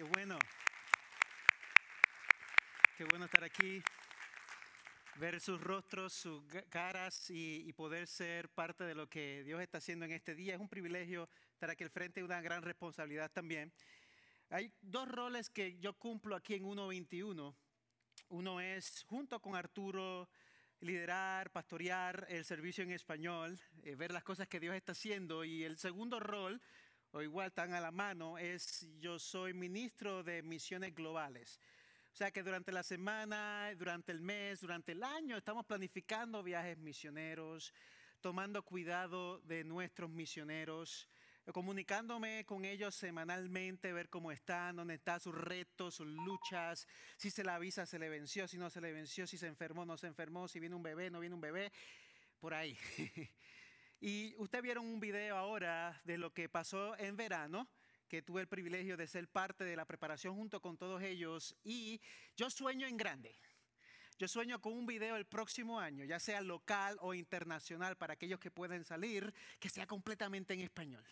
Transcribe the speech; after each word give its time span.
Qué 0.00 0.04
bueno. 0.04 0.38
Qué 2.96 3.04
bueno 3.04 3.26
estar 3.26 3.44
aquí, 3.44 3.82
ver 5.16 5.38
sus 5.42 5.60
rostros, 5.60 6.14
sus 6.14 6.42
caras 6.70 7.28
y, 7.28 7.70
poder 7.74 8.06
ser 8.06 8.48
parte 8.48 8.84
de 8.84 8.94
lo 8.94 9.10
que 9.10 9.44
Dios 9.44 9.60
está 9.60 9.76
haciendo 9.76 10.06
en 10.06 10.12
este 10.12 10.34
día. 10.34 10.54
Es 10.54 10.60
un 10.60 10.70
privilegio 10.70 11.28
estar 11.52 11.68
aquí 11.68 11.84
al 11.84 11.90
frente, 11.90 12.24
una 12.24 12.40
gran 12.40 12.62
responsabilidad 12.62 13.30
también. 13.30 13.74
Hay 14.48 14.72
dos 14.80 15.06
roles 15.06 15.50
que 15.50 15.78
yo 15.80 15.92
cumplo 15.92 16.34
aquí 16.34 16.54
en 16.54 16.62
121. 16.62 17.54
Uno 18.30 18.58
es, 18.58 19.04
junto 19.06 19.38
con 19.42 19.54
Arturo, 19.54 20.30
liderar, 20.80 21.50
pastorear 21.52 22.26
el 22.30 22.46
servicio 22.46 22.82
en 22.84 22.92
español, 22.92 23.60
eh, 23.82 23.96
ver 23.96 24.12
las 24.12 24.24
cosas 24.24 24.48
que 24.48 24.60
Dios 24.60 24.74
está 24.74 24.92
haciendo. 24.92 25.44
Y 25.44 25.62
el 25.62 25.76
segundo 25.76 26.20
rol 26.20 26.58
o 27.12 27.22
igual 27.22 27.52
tan 27.52 27.72
a 27.74 27.80
la 27.80 27.90
mano, 27.90 28.38
es 28.38 28.86
yo 28.98 29.18
soy 29.18 29.52
ministro 29.52 30.22
de 30.22 30.42
misiones 30.42 30.94
globales. 30.94 31.60
O 32.12 32.16
sea 32.16 32.30
que 32.30 32.42
durante 32.42 32.72
la 32.72 32.82
semana, 32.82 33.72
durante 33.76 34.12
el 34.12 34.20
mes, 34.20 34.60
durante 34.60 34.92
el 34.92 35.02
año 35.02 35.36
estamos 35.36 35.64
planificando 35.64 36.42
viajes 36.42 36.78
misioneros, 36.78 37.72
tomando 38.20 38.62
cuidado 38.62 39.40
de 39.40 39.64
nuestros 39.64 40.10
misioneros, 40.10 41.08
comunicándome 41.52 42.44
con 42.44 42.64
ellos 42.64 42.94
semanalmente, 42.94 43.92
ver 43.92 44.08
cómo 44.08 44.30
están, 44.30 44.76
dónde 44.76 44.94
están 44.94 45.20
sus 45.20 45.34
retos, 45.34 45.96
sus 45.96 46.06
luchas, 46.06 46.86
si 47.16 47.30
se 47.30 47.42
la 47.42 47.56
avisa, 47.56 47.86
se 47.86 47.98
le 47.98 48.08
venció, 48.08 48.46
si 48.46 48.58
no 48.58 48.70
se 48.70 48.80
le 48.80 48.92
venció, 48.92 49.26
si 49.26 49.38
se 49.38 49.46
enfermó, 49.46 49.84
no 49.84 49.96
se 49.96 50.06
enfermó, 50.06 50.46
si 50.48 50.60
viene 50.60 50.76
un 50.76 50.82
bebé, 50.82 51.10
no 51.10 51.20
viene 51.20 51.34
un 51.34 51.40
bebé, 51.40 51.72
por 52.40 52.54
ahí. 52.54 52.76
Y 54.00 54.34
ustedes 54.38 54.62
vieron 54.62 54.86
un 54.86 54.98
video 54.98 55.36
ahora 55.36 56.00
de 56.04 56.16
lo 56.16 56.32
que 56.32 56.48
pasó 56.48 56.96
en 56.98 57.16
verano, 57.16 57.68
que 58.08 58.22
tuve 58.22 58.40
el 58.40 58.48
privilegio 58.48 58.96
de 58.96 59.06
ser 59.06 59.28
parte 59.28 59.62
de 59.62 59.76
la 59.76 59.84
preparación 59.84 60.34
junto 60.34 60.62
con 60.62 60.78
todos 60.78 61.02
ellos. 61.02 61.54
Y 61.62 62.00
yo 62.34 62.48
sueño 62.48 62.86
en 62.86 62.96
grande. 62.96 63.36
Yo 64.18 64.26
sueño 64.26 64.60
con 64.60 64.72
un 64.72 64.86
video 64.86 65.16
el 65.16 65.26
próximo 65.26 65.80
año, 65.80 66.04
ya 66.04 66.18
sea 66.18 66.40
local 66.40 66.96
o 67.00 67.14
internacional, 67.14 67.96
para 67.96 68.14
aquellos 68.14 68.40
que 68.40 68.50
pueden 68.50 68.84
salir, 68.84 69.32
que 69.58 69.68
sea 69.68 69.86
completamente 69.86 70.54
en 70.54 70.60
español. 70.60 71.04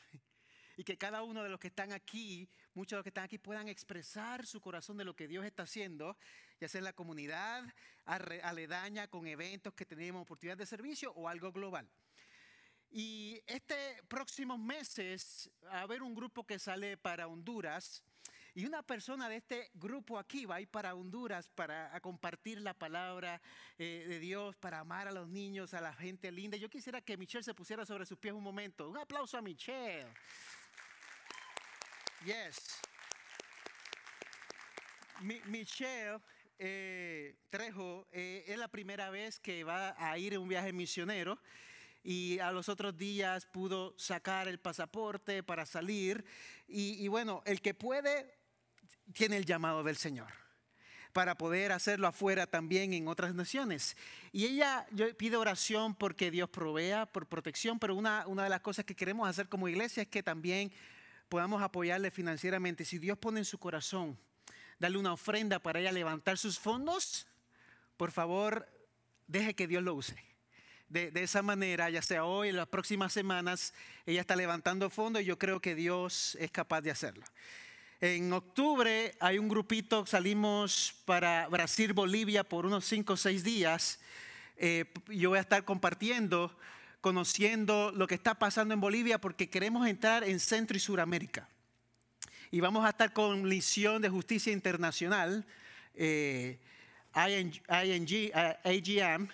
Y 0.76 0.84
que 0.84 0.96
cada 0.96 1.22
uno 1.22 1.42
de 1.42 1.48
los 1.50 1.58
que 1.58 1.68
están 1.68 1.92
aquí, 1.92 2.48
muchos 2.72 2.92
de 2.92 2.96
los 2.96 3.02
que 3.04 3.10
están 3.10 3.24
aquí, 3.24 3.36
puedan 3.38 3.68
expresar 3.68 4.46
su 4.46 4.60
corazón 4.60 4.96
de 4.96 5.04
lo 5.04 5.14
que 5.14 5.28
Dios 5.28 5.44
está 5.44 5.64
haciendo, 5.64 6.16
ya 6.60 6.68
sea 6.68 6.78
en 6.78 6.84
la 6.84 6.92
comunidad, 6.92 7.64
aledaña, 8.04 9.08
con 9.08 9.26
eventos 9.26 9.74
que 9.74 9.84
tenemos 9.84 10.22
oportunidad 10.22 10.56
de 10.56 10.66
servicio 10.66 11.12
o 11.12 11.28
algo 11.28 11.52
global. 11.52 11.88
Y 12.90 13.42
este 13.46 14.02
próximos 14.08 14.58
meses 14.58 15.50
va 15.64 15.80
a 15.80 15.82
haber 15.82 16.02
un 16.02 16.14
grupo 16.14 16.46
que 16.46 16.58
sale 16.58 16.96
para 16.96 17.28
Honduras 17.28 18.02
y 18.58 18.66
una 18.66 18.82
persona 18.82 19.28
de 19.28 19.36
este 19.36 19.70
grupo 19.74 20.18
aquí 20.18 20.44
va 20.44 20.56
a 20.56 20.60
ir 20.60 20.68
para 20.68 20.94
Honduras 20.94 21.48
para 21.48 22.00
compartir 22.00 22.60
la 22.60 22.74
palabra 22.74 23.40
eh, 23.78 24.04
de 24.08 24.18
Dios, 24.18 24.56
para 24.56 24.80
amar 24.80 25.06
a 25.06 25.12
los 25.12 25.28
niños, 25.28 25.74
a 25.74 25.80
la 25.80 25.92
gente 25.92 26.32
linda. 26.32 26.56
Yo 26.56 26.68
quisiera 26.68 27.00
que 27.00 27.16
Michelle 27.16 27.44
se 27.44 27.54
pusiera 27.54 27.86
sobre 27.86 28.04
sus 28.04 28.18
pies 28.18 28.34
un 28.34 28.42
momento. 28.42 28.88
Un 28.88 28.98
aplauso 28.98 29.38
a 29.38 29.42
Michelle. 29.42 30.12
Yes. 32.24 32.80
Michelle 35.20 36.18
eh, 36.58 37.36
Trejo 37.50 38.08
eh, 38.10 38.44
es 38.48 38.58
la 38.58 38.66
primera 38.66 39.10
vez 39.10 39.38
que 39.38 39.62
va 39.62 39.94
a 39.96 40.18
ir 40.18 40.34
en 40.34 40.40
un 40.40 40.48
viaje 40.48 40.72
misionero 40.72 41.38
y 42.02 42.38
a 42.38 42.52
los 42.52 42.68
otros 42.68 42.96
días 42.96 43.46
pudo 43.46 43.94
sacar 43.98 44.48
el 44.48 44.58
pasaporte 44.58 45.42
para 45.42 45.66
salir. 45.66 46.24
Y, 46.66 47.06
bueno, 47.08 47.42
el 47.46 47.60
que 47.60 47.74
puede 47.74 48.38
tiene 49.12 49.36
el 49.36 49.44
llamado 49.44 49.82
del 49.82 49.96
Señor 49.96 50.32
para 51.12 51.36
poder 51.36 51.72
hacerlo 51.72 52.06
afuera 52.06 52.46
también 52.46 52.92
en 52.92 53.08
otras 53.08 53.34
naciones. 53.34 53.96
Y 54.30 54.44
ella 54.44 54.86
yo 54.92 55.14
pido 55.16 55.40
oración 55.40 55.94
porque 55.94 56.30
Dios 56.30 56.48
provea 56.50 57.06
por 57.06 57.26
protección, 57.26 57.78
pero 57.78 57.94
una, 57.94 58.26
una 58.26 58.44
de 58.44 58.50
las 58.50 58.60
cosas 58.60 58.84
que 58.84 58.94
queremos 58.94 59.28
hacer 59.28 59.48
como 59.48 59.68
iglesia 59.68 60.02
es 60.02 60.08
que 60.08 60.22
también 60.22 60.70
podamos 61.28 61.62
apoyarle 61.62 62.10
financieramente. 62.10 62.84
Si 62.84 62.98
Dios 62.98 63.18
pone 63.18 63.40
en 63.40 63.44
su 63.44 63.58
corazón 63.58 64.18
darle 64.78 64.98
una 64.98 65.12
ofrenda 65.12 65.58
para 65.58 65.80
ella 65.80 65.90
levantar 65.90 66.38
sus 66.38 66.58
fondos, 66.58 67.26
por 67.96 68.12
favor, 68.12 68.68
deje 69.26 69.54
que 69.54 69.66
Dios 69.66 69.82
lo 69.82 69.94
use 69.94 70.27
de, 70.88 71.22
esa 71.22 71.42
manera, 71.42 71.90
ya 71.90 72.00
sea 72.00 72.24
hoy, 72.24 72.48
en 72.48 72.56
las 72.56 72.68
próximas 72.68 73.12
semanas, 73.12 73.74
ella 74.06 74.22
está 74.22 74.36
levantando 74.36 74.88
fondos 74.88 75.22
y 75.22 75.26
yo 75.26 75.38
creo 75.38 75.60
que 75.60 75.74
Dios 75.74 76.36
es 76.40 76.50
capaz 76.50 76.80
de 76.80 76.90
hacerlo. 76.90 77.24
En 78.00 78.32
octubre 78.32 79.14
hay 79.20 79.38
un 79.38 79.48
grupito, 79.48 80.06
salimos 80.06 80.94
para 81.04 81.46
Brasil, 81.48 81.92
Bolivia 81.92 82.44
por 82.44 82.64
unos 82.64 82.84
5 82.86 83.12
o 83.12 83.16
6 83.16 83.44
días. 83.44 84.00
Eh, 84.56 84.86
yo 85.08 85.30
voy 85.30 85.38
a 85.38 85.42
estar 85.42 85.64
compartiendo, 85.64 86.56
conociendo 87.00 87.92
lo 87.94 88.06
que 88.06 88.14
está 88.14 88.36
pasando 88.36 88.72
en 88.72 88.80
Bolivia 88.80 89.20
porque 89.20 89.50
queremos 89.50 89.86
entrar 89.86 90.24
en 90.24 90.40
Centro 90.40 90.76
y 90.76 90.80
Suramérica. 90.80 91.48
Y 92.50 92.60
vamos 92.60 92.86
a 92.86 92.90
estar 92.90 93.12
con 93.12 93.42
misión 93.42 94.00
de 94.00 94.08
justicia 94.08 94.52
internacional, 94.52 95.44
eh, 95.94 96.58
ING, 97.14 97.60
IGM, 98.64 99.28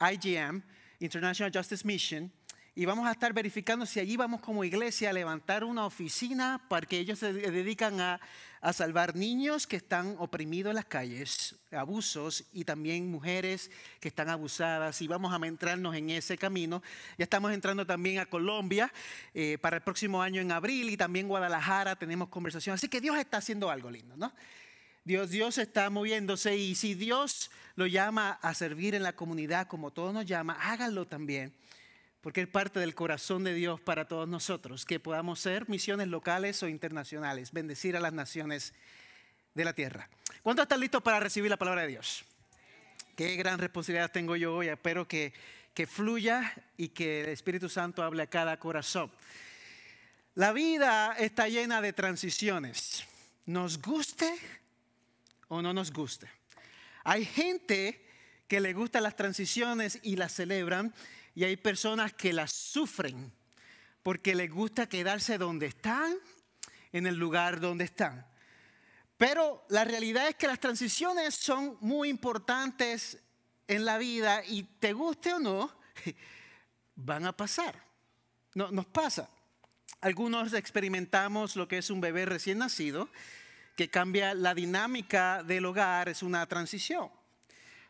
IGM 0.00 0.62
International 1.00 1.52
Justice 1.54 1.86
Mission, 1.86 2.32
y 2.78 2.84
vamos 2.84 3.08
a 3.08 3.10
estar 3.10 3.32
verificando 3.32 3.86
si 3.86 3.98
allí 3.98 4.16
vamos 4.16 4.40
como 4.40 4.62
iglesia 4.62 5.10
a 5.10 5.12
levantar 5.12 5.64
una 5.64 5.84
oficina 5.84 6.60
para 6.68 6.86
que 6.86 6.98
ellos 6.98 7.18
se 7.18 7.32
dedican 7.32 8.00
a, 8.00 8.20
a 8.60 8.72
salvar 8.72 9.16
niños 9.16 9.66
que 9.66 9.74
están 9.74 10.14
oprimidos 10.20 10.70
en 10.70 10.76
las 10.76 10.84
calles, 10.84 11.56
abusos 11.72 12.44
y 12.52 12.64
también 12.64 13.10
mujeres 13.10 13.72
que 13.98 14.06
están 14.06 14.28
abusadas 14.28 15.02
y 15.02 15.08
vamos 15.08 15.32
a 15.32 15.44
entrarnos 15.44 15.96
en 15.96 16.10
ese 16.10 16.38
camino. 16.38 16.80
Ya 17.18 17.24
estamos 17.24 17.52
entrando 17.52 17.84
también 17.84 18.20
a 18.20 18.26
Colombia 18.26 18.92
eh, 19.34 19.58
para 19.60 19.78
el 19.78 19.82
próximo 19.82 20.22
año 20.22 20.40
en 20.40 20.52
abril 20.52 20.88
y 20.90 20.96
también 20.96 21.26
Guadalajara 21.26 21.96
tenemos 21.96 22.28
conversación. 22.28 22.74
Así 22.74 22.88
que 22.88 23.00
Dios 23.00 23.18
está 23.18 23.38
haciendo 23.38 23.70
algo 23.70 23.90
lindo, 23.90 24.16
¿no? 24.16 24.32
Dios, 25.04 25.30
Dios 25.30 25.58
está 25.58 25.88
moviéndose 25.90 26.56
y 26.56 26.74
si 26.74 26.94
Dios 26.94 27.50
lo 27.76 27.86
llama 27.86 28.38
a 28.42 28.54
servir 28.54 28.94
en 28.94 29.02
la 29.02 29.14
comunidad 29.14 29.68
como 29.68 29.90
todos 29.90 30.12
nos 30.12 30.26
llama, 30.26 30.58
háganlo 30.60 31.06
también, 31.06 31.54
porque 32.20 32.42
es 32.42 32.48
parte 32.48 32.80
del 32.80 32.94
corazón 32.94 33.44
de 33.44 33.54
Dios 33.54 33.80
para 33.80 34.08
todos 34.08 34.28
nosotros, 34.28 34.84
que 34.84 35.00
podamos 35.00 35.40
ser 35.40 35.68
misiones 35.68 36.08
locales 36.08 36.62
o 36.62 36.68
internacionales, 36.68 37.52
bendecir 37.52 37.96
a 37.96 38.00
las 38.00 38.12
naciones 38.12 38.74
de 39.54 39.64
la 39.64 39.72
tierra. 39.72 40.08
¿Cuántos 40.42 40.64
están 40.64 40.80
listos 40.80 41.02
para 41.02 41.20
recibir 41.20 41.50
la 41.50 41.56
palabra 41.56 41.82
de 41.82 41.88
Dios? 41.88 42.24
Qué 43.16 43.36
gran 43.36 43.58
responsabilidad 43.58 44.12
tengo 44.12 44.36
yo 44.36 44.56
hoy, 44.56 44.68
espero 44.68 45.08
que, 45.08 45.32
que 45.74 45.86
fluya 45.86 46.52
y 46.76 46.88
que 46.88 47.22
el 47.22 47.30
Espíritu 47.30 47.68
Santo 47.68 48.02
hable 48.02 48.22
a 48.22 48.26
cada 48.26 48.58
corazón. 48.58 49.10
La 50.34 50.52
vida 50.52 51.14
está 51.18 51.48
llena 51.48 51.80
de 51.80 51.92
transiciones. 51.92 53.04
Nos 53.46 53.80
guste 53.80 54.32
o 55.48 55.62
no 55.62 55.72
nos 55.72 55.92
guste. 55.92 56.30
Hay 57.04 57.24
gente 57.24 58.06
que 58.46 58.60
le 58.60 58.72
gustan 58.72 59.02
las 59.02 59.16
transiciones 59.16 59.98
y 60.02 60.16
las 60.16 60.32
celebran 60.32 60.94
y 61.34 61.44
hay 61.44 61.56
personas 61.56 62.12
que 62.14 62.32
las 62.32 62.52
sufren 62.52 63.32
porque 64.02 64.34
les 64.34 64.50
gusta 64.50 64.88
quedarse 64.88 65.36
donde 65.36 65.66
están, 65.66 66.16
en 66.92 67.06
el 67.06 67.16
lugar 67.16 67.60
donde 67.60 67.84
están. 67.84 68.26
Pero 69.18 69.66
la 69.68 69.84
realidad 69.84 70.28
es 70.28 70.36
que 70.36 70.46
las 70.46 70.60
transiciones 70.60 71.34
son 71.34 71.76
muy 71.80 72.08
importantes 72.08 73.18
en 73.66 73.84
la 73.84 73.98
vida 73.98 74.42
y 74.46 74.62
te 74.62 74.92
guste 74.92 75.34
o 75.34 75.38
no, 75.38 75.70
van 76.94 77.26
a 77.26 77.36
pasar. 77.36 77.84
No, 78.54 78.70
nos 78.70 78.86
pasa. 78.86 79.28
Algunos 80.00 80.54
experimentamos 80.54 81.56
lo 81.56 81.68
que 81.68 81.78
es 81.78 81.90
un 81.90 82.00
bebé 82.00 82.24
recién 82.24 82.58
nacido 82.58 83.10
que 83.78 83.88
cambia 83.88 84.34
la 84.34 84.56
dinámica 84.56 85.44
del 85.44 85.64
hogar, 85.64 86.08
es 86.08 86.24
una 86.24 86.44
transición. 86.46 87.08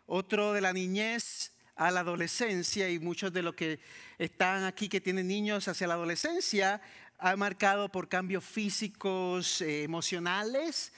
Otro 0.04 0.52
de 0.52 0.60
la 0.60 0.74
niñez 0.74 1.54
a 1.76 1.90
la 1.90 2.00
adolescencia 2.00 2.90
y 2.90 2.98
muchos 2.98 3.32
de 3.32 3.40
los 3.40 3.54
que 3.54 3.80
están 4.18 4.64
aquí 4.64 4.90
que 4.90 5.00
tienen 5.00 5.26
niños 5.26 5.66
hacia 5.66 5.86
la 5.86 5.94
adolescencia 5.94 6.82
ha 7.18 7.34
marcado 7.36 7.88
por 7.88 8.06
cambios 8.06 8.44
físicos, 8.44 9.62
eh, 9.62 9.84
emocionales. 9.84 10.92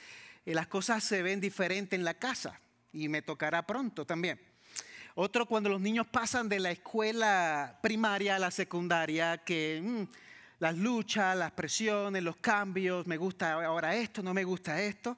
Eh, 0.45 0.53
las 0.53 0.67
cosas 0.67 1.05
se 1.05 1.21
ven 1.21 1.39
diferentes 1.39 1.97
en 1.97 2.03
la 2.03 2.15
casa 2.15 2.59
y 2.91 3.07
me 3.07 3.21
tocará 3.21 3.65
pronto 3.65 4.05
también. 4.05 4.41
Otro 5.15 5.45
cuando 5.45 5.69
los 5.69 5.79
niños 5.79 6.05
pasan 6.07 6.49
de 6.49 6.59
la 6.59 6.71
escuela 6.71 7.79
primaria 7.81 8.35
a 8.35 8.39
la 8.39 8.51
secundaria, 8.51 9.37
que 9.37 9.79
mm, 9.81 10.03
las 10.61 10.77
luchas, 10.77 11.35
las 11.35 11.51
presiones, 11.53 12.21
los 12.21 12.37
cambios, 12.37 13.07
me 13.07 13.17
gusta 13.17 13.53
ahora 13.65 13.95
esto, 13.95 14.21
no 14.21 14.31
me 14.31 14.43
gusta 14.43 14.79
esto. 14.79 15.17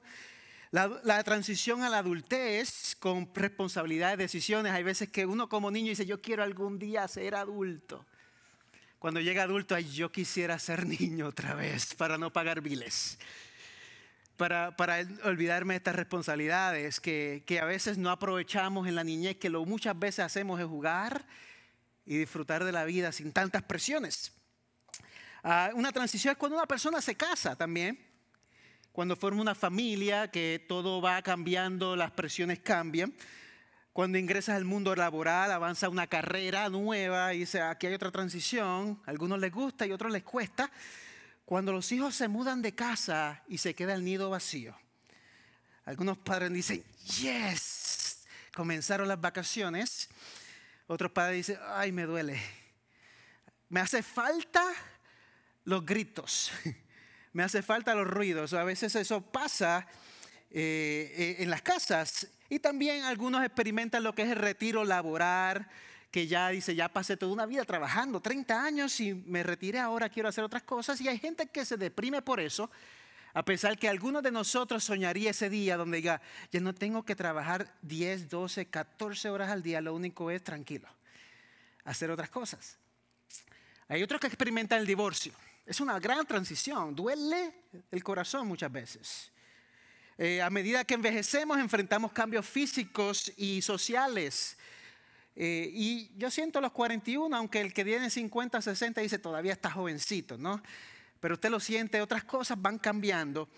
La, 0.70 1.22
transición 1.22 1.82
a 1.82 1.90
la 1.90 1.98
adultez 1.98 2.96
con 2.98 3.28
responsabilidad 3.34 4.12
de 4.12 4.16
decisiones. 4.16 4.72
Hay 4.72 4.82
veces 4.82 5.10
que 5.10 5.26
uno 5.26 5.50
como 5.50 5.70
niño 5.70 5.90
dice, 5.90 6.06
yo 6.06 6.22
quiero 6.22 6.42
algún 6.42 6.78
día 6.78 7.06
ser 7.08 7.34
adulto. 7.34 8.06
Cuando 8.98 9.20
llega 9.20 9.42
adulto, 9.42 9.78
yo 9.78 10.10
quisiera 10.10 10.58
ser 10.58 10.86
niño 10.86 11.26
otra 11.26 11.54
vez 11.54 11.94
para 11.94 12.16
no 12.16 12.32
pagar 12.32 12.62
biles. 12.62 13.18
para, 14.38 14.74
para 14.74 15.06
olvidarme 15.24 15.74
de 15.74 15.78
estas 15.78 15.94
responsabilidades 15.94 17.00
que, 17.00 17.42
que, 17.44 17.60
a 17.60 17.66
veces 17.66 17.98
no 17.98 18.08
aprovechamos 18.10 18.88
en 18.88 18.94
la 18.94 19.04
niñez, 19.04 19.36
que 19.36 19.50
lo 19.50 19.62
muchas 19.66 19.96
veces 19.98 20.20
hacemos 20.20 20.58
es 20.58 20.66
jugar 20.66 21.26
y 22.06 22.16
disfrutar 22.16 22.64
de 22.64 22.72
la 22.72 22.86
vida 22.86 23.12
sin 23.12 23.30
tantas 23.30 23.62
presiones. 23.62 24.32
Una 25.44 25.92
transición 25.92 26.32
es 26.32 26.38
cuando 26.38 26.56
una 26.56 26.66
persona 26.66 27.02
se 27.02 27.16
casa 27.16 27.54
también, 27.54 27.98
cuando 28.92 29.14
forma 29.14 29.42
una 29.42 29.54
familia, 29.54 30.30
que 30.30 30.64
todo 30.66 31.02
va 31.02 31.20
cambiando, 31.20 31.96
las 31.96 32.12
presiones 32.12 32.60
cambian. 32.60 33.12
Cuando 33.92 34.16
ingresas 34.16 34.56
al 34.56 34.64
mundo 34.64 34.96
laboral, 34.96 35.52
avanza 35.52 35.90
una 35.90 36.06
carrera 36.06 36.70
nueva 36.70 37.34
y 37.34 37.40
dice, 37.40 37.60
aquí 37.60 37.86
hay 37.86 37.92
otra 37.92 38.10
transición, 38.10 39.02
a 39.04 39.10
algunos 39.10 39.38
les 39.38 39.52
gusta 39.52 39.86
y 39.86 39.90
a 39.90 39.94
otros 39.96 40.10
les 40.10 40.22
cuesta. 40.22 40.70
Cuando 41.44 41.72
los 41.72 41.92
hijos 41.92 42.14
se 42.14 42.26
mudan 42.26 42.62
de 42.62 42.74
casa 42.74 43.42
y 43.46 43.58
se 43.58 43.74
queda 43.74 43.92
el 43.92 44.02
nido 44.02 44.30
vacío, 44.30 44.74
algunos 45.84 46.16
padres 46.16 46.50
dicen, 46.54 46.82
yes, 47.20 48.24
comenzaron 48.54 49.06
las 49.08 49.20
vacaciones. 49.20 50.08
Otros 50.86 51.12
padres 51.12 51.46
dicen, 51.46 51.62
ay, 51.68 51.92
me 51.92 52.04
duele. 52.04 52.40
Me 53.68 53.80
hace 53.80 54.02
falta 54.02 54.64
los 55.64 55.84
gritos, 55.84 56.52
me 57.32 57.42
hace 57.42 57.62
falta 57.62 57.94
los 57.94 58.06
ruidos. 58.06 58.52
A 58.52 58.64
veces 58.64 58.94
eso 58.96 59.20
pasa 59.20 59.86
eh, 60.50 61.12
eh, 61.16 61.36
en 61.40 61.50
las 61.50 61.62
casas 61.62 62.28
y 62.48 62.58
también 62.58 63.04
algunos 63.04 63.44
experimentan 63.44 64.02
lo 64.02 64.14
que 64.14 64.22
es 64.22 64.30
el 64.30 64.36
retiro 64.36 64.84
laboral 64.84 65.68
que 66.14 66.28
ya 66.28 66.48
dice, 66.50 66.76
ya 66.76 66.88
pasé 66.88 67.16
toda 67.16 67.32
una 67.32 67.44
vida 67.44 67.64
trabajando, 67.64 68.20
30 68.20 68.64
años 68.64 69.00
y 69.00 69.14
me 69.14 69.42
retiré, 69.42 69.80
ahora 69.80 70.08
quiero 70.08 70.28
hacer 70.28 70.44
otras 70.44 70.62
cosas. 70.62 71.00
Y 71.00 71.08
hay 71.08 71.18
gente 71.18 71.48
que 71.48 71.64
se 71.64 71.76
deprime 71.76 72.22
por 72.22 72.38
eso, 72.38 72.70
a 73.32 73.44
pesar 73.44 73.76
que 73.76 73.88
algunos 73.88 74.22
de 74.22 74.30
nosotros 74.30 74.84
soñaría 74.84 75.32
ese 75.32 75.50
día 75.50 75.76
donde 75.76 75.96
diga, 75.96 76.22
ya 76.52 76.60
no 76.60 76.72
tengo 76.72 77.04
que 77.04 77.16
trabajar 77.16 77.74
10, 77.82 78.28
12, 78.28 78.66
14 78.66 79.28
horas 79.28 79.50
al 79.50 79.64
día, 79.64 79.80
lo 79.80 79.92
único 79.92 80.30
es 80.30 80.44
tranquilo, 80.44 80.86
hacer 81.82 82.12
otras 82.12 82.30
cosas. 82.30 82.78
Hay 83.88 84.00
otros 84.00 84.20
que 84.20 84.28
experimentan 84.28 84.78
el 84.78 84.86
divorcio. 84.86 85.32
Es 85.66 85.80
una 85.80 85.98
gran 85.98 86.26
transición, 86.26 86.94
duele 86.94 87.54
el 87.90 88.04
corazón 88.04 88.46
muchas 88.46 88.70
veces. 88.70 89.32
Eh, 90.18 90.40
a 90.40 90.50
medida 90.50 90.84
que 90.84 90.94
envejecemos 90.94 91.58
enfrentamos 91.58 92.12
cambios 92.12 92.46
físicos 92.46 93.32
y 93.36 93.62
sociales 93.62 94.56
eh, 95.36 95.68
y 95.72 96.10
yo 96.16 96.30
siento 96.30 96.60
los 96.60 96.72
41, 96.72 97.36
aunque 97.36 97.60
el 97.60 97.72
que 97.72 97.84
tiene 97.84 98.08
50, 98.08 98.62
60 98.62 99.00
dice 99.00 99.18
todavía 99.18 99.52
está 99.52 99.70
jovencito, 99.70 100.38
¿no? 100.38 100.62
Pero 101.18 101.34
usted 101.34 101.50
lo 101.50 101.58
siente, 101.58 102.00
otras 102.00 102.24
cosas 102.24 102.60
van 102.60 102.78
cambiando. 102.78 103.48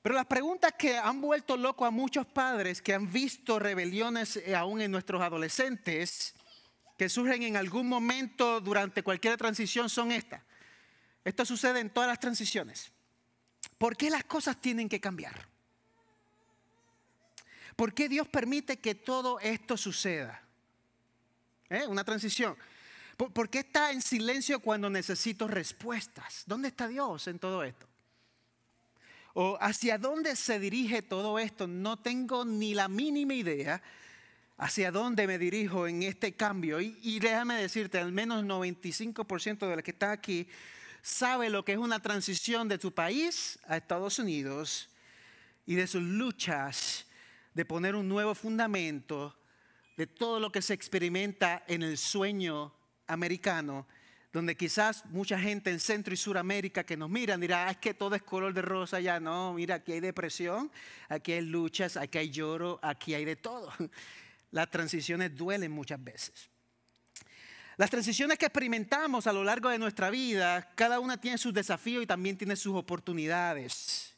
Pero 0.00 0.16
las 0.16 0.26
preguntas 0.26 0.72
que 0.76 0.98
han 0.98 1.20
vuelto 1.20 1.56
loco 1.56 1.84
a 1.84 1.92
muchos 1.92 2.26
padres 2.26 2.82
que 2.82 2.94
han 2.94 3.12
visto 3.12 3.60
rebeliones 3.60 4.36
eh, 4.38 4.56
aún 4.56 4.80
en 4.80 4.90
nuestros 4.90 5.22
adolescentes, 5.22 6.34
que 6.98 7.08
surgen 7.08 7.42
en 7.44 7.56
algún 7.56 7.88
momento 7.88 8.60
durante 8.60 9.02
cualquier 9.02 9.36
transición, 9.36 9.88
son 9.88 10.10
estas. 10.10 10.42
Esto 11.24 11.44
sucede 11.44 11.80
en 11.80 11.90
todas 11.90 12.08
las 12.08 12.18
transiciones. 12.18 12.90
¿Por 13.78 13.96
qué 13.96 14.10
las 14.10 14.24
cosas 14.24 14.60
tienen 14.60 14.88
que 14.88 15.00
cambiar? 15.00 15.48
¿Por 17.76 17.94
qué 17.94 18.08
Dios 18.08 18.28
permite 18.28 18.78
que 18.78 18.94
todo 18.94 19.40
esto 19.40 19.76
suceda? 19.76 20.42
¿Eh? 21.70 21.86
Una 21.86 22.04
transición. 22.04 22.56
¿Por, 23.16 23.48
qué 23.48 23.60
está 23.60 23.92
en 23.92 24.02
silencio 24.02 24.60
cuando 24.60 24.90
necesito 24.90 25.46
respuestas? 25.46 26.42
¿Dónde 26.46 26.68
está 26.68 26.88
Dios 26.88 27.28
en 27.28 27.38
todo 27.38 27.62
esto? 27.62 27.86
¿O 29.34 29.56
hacia 29.60 29.96
dónde 29.96 30.36
se 30.36 30.58
dirige 30.58 31.02
todo 31.02 31.38
esto? 31.38 31.66
No 31.66 31.98
tengo 31.98 32.44
ni 32.44 32.74
la 32.74 32.88
mínima 32.88 33.34
idea 33.34 33.82
hacia 34.58 34.90
dónde 34.90 35.26
me 35.26 35.38
dirijo 35.38 35.86
en 35.86 36.02
este 36.02 36.34
cambio. 36.34 36.80
Y, 36.80 36.98
y 37.02 37.20
déjame 37.20 37.54
decirte, 37.54 37.98
al 37.98 38.12
menos 38.12 38.44
95% 38.44 39.68
de 39.68 39.76
los 39.76 39.82
que 39.82 39.92
están 39.92 40.10
aquí 40.10 40.48
sabe 41.02 41.50
lo 41.50 41.64
que 41.64 41.72
es 41.72 41.78
una 41.78 42.00
transición 42.00 42.68
de 42.68 42.78
tu 42.78 42.94
país 42.94 43.58
a 43.66 43.76
Estados 43.76 44.18
Unidos 44.20 44.88
y 45.66 45.74
de 45.74 45.86
sus 45.86 46.02
luchas 46.02 47.06
de 47.54 47.64
poner 47.64 47.94
un 47.96 48.08
nuevo 48.08 48.34
fundamento 48.34 49.36
de 49.96 50.06
todo 50.06 50.40
lo 50.40 50.50
que 50.50 50.62
se 50.62 50.74
experimenta 50.74 51.64
en 51.66 51.82
el 51.82 51.98
sueño 51.98 52.72
americano, 53.08 53.86
donde 54.32 54.56
quizás 54.56 55.04
mucha 55.06 55.38
gente 55.38 55.70
en 55.70 55.80
Centro 55.80 56.14
y 56.14 56.16
Suramérica 56.16 56.84
que 56.84 56.96
nos 56.96 57.10
miran 57.10 57.40
dirá, 57.40 57.66
ah, 57.66 57.72
es 57.72 57.76
que 57.76 57.92
todo 57.92 58.14
es 58.14 58.22
color 58.22 58.54
de 58.54 58.62
rosa, 58.62 59.00
ya 59.00 59.20
no, 59.20 59.52
mira, 59.52 59.74
aquí 59.76 59.92
hay 59.92 60.00
depresión, 60.00 60.70
aquí 61.08 61.32
hay 61.32 61.42
luchas, 61.42 61.98
aquí 61.98 62.16
hay 62.18 62.30
lloro, 62.30 62.78
aquí 62.82 63.12
hay 63.12 63.24
de 63.24 63.36
todo. 63.36 63.70
Las 64.50 64.70
transiciones 64.70 65.36
duelen 65.36 65.72
muchas 65.72 66.02
veces. 66.02 66.51
Las 67.76 67.90
transiciones 67.90 68.38
que 68.38 68.46
experimentamos 68.46 69.26
a 69.26 69.32
lo 69.32 69.42
largo 69.42 69.68
de 69.68 69.78
nuestra 69.78 70.10
vida, 70.10 70.70
cada 70.74 71.00
una 71.00 71.20
tiene 71.20 71.38
sus 71.38 71.54
desafíos 71.54 72.02
y 72.02 72.06
también 72.06 72.36
tiene 72.36 72.56
sus 72.56 72.74
oportunidades. 72.74 74.14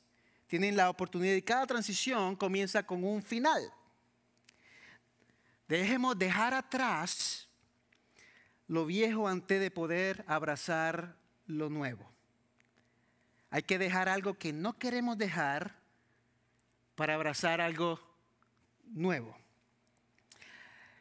Tienen 0.46 0.76
la 0.76 0.90
oportunidad 0.90 1.34
y 1.34 1.42
cada 1.42 1.66
transición 1.66 2.36
comienza 2.36 2.84
con 2.84 3.04
un 3.04 3.22
final. 3.22 3.72
Dejemos 5.68 6.18
dejar 6.18 6.52
atrás 6.52 7.48
lo 8.66 8.86
viejo 8.86 9.28
antes 9.28 9.60
de 9.60 9.70
poder 9.70 10.24
abrazar 10.26 11.16
lo 11.46 11.70
nuevo. 11.70 12.10
Hay 13.50 13.62
que 13.62 13.78
dejar 13.78 14.08
algo 14.08 14.34
que 14.34 14.52
no 14.52 14.78
queremos 14.78 15.16
dejar 15.16 15.76
para 16.96 17.14
abrazar 17.14 17.60
algo 17.60 18.00
nuevo. 18.84 19.36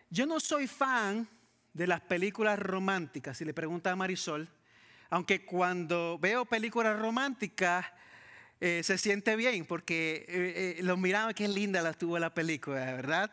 Yo 0.09 0.25
no 0.27 0.39
soy 0.39 0.67
fan 0.67 1.27
de 1.73 1.87
las 1.87 2.01
películas 2.01 2.59
románticas, 2.59 3.37
si 3.37 3.45
le 3.45 3.53
pregunta 3.53 3.91
a 3.91 3.95
Marisol, 3.95 4.47
aunque 5.09 5.45
cuando 5.45 6.17
veo 6.19 6.45
películas 6.45 6.99
románticas 6.99 7.85
eh, 8.61 8.81
se 8.83 8.97
siente 8.97 9.35
bien, 9.35 9.65
porque 9.65 10.25
eh, 10.27 10.75
eh, 10.79 10.83
lo 10.83 10.97
miraba, 10.97 11.33
qué 11.33 11.47
linda 11.47 11.81
la 11.81 11.93
tuvo 11.93 12.17
la 12.19 12.33
película, 12.33 12.85
¿verdad? 12.93 13.31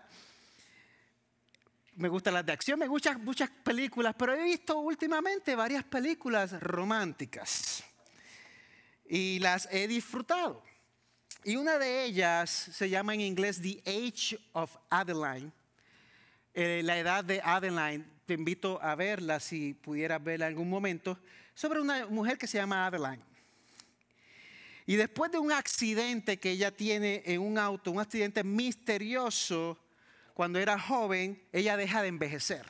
me 2.01 2.09
gustan 2.09 2.33
las 2.33 2.47
de 2.47 2.53
acción, 2.53 2.79
me 2.79 2.87
gustan 2.87 3.23
muchas 3.23 3.51
películas, 3.51 4.15
pero 4.19 4.35
he 4.35 4.43
visto 4.43 4.79
últimamente 4.79 5.55
varias 5.55 5.85
películas 5.85 6.59
románticas 6.61 7.85
y 9.07 9.39
las 9.41 9.69
he 9.71 9.87
disfrutado. 9.87 10.63
Y 11.45 11.57
una 11.57 11.79
de 11.79 12.05
ellas 12.05 12.51
se 12.51 12.89
llama 12.89 13.13
en 13.13 13.21
inglés 13.21 13.61
The 13.61 13.83
Age 13.85 14.39
of 14.53 14.75
Adeline, 14.89 15.53
eh, 16.55 16.81
la 16.85 16.99
edad 16.99 17.23
de 17.23 17.43
Adeline. 17.43 18.07
Te 18.31 18.35
invito 18.35 18.81
a 18.81 18.95
verla 18.95 19.41
si 19.41 19.75
pudieras 19.75 20.23
verla 20.23 20.47
en 20.47 20.53
algún 20.53 20.71
momento, 20.71 21.19
sobre 21.53 21.81
una 21.81 22.07
mujer 22.07 22.39
que 22.39 22.47
se 22.47 22.59
llama 22.59 22.87
Adeline. 22.87 23.25
Y 24.87 24.95
después 24.95 25.33
de 25.33 25.41
un 25.41 25.51
accidente 25.51 26.39
que 26.39 26.53
ella 26.53 26.71
tiene 26.71 27.25
en 27.27 27.41
un 27.41 27.59
auto, 27.59 27.91
un 27.91 27.99
accidente 27.99 28.45
misterioso, 28.45 29.81
cuando 30.33 30.61
era 30.61 30.79
joven, 30.79 31.43
ella 31.51 31.77
deja 31.77 32.03
de 32.03 32.07
envejecer. 32.07 32.65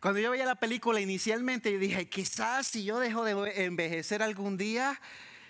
Cuando 0.00 0.18
yo 0.18 0.30
veía 0.30 0.46
la 0.46 0.54
película 0.54 0.98
inicialmente, 0.98 1.70
yo 1.70 1.78
dije, 1.78 2.08
quizás 2.08 2.68
si 2.68 2.84
yo 2.84 3.00
dejo 3.00 3.24
de 3.24 3.66
envejecer 3.66 4.22
algún 4.22 4.56
día, 4.56 4.98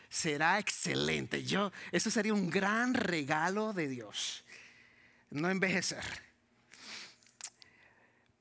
será 0.08 0.58
excelente. 0.58 1.44
Yo, 1.44 1.70
eso 1.92 2.10
sería 2.10 2.34
un 2.34 2.50
gran 2.50 2.94
regalo 2.94 3.74
de 3.74 3.86
Dios, 3.86 4.42
no 5.30 5.50
envejecer. 5.50 6.31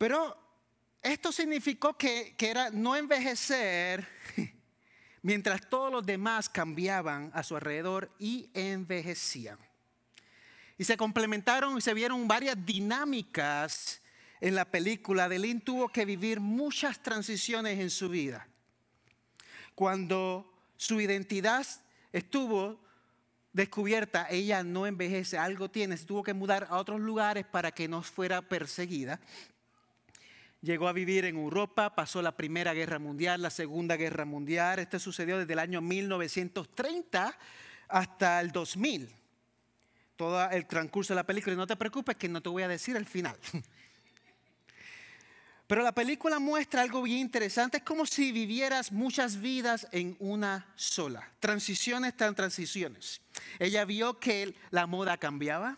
Pero 0.02 0.36
esto 1.04 1.32
significó 1.32 1.96
que, 1.96 2.34
que 2.36 2.50
era 2.50 2.72
no 2.72 2.96
envejecer 2.96 4.08
mientras 5.22 5.70
todos 5.70 5.92
los 5.92 6.04
demás 6.04 6.50
cambiaban 6.50 7.30
a 7.36 7.44
su 7.44 7.56
alrededor 7.56 8.12
y 8.18 8.50
envejecían. 8.56 9.60
Y 10.80 10.86
se 10.86 10.98
complementaron 10.98 11.78
y 11.78 11.82
se 11.82 11.94
vieron 11.94 12.28
varias 12.28 12.56
dinámicas 12.66 14.02
en 14.40 14.56
la 14.56 14.66
película. 14.66 15.30
Delin 15.30 15.62
tuvo 15.62 15.90
que 15.90 16.04
vivir 16.04 16.40
muchas 16.40 17.04
transiciones 17.04 17.78
en 17.78 17.92
su 17.92 18.10
vida. 18.10 18.48
Cuando 19.76 20.52
su 20.78 21.00
identidad 21.00 21.68
estuvo 22.12 22.80
descubierta, 23.54 24.28
ella 24.32 24.64
no 24.64 24.88
envejece, 24.88 25.38
algo 25.38 25.70
tiene, 25.70 25.96
se 25.96 26.06
tuvo 26.06 26.24
que 26.24 26.34
mudar 26.34 26.66
a 26.72 26.78
otros 26.78 27.00
lugares 27.00 27.46
para 27.46 27.72
que 27.72 27.88
no 27.88 28.02
fuera 28.02 28.42
perseguida. 28.42 29.20
Llegó 30.62 30.88
a 30.88 30.94
vivir 30.94 31.26
en 31.26 31.38
Europa, 31.38 31.96
pasó 31.96 32.22
la 32.22 32.38
Primera 32.38 32.74
Guerra 32.74 33.00
Mundial, 33.00 33.42
la 33.42 33.50
Segunda 33.50 33.96
Guerra 33.98 34.26
Mundial. 34.26 34.78
Esto 34.78 35.00
sucedió 35.00 35.40
desde 35.40 35.54
el 35.54 35.60
año 35.60 35.82
1930 35.82 37.38
hasta 37.88 38.40
el 38.40 38.52
2000 38.52 39.22
todo 40.16 40.48
el 40.52 40.68
transcurso 40.68 41.14
de 41.14 41.16
la 41.16 41.26
película 41.26 41.56
y 41.56 41.58
no 41.58 41.66
te 41.66 41.76
preocupes 41.76 42.16
que 42.16 42.30
no 42.30 42.42
te 42.42 42.50
voy 42.50 42.62
a 42.62 42.68
decir 42.68 42.96
el 42.96 43.08
final. 43.08 43.36
Pero 45.66 45.82
la 45.82 45.94
película 45.94 46.38
muestra 46.38 46.84
algo 46.84 47.02
bien 47.02 47.18
interesante, 47.18 47.78
es 47.78 47.84
como 47.84 48.06
si 48.06 48.32
vivieras 48.32 48.92
muchas 48.92 49.42
vidas 49.42 49.88
en 49.92 50.16
una 50.20 50.68
sola, 50.76 51.28
transiciones 51.40 52.16
tras 52.16 52.36
transiciones. 52.36 53.20
Ella 53.58 53.84
vio 53.86 54.20
que 54.20 54.54
la 54.70 54.86
moda 54.86 55.18
cambiaba. 55.18 55.76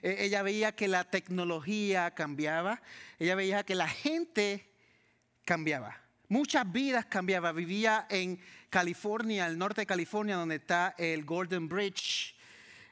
E, 0.00 0.24
ella 0.24 0.42
veía 0.42 0.72
que 0.72 0.88
la 0.88 1.04
tecnología 1.04 2.12
cambiaba. 2.12 2.80
Ella 3.18 3.34
veía 3.34 3.64
que 3.64 3.74
la 3.74 3.88
gente 3.88 4.70
cambiaba. 5.44 6.00
Muchas 6.28 6.70
vidas 6.70 7.06
cambiaban. 7.06 7.54
Vivía 7.54 8.06
en 8.08 8.40
California, 8.70 9.44
al 9.44 9.58
norte 9.58 9.82
de 9.82 9.86
California, 9.86 10.36
donde 10.36 10.56
está 10.56 10.94
el 10.96 11.24
Golden 11.24 11.68
Bridge, 11.68 12.34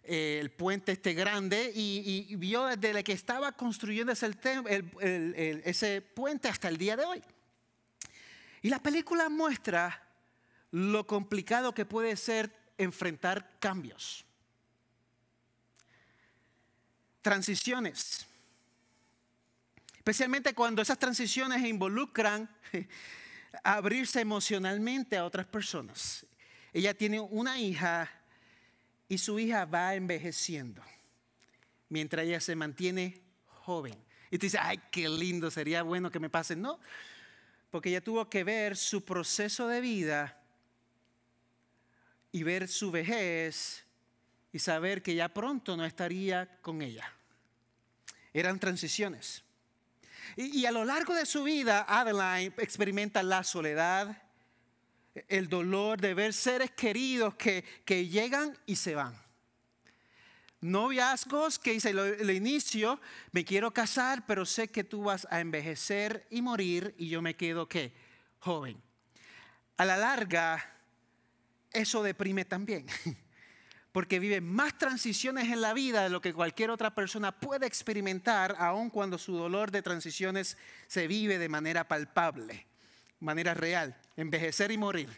el 0.04 0.50
puente 0.50 0.92
este 0.92 1.14
grande, 1.14 1.73
y, 1.75 2.35
vio 2.37 2.66
desde 2.66 3.02
que 3.04 3.12
estaba 3.12 3.52
construyendo 3.52 4.12
ese, 4.12 4.30
ese 5.64 6.02
puente 6.02 6.49
hasta 6.49 6.69
el 6.69 6.76
día 6.76 6.97
de 6.97 7.04
hoy. 7.04 7.23
Y 8.62 8.69
la 8.69 8.83
película 8.83 9.28
muestra 9.28 10.02
lo 10.71 11.07
complicado 11.07 11.75
que 11.75 11.87
puede 11.87 12.16
ser 12.16 12.54
enfrentar 12.78 13.59
cambios, 13.59 14.25
transiciones, 17.22 18.26
especialmente 19.96 20.54
cuando 20.54 20.82
esas 20.82 20.98
transiciones 20.98 21.64
involucran 21.64 22.48
abrirse 23.64 24.20
emocionalmente 24.20 25.16
a 25.16 25.24
otras 25.24 25.46
personas. 25.46 26.26
Ella 26.72 26.94
tiene 26.94 27.20
una 27.20 27.58
hija 27.58 28.10
y 29.08 29.18
su 29.18 29.38
hija 29.38 29.64
va 29.64 29.94
envejeciendo 29.94 30.82
mientras 31.88 32.24
ella 32.24 32.40
se 32.40 32.56
mantiene 32.56 33.20
joven. 33.46 33.94
Y 34.30 34.38
tú 34.38 34.46
dices, 34.46 34.60
ay, 34.62 34.80
qué 34.90 35.08
lindo, 35.08 35.50
sería 35.50 35.82
bueno 35.82 36.10
que 36.10 36.20
me 36.20 36.30
pase. 36.30 36.56
No, 36.56 36.80
porque 37.70 37.90
ella 37.90 38.00
tuvo 38.00 38.30
que 38.30 38.44
ver 38.44 38.76
su 38.76 39.04
proceso 39.04 39.68
de 39.68 39.80
vida 39.80 40.40
y 42.32 42.42
ver 42.44 42.68
su 42.68 42.90
vejez 42.90 43.84
y 44.52 44.59
saber 44.59 45.02
que 45.02 45.14
ya 45.14 45.28
pronto 45.28 45.76
no 45.76 45.85
estaría 45.85 46.59
con 46.61 46.83
ella. 46.83 47.12
Eran 48.33 48.59
transiciones. 48.59 49.42
Y, 50.37 50.64
a 50.64 50.73
lo 50.73 50.85
largo 50.85 51.14
de 51.14 51.26
su 51.26 51.45
vida, 51.45 51.85
Adeline 51.88 52.54
experimenta 52.59 53.23
la 53.23 53.42
soledad, 53.42 54.23
el 55.28 55.49
dolor 55.49 56.00
de 56.00 56.14
ver 56.14 56.33
seres 56.33 56.71
queridos 56.71 57.35
que, 57.35 57.64
llegan 58.07 58.57
y 58.66 58.76
se 58.76 58.95
van. 58.95 59.14
Noviazgos 60.61 61.59
que 61.59 61.73
dice, 61.73 61.90
el 61.90 62.30
inicio, 62.30 63.00
me 63.33 63.45
quiero 63.45 63.73
casar, 63.73 64.25
pero 64.26 64.45
sé 64.45 64.69
que 64.69 64.85
tú 64.85 65.04
vas 65.04 65.26
a 65.30 65.40
envejecer 65.40 66.26
y 66.30 66.42
morir 66.42 66.95
y 66.99 67.09
yo 67.09 67.23
me 67.23 67.35
quedo, 67.35 67.69
¿qué? 67.69 67.92
Joven. 68.40 68.80
A 69.78 69.85
la 69.85 69.97
larga, 69.97 70.62
eso 71.73 72.02
deprime 72.02 72.45
también. 72.45 72.87
Porque 73.92 74.20
vive 74.20 74.40
más 74.40 74.78
transiciones 74.78 75.49
en 75.49 75.61
la 75.61 75.75
vida 75.75 76.02
de 76.02 76.11
lo 76.11 76.20
que 76.20 76.32
cualquier 76.32 76.70
otra 76.70 76.94
persona 76.94 77.32
puede 77.32 77.66
experimentar, 77.66 78.54
aun 78.59 78.88
cuando 78.90 79.18
su 79.18 79.35
dolor 79.35 79.70
de 79.70 79.82
transiciones 79.82 80.56
se 80.87 81.09
vive 81.09 81.38
de 81.38 81.49
manera 81.49 81.88
palpable, 81.88 82.66
manera 83.18 83.54
real, 83.54 83.97
envejecer 84.16 84.70
y 84.70 84.78
morir. 84.78 85.09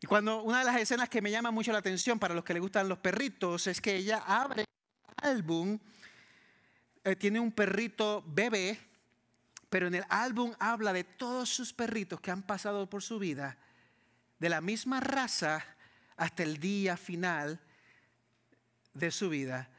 Y 0.00 0.06
cuando 0.06 0.42
una 0.42 0.60
de 0.60 0.64
las 0.64 0.80
escenas 0.80 1.08
que 1.08 1.20
me 1.20 1.30
llama 1.30 1.50
mucho 1.50 1.72
la 1.72 1.78
atención 1.78 2.18
para 2.18 2.34
los 2.34 2.44
que 2.44 2.54
le 2.54 2.60
gustan 2.60 2.88
los 2.88 2.98
perritos 2.98 3.66
es 3.66 3.80
que 3.80 3.96
ella 3.96 4.22
abre 4.26 4.62
el 4.62 5.28
álbum, 5.28 5.78
eh, 7.04 7.16
tiene 7.16 7.40
un 7.40 7.52
perrito 7.52 8.24
bebé, 8.26 8.78
pero 9.68 9.88
en 9.88 9.96
el 9.96 10.04
álbum 10.08 10.54
habla 10.58 10.92
de 10.92 11.04
todos 11.04 11.48
sus 11.48 11.72
perritos 11.72 12.20
que 12.20 12.30
han 12.30 12.42
pasado 12.42 12.88
por 12.88 13.02
su 13.02 13.18
vida 13.18 13.58
de 14.38 14.48
la 14.48 14.60
misma 14.60 15.00
raza 15.00 15.64
hasta 16.18 16.42
el 16.42 16.58
día 16.58 16.96
final 16.96 17.60
de 18.92 19.10
su 19.10 19.30
vida. 19.30 19.70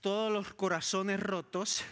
Todos 0.00 0.32
los 0.32 0.54
corazones 0.54 1.20
rotos, 1.20 1.84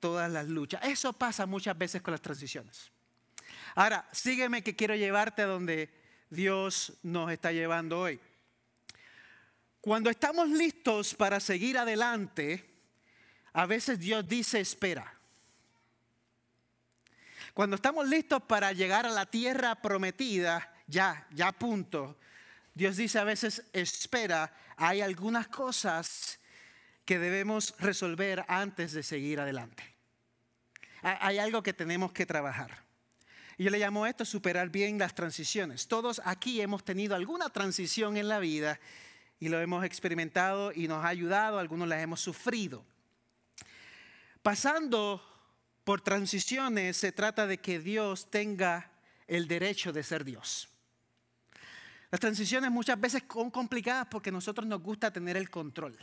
todas 0.00 0.30
las 0.30 0.46
luchas. 0.48 0.82
Eso 0.84 1.12
pasa 1.12 1.46
muchas 1.46 1.78
veces 1.78 2.02
con 2.02 2.12
las 2.12 2.20
transiciones. 2.20 2.90
Ahora, 3.74 4.08
sígueme 4.12 4.62
que 4.62 4.76
quiero 4.76 4.94
llevarte 4.96 5.42
a 5.42 5.46
donde 5.46 5.90
Dios 6.28 6.92
nos 7.02 7.30
está 7.30 7.52
llevando 7.52 8.00
hoy. 8.00 8.20
Cuando 9.80 10.10
estamos 10.10 10.48
listos 10.48 11.14
para 11.14 11.40
seguir 11.40 11.78
adelante, 11.78 12.68
a 13.52 13.66
veces 13.66 13.98
Dios 13.98 14.28
dice 14.28 14.60
espera. 14.60 15.14
Cuando 17.54 17.76
estamos 17.76 18.06
listos 18.06 18.42
para 18.42 18.72
llegar 18.72 19.06
a 19.06 19.10
la 19.10 19.26
tierra 19.26 19.76
prometida, 19.76 20.72
ya, 20.86 21.26
ya 21.30 21.52
punto. 21.52 22.18
Dios 22.78 22.96
dice 22.96 23.18
a 23.18 23.24
veces, 23.24 23.64
espera, 23.72 24.54
hay 24.76 25.00
algunas 25.00 25.48
cosas 25.48 26.38
que 27.04 27.18
debemos 27.18 27.74
resolver 27.80 28.44
antes 28.46 28.92
de 28.92 29.02
seguir 29.02 29.40
adelante. 29.40 29.82
Hay 31.02 31.38
algo 31.38 31.60
que 31.60 31.72
tenemos 31.72 32.12
que 32.12 32.24
trabajar. 32.24 32.84
Y 33.56 33.64
yo 33.64 33.70
le 33.70 33.80
llamo 33.80 34.06
esto 34.06 34.24
superar 34.24 34.68
bien 34.68 34.96
las 34.96 35.12
transiciones. 35.12 35.88
Todos 35.88 36.22
aquí 36.24 36.60
hemos 36.60 36.84
tenido 36.84 37.16
alguna 37.16 37.48
transición 37.48 38.16
en 38.16 38.28
la 38.28 38.38
vida 38.38 38.78
y 39.40 39.48
lo 39.48 39.60
hemos 39.60 39.84
experimentado 39.84 40.70
y 40.72 40.86
nos 40.86 41.04
ha 41.04 41.08
ayudado, 41.08 41.58
algunos 41.58 41.88
las 41.88 42.00
hemos 42.00 42.20
sufrido. 42.20 42.84
Pasando 44.40 45.20
por 45.82 46.00
transiciones 46.00 46.96
se 46.96 47.10
trata 47.10 47.48
de 47.48 47.58
que 47.58 47.80
Dios 47.80 48.30
tenga 48.30 48.92
el 49.26 49.48
derecho 49.48 49.92
de 49.92 50.04
ser 50.04 50.24
Dios. 50.24 50.68
Las 52.10 52.20
transiciones 52.20 52.70
muchas 52.70 52.98
veces 52.98 53.22
son 53.30 53.50
complicadas 53.50 54.06
porque 54.10 54.30
a 54.30 54.32
nosotros 54.32 54.66
nos 54.66 54.82
gusta 54.82 55.12
tener 55.12 55.36
el 55.36 55.50
control. 55.50 55.96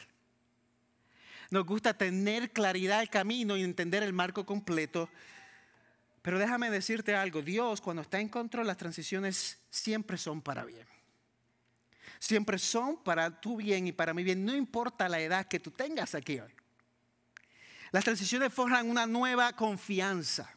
Nos 1.50 1.66
gusta 1.66 1.96
tener 1.96 2.52
claridad 2.52 3.00
del 3.00 3.10
camino 3.10 3.58
y 3.58 3.64
entender 3.64 4.04
el 4.04 4.14
marco 4.14 4.46
completo. 4.46 5.10
Pero 6.22 6.40
déjame 6.40 6.70
decirte 6.70 7.16
algo, 7.16 7.42
Dios 7.42 7.82
cuando 7.82 8.02
está 8.02 8.20
en 8.20 8.30
control 8.30 8.68
las 8.68 8.78
transiciones 8.78 9.60
siempre 9.70 10.18
son 10.18 10.42
para 10.42 10.64
bien. 10.64 10.88
Siempre 12.20 12.58
son 12.58 13.04
para 13.04 13.42
tu 13.42 13.58
bien 13.58 13.88
y 13.88 13.92
para 13.92 14.14
mi 14.14 14.24
bien, 14.24 14.46
no 14.46 14.56
importa 14.56 15.10
la 15.10 15.20
edad 15.20 15.48
que 15.48 15.60
tú 15.60 15.72
tengas 15.72 16.16
aquí 16.16 16.40
hoy. 16.40 16.52
Las 17.92 18.04
transiciones 18.04 18.54
forjan 18.54 18.90
una 18.90 19.06
nueva 19.06 19.54
confianza. 19.54 20.50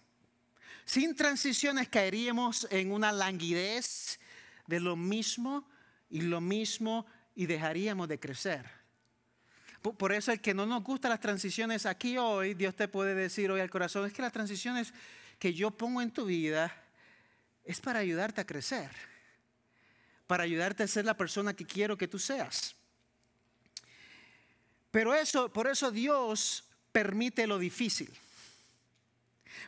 Sin 0.85 1.15
transiciones 1.15 1.89
caeríamos 1.89 2.67
en 2.71 2.93
una 2.93 3.13
languidez 3.13 4.19
de 4.69 4.79
lo 4.79 4.95
mismo 4.95 5.67
y 6.09 6.21
lo 6.21 6.41
mismo 6.41 7.07
y 7.35 7.47
dejaríamos 7.47 8.07
de 8.07 8.21
crecer. 8.21 8.71
Por 9.81 10.13
eso 10.13 10.31
el 10.31 10.41
que 10.41 10.55
no 10.55 10.67
nos 10.67 10.85
gustan 10.85 11.11
las 11.11 11.21
transiciones 11.21 11.87
aquí 11.87 12.19
hoy, 12.19 12.55
Dios 12.55 12.77
te 12.77 12.87
puede 12.87 13.15
decir 13.15 13.51
hoy 13.51 13.61
al 13.61 13.71
corazón, 13.71 14.07
es 14.07 14.13
que 14.13 14.23
las 14.23 14.33
transiciones 14.33 14.93
que 15.39 15.55
yo 15.55 15.71
pongo 15.71 16.03
en 16.03 16.11
tu 16.11 16.27
vida 16.27 16.73
es 17.65 17.81
para 17.81 18.01
ayudarte 18.01 18.41
a 18.43 18.47
crecer, 18.47 18.91
para 20.27 20.45
ayudarte 20.45 20.83
a 20.83 20.89
ser 20.89 21.05
la 21.05 21.17
persona 21.17 21.55
que 21.55 21.65
quiero 21.65 21.97
que 21.97 22.09
tú 22.09 22.19
seas. 22.19 22.75
Pero 24.91 25.15
eso, 25.15 25.51
por 25.51 25.67
eso 25.67 25.91
Dios 25.91 26.65
permite 26.93 27.47
lo 27.47 27.59
difícil. 27.59 28.13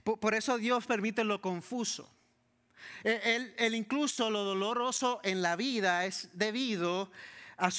por 0.03 0.35
eso 0.35 0.59
Dios 0.59 0.87
permite 0.87 1.25
lo 1.25 1.41
confuso. 1.41 2.11
El, 3.05 3.55
eh, 3.57 3.71
incluso 3.73 4.31
lo 4.31 4.45
doloroso 4.45 5.21
en 5.23 5.43
la 5.43 5.57
vida 5.57 6.05
es 6.07 6.29
debido 6.33 7.11
a 7.57 7.71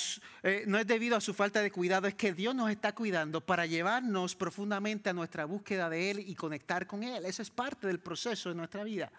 eh, 0.43 0.63
no 0.67 0.77
es 0.77 0.85
debido 0.85 1.15
a 1.15 1.21
su 1.21 1.33
falta 1.33 1.61
de 1.61 1.71
cuidado, 1.71 2.07
es 2.07 2.13
que 2.13 2.33
Dios 2.33 2.53
nos 2.53 2.69
está 2.69 2.93
cuidando 2.93 3.41
para 3.41 3.65
llevarnos 3.65 4.35
profundamente 4.35 5.09
a 5.09 5.13
nuestra 5.13 5.45
búsqueda 5.45 5.89
de 5.89 6.11
Él 6.11 6.19
y 6.19 6.35
conectar 6.35 6.85
con 6.85 7.03
Él. 7.03 7.25
Eso 7.25 7.41
es 7.41 7.49
parte 7.49 7.87
del 7.87 7.99
proceso 7.99 8.49
de 8.49 8.55
nuestra 8.55 8.83
vida. 8.83 9.11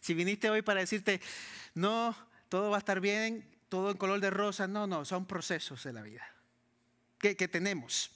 Si 0.00 0.12
viniste 0.12 0.50
hoy 0.50 0.62
para 0.62 0.80
decirte, 0.80 1.20
no, 1.74 2.14
todo 2.48 2.70
va 2.70 2.76
a 2.76 2.80
estar 2.80 3.00
bien, 3.00 3.48
todo 3.68 3.90
en 3.90 3.96
color 3.96 4.20
de 4.20 4.30
rosa, 4.30 4.66
no, 4.66 4.86
no, 4.86 5.04
son 5.04 5.24
procesos 5.24 5.82
de 5.84 5.92
la 5.92 6.02
vida 6.02 6.26
que 7.18 7.48
tenemos. 7.48 8.10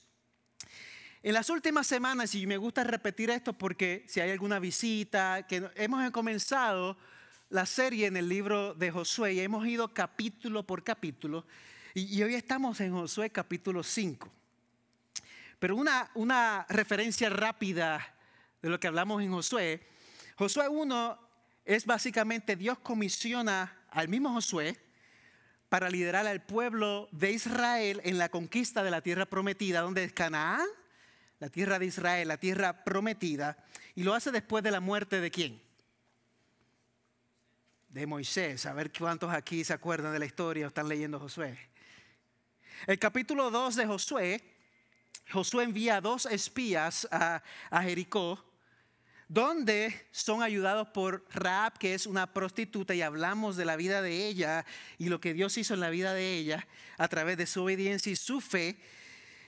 En 1.25 1.33
las 1.33 1.49
últimas 1.49 1.87
semanas, 1.87 2.35
y 2.35 2.45
me 2.45 2.55
gusta 2.55 2.83
repetir 2.83 3.31
esto 3.31 3.51
porque 3.51 4.05
si 4.07 4.19
hay 4.19 4.29
alguna 4.29 4.59
visita, 4.59 5.47
que 5.47 5.71
hemos 5.73 6.11
comenzado 6.11 6.97
la 7.49 7.65
serie 7.65 8.05
en 8.05 8.15
el 8.15 8.29
libro 8.29 8.75
de 8.75 8.91
Josué 8.91 9.33
y 9.33 9.39
hemos 9.39 9.65
ido 9.65 9.91
capítulo 9.91 10.61
por 10.67 10.83
capítulo, 10.83 11.47
y, 11.95 12.21
hoy 12.21 12.35
estamos 12.35 12.79
en 12.79 12.93
Josué 12.93 13.31
capítulo 13.31 13.81
5. 13.81 14.31
Pero 15.57 15.75
una, 15.75 16.11
una 16.13 16.67
referencia 16.69 17.27
rápida 17.31 18.05
de 18.61 18.69
lo 18.69 18.79
que 18.79 18.85
hablamos 18.85 19.23
en 19.23 19.31
Josué, 19.31 19.81
Josué 20.35 20.69
1 20.69 21.19
es 21.65 21.87
básicamente 21.87 22.55
Dios 22.55 22.77
comisiona 22.77 23.75
al 23.89 24.09
mismo 24.09 24.31
Josué 24.31 24.77
para 25.69 25.89
liderar 25.89 26.27
al 26.27 26.43
pueblo 26.43 27.09
de 27.11 27.31
Israel 27.31 27.99
en 28.03 28.19
la 28.19 28.29
conquista 28.29 28.83
de 28.83 28.91
la 28.91 29.01
tierra 29.01 29.25
prometida, 29.25 29.81
donde 29.81 30.03
es 30.03 30.13
Canaán 30.13 30.67
la 31.39 31.49
tierra 31.49 31.79
de 31.79 31.85
Israel, 31.85 32.27
la 32.27 32.37
tierra 32.37 32.83
prometida, 32.83 33.57
y 33.95 34.03
lo 34.03 34.13
hace 34.13 34.31
después 34.31 34.63
de 34.63 34.71
la 34.71 34.79
muerte 34.79 35.19
de 35.19 35.31
quién? 35.31 35.61
De 37.89 38.07
Moisés. 38.07 38.65
A 38.65 38.73
ver 38.73 38.91
cuántos 38.91 39.33
aquí 39.33 39.63
se 39.63 39.73
acuerdan 39.73 40.13
de 40.13 40.19
la 40.19 40.25
historia 40.25 40.65
o 40.65 40.67
están 40.67 40.87
leyendo 40.87 41.19
Josué. 41.19 41.57
El 42.87 42.99
capítulo 42.99 43.51
2 43.51 43.75
de 43.75 43.85
Josué, 43.85 44.41
Josué 45.31 45.63
envía 45.63 46.01
dos 46.01 46.25
espías 46.25 47.07
a, 47.11 47.41
a 47.69 47.83
Jericó, 47.83 48.43
donde 49.27 50.07
son 50.11 50.43
ayudados 50.43 50.89
por 50.89 51.25
Raab, 51.31 51.77
que 51.79 51.93
es 51.93 52.05
una 52.05 52.31
prostituta, 52.31 52.93
y 52.93 53.01
hablamos 53.01 53.55
de 53.57 53.65
la 53.65 53.75
vida 53.75 54.01
de 54.01 54.27
ella 54.27 54.65
y 54.97 55.09
lo 55.09 55.19
que 55.19 55.33
Dios 55.33 55.57
hizo 55.57 55.73
en 55.73 55.79
la 55.79 55.89
vida 55.89 56.13
de 56.13 56.33
ella 56.35 56.67
a 56.97 57.07
través 57.07 57.37
de 57.37 57.47
su 57.47 57.63
obediencia 57.63 58.11
y 58.11 58.15
su 58.15 58.39
fe. 58.39 58.77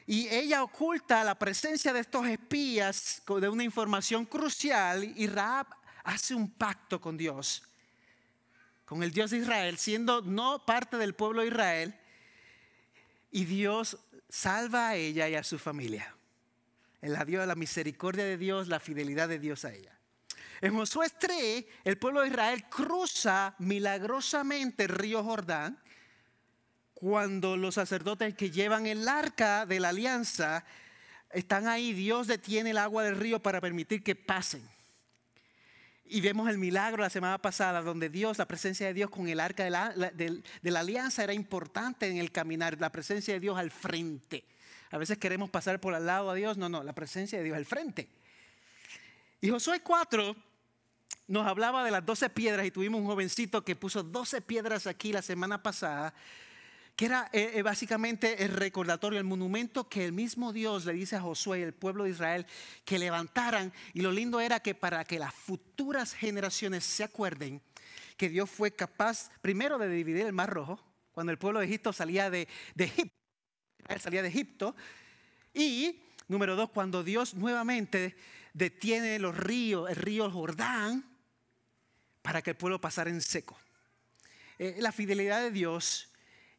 Y 0.09 0.29
ella 0.29 0.63
oculta 0.63 1.21
la 1.25 1.37
presencia 1.37 1.91
de 1.91 1.99
estos 1.99 2.25
espías 2.27 3.21
de 3.27 3.49
una 3.49 3.65
información 3.65 4.25
crucial 4.25 5.03
y 5.03 5.27
Raab 5.27 5.67
hace 6.05 6.33
un 6.33 6.49
pacto 6.49 7.01
con 7.01 7.17
Dios, 7.17 7.61
con 8.85 9.03
el 9.03 9.11
Dios 9.11 9.31
de 9.31 9.39
Israel, 9.39 9.77
siendo 9.77 10.21
no 10.21 10.65
parte 10.65 10.95
del 10.95 11.13
pueblo 11.13 11.41
de 11.41 11.49
Israel. 11.49 11.99
Y 13.31 13.43
Dios 13.43 13.97
salva 14.29 14.87
a 14.87 14.95
ella 14.95 15.27
y 15.27 15.35
a 15.35 15.43
su 15.43 15.59
familia. 15.59 16.15
El 17.01 17.13
adiós, 17.17 17.45
la 17.45 17.55
misericordia 17.55 18.23
de 18.23 18.37
Dios, 18.37 18.69
la 18.69 18.79
fidelidad 18.79 19.27
de 19.27 19.39
Dios 19.39 19.65
a 19.65 19.73
ella. 19.73 19.91
En 20.61 20.73
Josué 20.73 21.09
3, 21.19 21.65
el 21.83 21.97
pueblo 21.97 22.21
de 22.21 22.29
Israel 22.29 22.63
cruza 22.69 23.55
milagrosamente 23.59 24.83
el 24.83 24.89
río 24.89 25.21
Jordán 25.21 25.77
cuando 26.99 27.57
los 27.57 27.75
sacerdotes 27.75 28.33
que 28.33 28.49
llevan 28.49 28.87
el 28.87 29.07
arca 29.07 29.67
de 29.67 29.79
la 29.79 29.89
alianza 29.89 30.65
están 31.29 31.67
ahí, 31.67 31.93
Dios 31.93 32.25
detiene 32.25 32.71
el 32.71 32.79
agua 32.79 33.03
del 33.03 33.15
río 33.15 33.39
para 33.39 33.61
permitir 33.61 34.01
que 34.01 34.15
pasen. 34.15 34.67
Y 36.05 36.21
vemos 36.21 36.49
el 36.49 36.57
milagro 36.57 37.03
la 37.03 37.11
semana 37.11 37.37
pasada, 37.37 37.83
donde 37.83 38.09
Dios, 38.09 38.39
la 38.39 38.47
presencia 38.47 38.87
de 38.87 38.95
Dios 38.95 39.11
con 39.11 39.27
el 39.27 39.39
arca 39.39 39.63
de 39.63 39.69
la, 39.69 40.79
alianza 40.79 41.23
era 41.23 41.33
importante 41.33 42.07
en 42.07 42.17
el 42.17 42.31
caminar, 42.31 42.81
la 42.81 42.91
presencia 42.91 43.35
de 43.35 43.41
Dios 43.41 43.59
al 43.59 43.69
frente. 43.69 44.43
A 44.89 44.97
veces 44.97 45.19
queremos 45.19 45.51
pasar 45.51 45.79
por 45.79 45.93
al 45.93 46.07
lado 46.07 46.31
a 46.31 46.33
Dios, 46.33 46.57
no, 46.57 46.67
no, 46.67 46.81
la 46.81 46.93
presencia 46.93 47.37
de 47.37 47.43
Dios 47.43 47.57
al 47.57 47.67
frente. 47.67 48.09
Y 49.39 49.51
Josué 49.51 49.81
4 49.81 50.35
nos 51.27 51.45
hablaba 51.45 51.83
de 51.83 51.91
las 51.91 52.03
12 52.03 52.31
piedras 52.31 52.65
y 52.65 52.71
tuvimos 52.71 53.01
un 53.01 53.05
jovencito 53.05 53.63
que 53.63 53.75
puso 53.75 54.01
12 54.01 54.41
piedras 54.41 54.87
aquí 54.87 55.13
la 55.13 55.21
semana 55.21 55.61
pasada 55.61 56.15
que 56.97 57.05
era 57.05 57.29
eh, 57.31 57.51
eh, 57.53 57.61
básicamente 57.61 58.43
el 58.43 58.49
recordatorio, 58.49 59.19
el 59.19 59.23
monumento 59.23 59.87
que 59.87 60.03
el 60.03 60.13
mismo 60.13 60.51
Dios 60.51 60.83
le 60.83 60.93
dice 60.93 61.15
a 61.15 61.21
Josué 61.21 61.59
y 61.59 61.61
el 61.61 61.73
pueblo 61.73 62.05
de 62.05 62.09
Israel 62.09 62.47
que 62.85 62.97
levantaran. 62.97 63.71
Y 63.93 64.01
lo 64.01 64.11
lindo 64.11 64.39
era 64.39 64.59
que 64.61 64.73
para 64.73 65.05
que 65.05 65.19
las 65.19 65.31
futuras 65.31 66.15
generaciones 66.15 66.83
se 66.83 67.03
acuerden 67.03 67.61
que 68.17 68.29
Dios 68.29 68.49
fue 68.49 68.71
capaz 68.71 69.29
primero 69.41 69.77
de 69.77 69.87
dividir 69.87 70.25
el 70.25 70.33
mar 70.33 70.49
rojo, 70.49 70.83
cuando 71.11 71.31
el 71.31 71.37
pueblo 71.37 71.59
de 71.59 71.67
Egipto 71.67 71.93
salía 71.93 72.31
de, 72.31 72.47
Egipto, 74.25 74.75
y 75.53 76.01
número 76.27 76.55
dos, 76.55 76.71
cuando 76.71 77.03
Dios 77.03 77.35
nuevamente 77.35 78.17
detiene 78.53 79.19
los 79.19 79.37
ríos, 79.37 79.87
el 79.87 79.97
río 79.97 80.31
Jordán, 80.31 81.05
para 82.23 82.41
que 82.41 82.49
el 82.49 82.57
pueblo 82.57 82.81
pasara 82.81 83.11
en 83.11 83.21
seco. 83.21 83.55
Eh, 84.57 84.77
la 84.79 84.91
fidelidad 84.91 85.41
de 85.41 85.51
Dios 85.51 86.09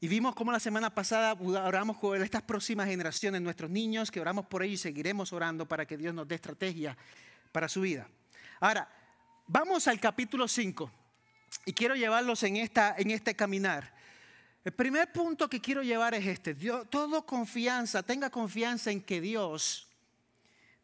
y 0.00 0.06
vimos 0.06 0.34
cómo 0.34 0.52
la 0.52 0.60
semana 0.60 0.94
pasada 0.94 1.32
oramos 1.32 1.96
por 1.96 2.20
estas 2.22 2.42
próximas 2.42 2.86
generaciones, 2.86 3.40
nuestros 3.40 3.68
niños, 3.68 4.10
que 4.10 4.20
oramos 4.20 4.46
por 4.46 4.62
ellos 4.62 4.80
y 4.80 4.82
seguiremos 4.82 5.32
orando 5.32 5.66
para 5.66 5.86
que 5.86 5.96
Dios 5.96 6.14
nos 6.14 6.28
dé 6.28 6.36
estrategia 6.36 6.96
para 7.50 7.68
su 7.68 7.80
vida. 7.80 8.08
Ahora, 8.60 8.88
vamos 9.48 9.88
al 9.88 9.98
capítulo 9.98 10.46
5 10.46 10.90
y 11.64 11.72
quiero 11.72 11.96
llevarlos 11.96 12.44
en, 12.44 12.56
esta, 12.56 12.94
en 12.96 13.10
este 13.10 13.34
caminar. 13.34 13.92
El 14.64 14.72
primer 14.72 15.10
punto 15.10 15.48
que 15.48 15.60
quiero 15.60 15.82
llevar 15.82 16.14
es 16.14 16.26
este. 16.26 16.54
Dios, 16.54 16.88
todo 16.90 17.26
confianza, 17.26 18.04
tenga 18.04 18.30
confianza 18.30 18.92
en 18.92 19.00
que 19.00 19.20
Dios 19.20 19.88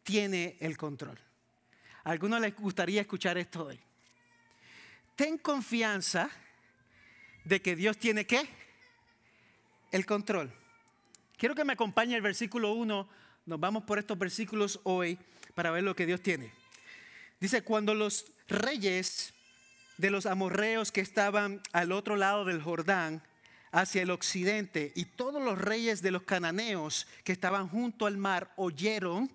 tiene 0.03 0.57
el 0.59 0.77
control. 0.77 1.17
A 2.03 2.11
algunos 2.11 2.41
les 2.41 2.53
gustaría 2.53 2.99
escuchar 2.99 3.37
esto 3.37 3.67
hoy. 3.67 3.79
Ten 5.15 5.37
confianza 5.37 6.29
de 7.45 7.61
que 7.61 7.77
Dios 7.77 7.97
tiene 7.97 8.25
qué? 8.25 8.64
El 9.95 10.05
control. 10.05 10.51
Quiero 11.37 11.55
que 11.55 11.63
me 11.63 11.71
acompañe 11.71 12.17
el 12.17 12.21
versículo 12.21 12.73
1. 12.73 13.07
Nos 13.45 13.59
vamos 13.61 13.83
por 13.83 13.97
estos 13.97 14.19
versículos 14.19 14.81
hoy 14.83 15.17
para 15.53 15.71
ver 15.71 15.83
lo 15.83 15.95
que 15.95 16.05
Dios 16.05 16.21
tiene. 16.21 16.51
Dice, 17.39 17.61
cuando 17.61 17.93
los 17.93 18.25
reyes 18.49 19.33
de 19.97 20.09
los 20.09 20.25
amorreos 20.25 20.91
que 20.91 20.99
estaban 20.99 21.61
al 21.71 21.93
otro 21.93 22.17
lado 22.17 22.43
del 22.43 22.61
Jordán, 22.61 23.23
hacia 23.71 24.01
el 24.01 24.11
occidente, 24.11 24.91
y 24.95 25.05
todos 25.05 25.41
los 25.41 25.57
reyes 25.57 26.01
de 26.01 26.11
los 26.11 26.23
cananeos 26.23 27.07
que 27.23 27.31
estaban 27.31 27.69
junto 27.69 28.05
al 28.05 28.17
mar 28.17 28.51
oyeron 28.57 29.31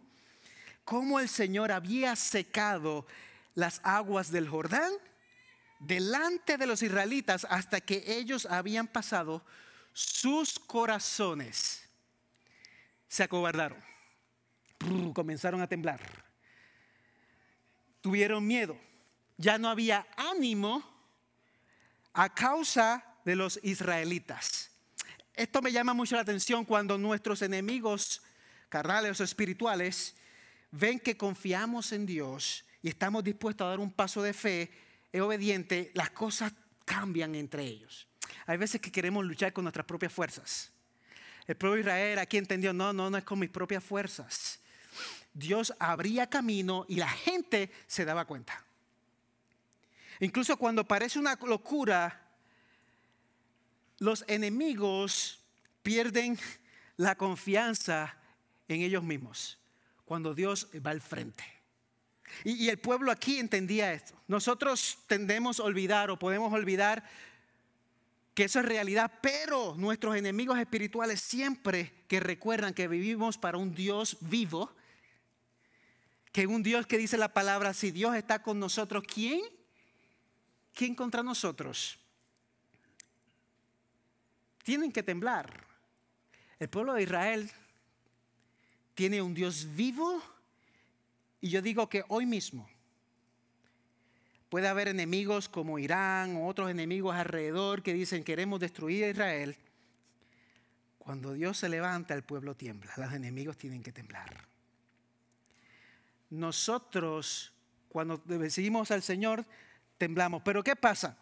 cómo 0.84 1.20
el 1.20 1.30
Señor 1.30 1.72
había 1.72 2.16
secado 2.16 3.06
las 3.54 3.80
aguas 3.82 4.30
del 4.30 4.48
Jordán 4.48 4.92
delante 5.78 6.58
de 6.58 6.66
los 6.66 6.82
israelitas 6.82 7.46
hasta 7.48 7.80
que 7.80 8.04
ellos 8.06 8.44
habían 8.44 8.86
pasado 8.86 9.42
sus 9.92 10.58
corazones 10.58 11.88
se 13.08 13.22
acobardaron. 13.22 13.82
Comenzaron 15.14 15.60
a 15.60 15.66
temblar. 15.66 16.00
Tuvieron 18.00 18.46
miedo. 18.46 18.78
Ya 19.36 19.58
no 19.58 19.68
había 19.68 20.06
ánimo 20.16 20.82
a 22.12 22.32
causa 22.32 23.04
de 23.24 23.36
los 23.36 23.58
israelitas. 23.62 24.70
Esto 25.34 25.62
me 25.62 25.72
llama 25.72 25.94
mucho 25.94 26.16
la 26.16 26.22
atención 26.22 26.64
cuando 26.64 26.98
nuestros 26.98 27.42
enemigos 27.42 28.22
carnales 28.68 29.20
o 29.20 29.24
espirituales 29.24 30.14
ven 30.70 31.00
que 31.00 31.16
confiamos 31.16 31.92
en 31.92 32.06
Dios 32.06 32.64
y 32.82 32.88
estamos 32.88 33.24
dispuestos 33.24 33.64
a 33.64 33.70
dar 33.70 33.80
un 33.80 33.92
paso 33.92 34.22
de 34.22 34.32
fe 34.32 34.70
y 35.12 35.18
obediente, 35.18 35.90
las 35.94 36.10
cosas 36.10 36.52
cambian 36.84 37.34
entre 37.34 37.64
ellos. 37.64 38.09
Hay 38.46 38.56
veces 38.56 38.80
que 38.80 38.92
queremos 38.92 39.24
luchar 39.24 39.52
con 39.52 39.64
nuestras 39.64 39.86
propias 39.86 40.12
fuerzas. 40.12 40.72
El 41.46 41.56
pueblo 41.56 41.76
de 41.76 41.80
Israel 41.80 42.18
aquí 42.18 42.36
entendió, 42.36 42.72
no, 42.72 42.92
no, 42.92 43.10
no 43.10 43.18
es 43.18 43.24
con 43.24 43.38
mis 43.38 43.50
propias 43.50 43.82
fuerzas. 43.82 44.60
Dios 45.32 45.72
abría 45.78 46.28
camino 46.28 46.84
y 46.88 46.96
la 46.96 47.08
gente 47.08 47.70
se 47.86 48.04
daba 48.04 48.24
cuenta. 48.24 48.64
Incluso 50.20 50.56
cuando 50.56 50.86
parece 50.86 51.18
una 51.18 51.38
locura, 51.46 52.28
los 53.98 54.24
enemigos 54.28 55.40
pierden 55.82 56.38
la 56.96 57.14
confianza 57.14 58.16
en 58.68 58.82
ellos 58.82 59.02
mismos 59.02 59.58
cuando 60.04 60.34
Dios 60.34 60.68
va 60.84 60.90
al 60.90 61.00
frente. 61.00 61.44
Y, 62.44 62.68
el 62.68 62.78
pueblo 62.78 63.10
aquí 63.10 63.38
entendía 63.38 63.92
esto. 63.92 64.14
Nosotros 64.28 64.98
tendemos 65.06 65.58
a 65.58 65.64
olvidar 65.64 66.10
o 66.10 66.18
podemos 66.18 66.52
olvidar 66.52 67.04
que 68.40 68.44
eso 68.44 68.60
es 68.60 68.64
realidad, 68.64 69.12
pero 69.20 69.74
nuestros 69.76 70.16
enemigos 70.16 70.58
espirituales 70.58 71.20
siempre 71.20 71.92
que 72.08 72.20
recuerdan 72.20 72.72
que 72.72 72.88
vivimos 72.88 73.36
para 73.36 73.58
un 73.58 73.74
Dios 73.74 74.16
vivo, 74.22 74.74
que 76.32 76.46
un 76.46 76.62
Dios 76.62 76.86
que 76.86 76.96
dice 76.96 77.18
la 77.18 77.34
palabra, 77.34 77.74
si 77.74 77.90
Dios 77.90 78.16
está 78.16 78.42
con 78.42 78.58
nosotros, 78.58 79.04
¿quién? 79.06 79.42
¿Quién 80.72 80.94
contra 80.94 81.22
nosotros? 81.22 81.98
Tienen 84.62 84.90
que 84.90 85.02
temblar. 85.02 85.66
El 86.58 86.70
pueblo 86.70 86.94
de 86.94 87.02
Israel 87.02 87.50
tiene 88.94 89.20
un 89.20 89.34
Dios 89.34 89.66
vivo 89.76 90.22
y 91.42 91.50
yo 91.50 91.60
digo 91.60 91.90
que 91.90 92.06
hoy 92.08 92.24
mismo 92.24 92.69
Puede 94.50 94.66
haber 94.66 94.88
enemigos 94.88 95.48
como 95.48 95.78
Irán 95.78 96.36
o 96.36 96.48
otros 96.48 96.70
enemigos 96.70 97.14
alrededor 97.14 97.82
que 97.82 97.94
dicen 97.94 98.24
queremos 98.24 98.58
destruir 98.58 99.04
a 99.04 99.08
Israel. 99.10 99.56
Cuando 100.98 101.32
Dios 101.32 101.56
se 101.56 101.68
levanta, 101.68 102.14
el 102.14 102.24
pueblo 102.24 102.56
tiembla. 102.56 102.92
Los 102.96 103.12
enemigos 103.12 103.56
tienen 103.56 103.82
que 103.82 103.92
temblar. 103.92 104.44
Nosotros, 106.30 107.52
cuando 107.88 108.18
decidimos 108.18 108.90
al 108.90 109.02
Señor, 109.02 109.46
temblamos. 109.98 110.42
Pero 110.44 110.64
¿qué 110.64 110.74
pasa? 110.74 111.16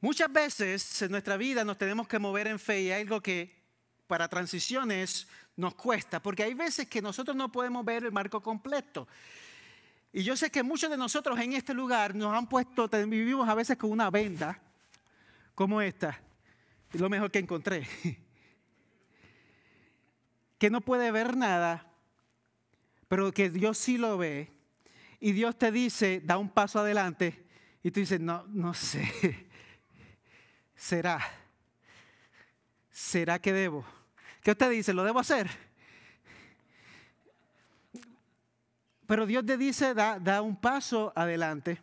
Muchas 0.00 0.32
veces 0.32 1.02
en 1.02 1.12
nuestra 1.12 1.36
vida 1.36 1.62
nos 1.62 1.78
tenemos 1.78 2.08
que 2.08 2.18
mover 2.18 2.48
en 2.48 2.58
fe 2.58 2.82
y 2.82 2.90
hay 2.90 3.02
algo 3.02 3.20
que 3.20 3.54
para 4.06 4.28
transiciones 4.28 5.28
nos 5.60 5.74
cuesta, 5.74 6.20
porque 6.20 6.42
hay 6.42 6.54
veces 6.54 6.88
que 6.88 7.02
nosotros 7.02 7.36
no 7.36 7.52
podemos 7.52 7.84
ver 7.84 8.04
el 8.04 8.12
marco 8.12 8.40
completo. 8.40 9.06
Y 10.12 10.22
yo 10.22 10.36
sé 10.36 10.50
que 10.50 10.62
muchos 10.62 10.90
de 10.90 10.96
nosotros 10.96 11.38
en 11.38 11.52
este 11.52 11.74
lugar 11.74 12.14
nos 12.14 12.34
han 12.34 12.48
puesto, 12.48 12.88
vivimos 12.88 13.48
a 13.48 13.54
veces 13.54 13.76
con 13.76 13.92
una 13.92 14.10
venda 14.10 14.60
como 15.54 15.80
esta, 15.80 16.20
lo 16.92 17.08
mejor 17.08 17.30
que 17.30 17.38
encontré, 17.38 17.86
que 20.58 20.70
no 20.70 20.80
puede 20.80 21.12
ver 21.12 21.36
nada, 21.36 21.86
pero 23.06 23.30
que 23.32 23.50
Dios 23.50 23.78
sí 23.78 23.98
lo 23.98 24.18
ve. 24.18 24.50
Y 25.20 25.32
Dios 25.32 25.58
te 25.58 25.70
dice, 25.70 26.22
da 26.24 26.38
un 26.38 26.48
paso 26.48 26.80
adelante, 26.80 27.44
y 27.82 27.90
tú 27.90 28.00
dices, 28.00 28.20
no, 28.20 28.46
no 28.48 28.72
sé, 28.72 29.46
será. 30.74 31.20
¿Será 32.90 33.38
que 33.38 33.52
debo? 33.52 33.84
¿Qué 34.42 34.52
usted 34.52 34.70
dice? 34.70 34.94
¿Lo 34.94 35.04
debo 35.04 35.20
hacer? 35.20 35.50
Pero 39.06 39.26
Dios 39.26 39.44
te 39.44 39.56
dice, 39.56 39.92
da, 39.92 40.40
un 40.40 40.54
paso 40.54 41.12
adelante. 41.16 41.82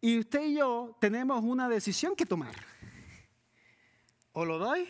Y 0.00 0.18
usted 0.18 0.42
y 0.42 0.56
yo 0.56 0.96
tenemos 1.00 1.42
una 1.42 1.68
decisión 1.68 2.14
que 2.14 2.26
tomar. 2.26 2.54
O 4.32 4.44
lo 4.44 4.58
doy 4.58 4.86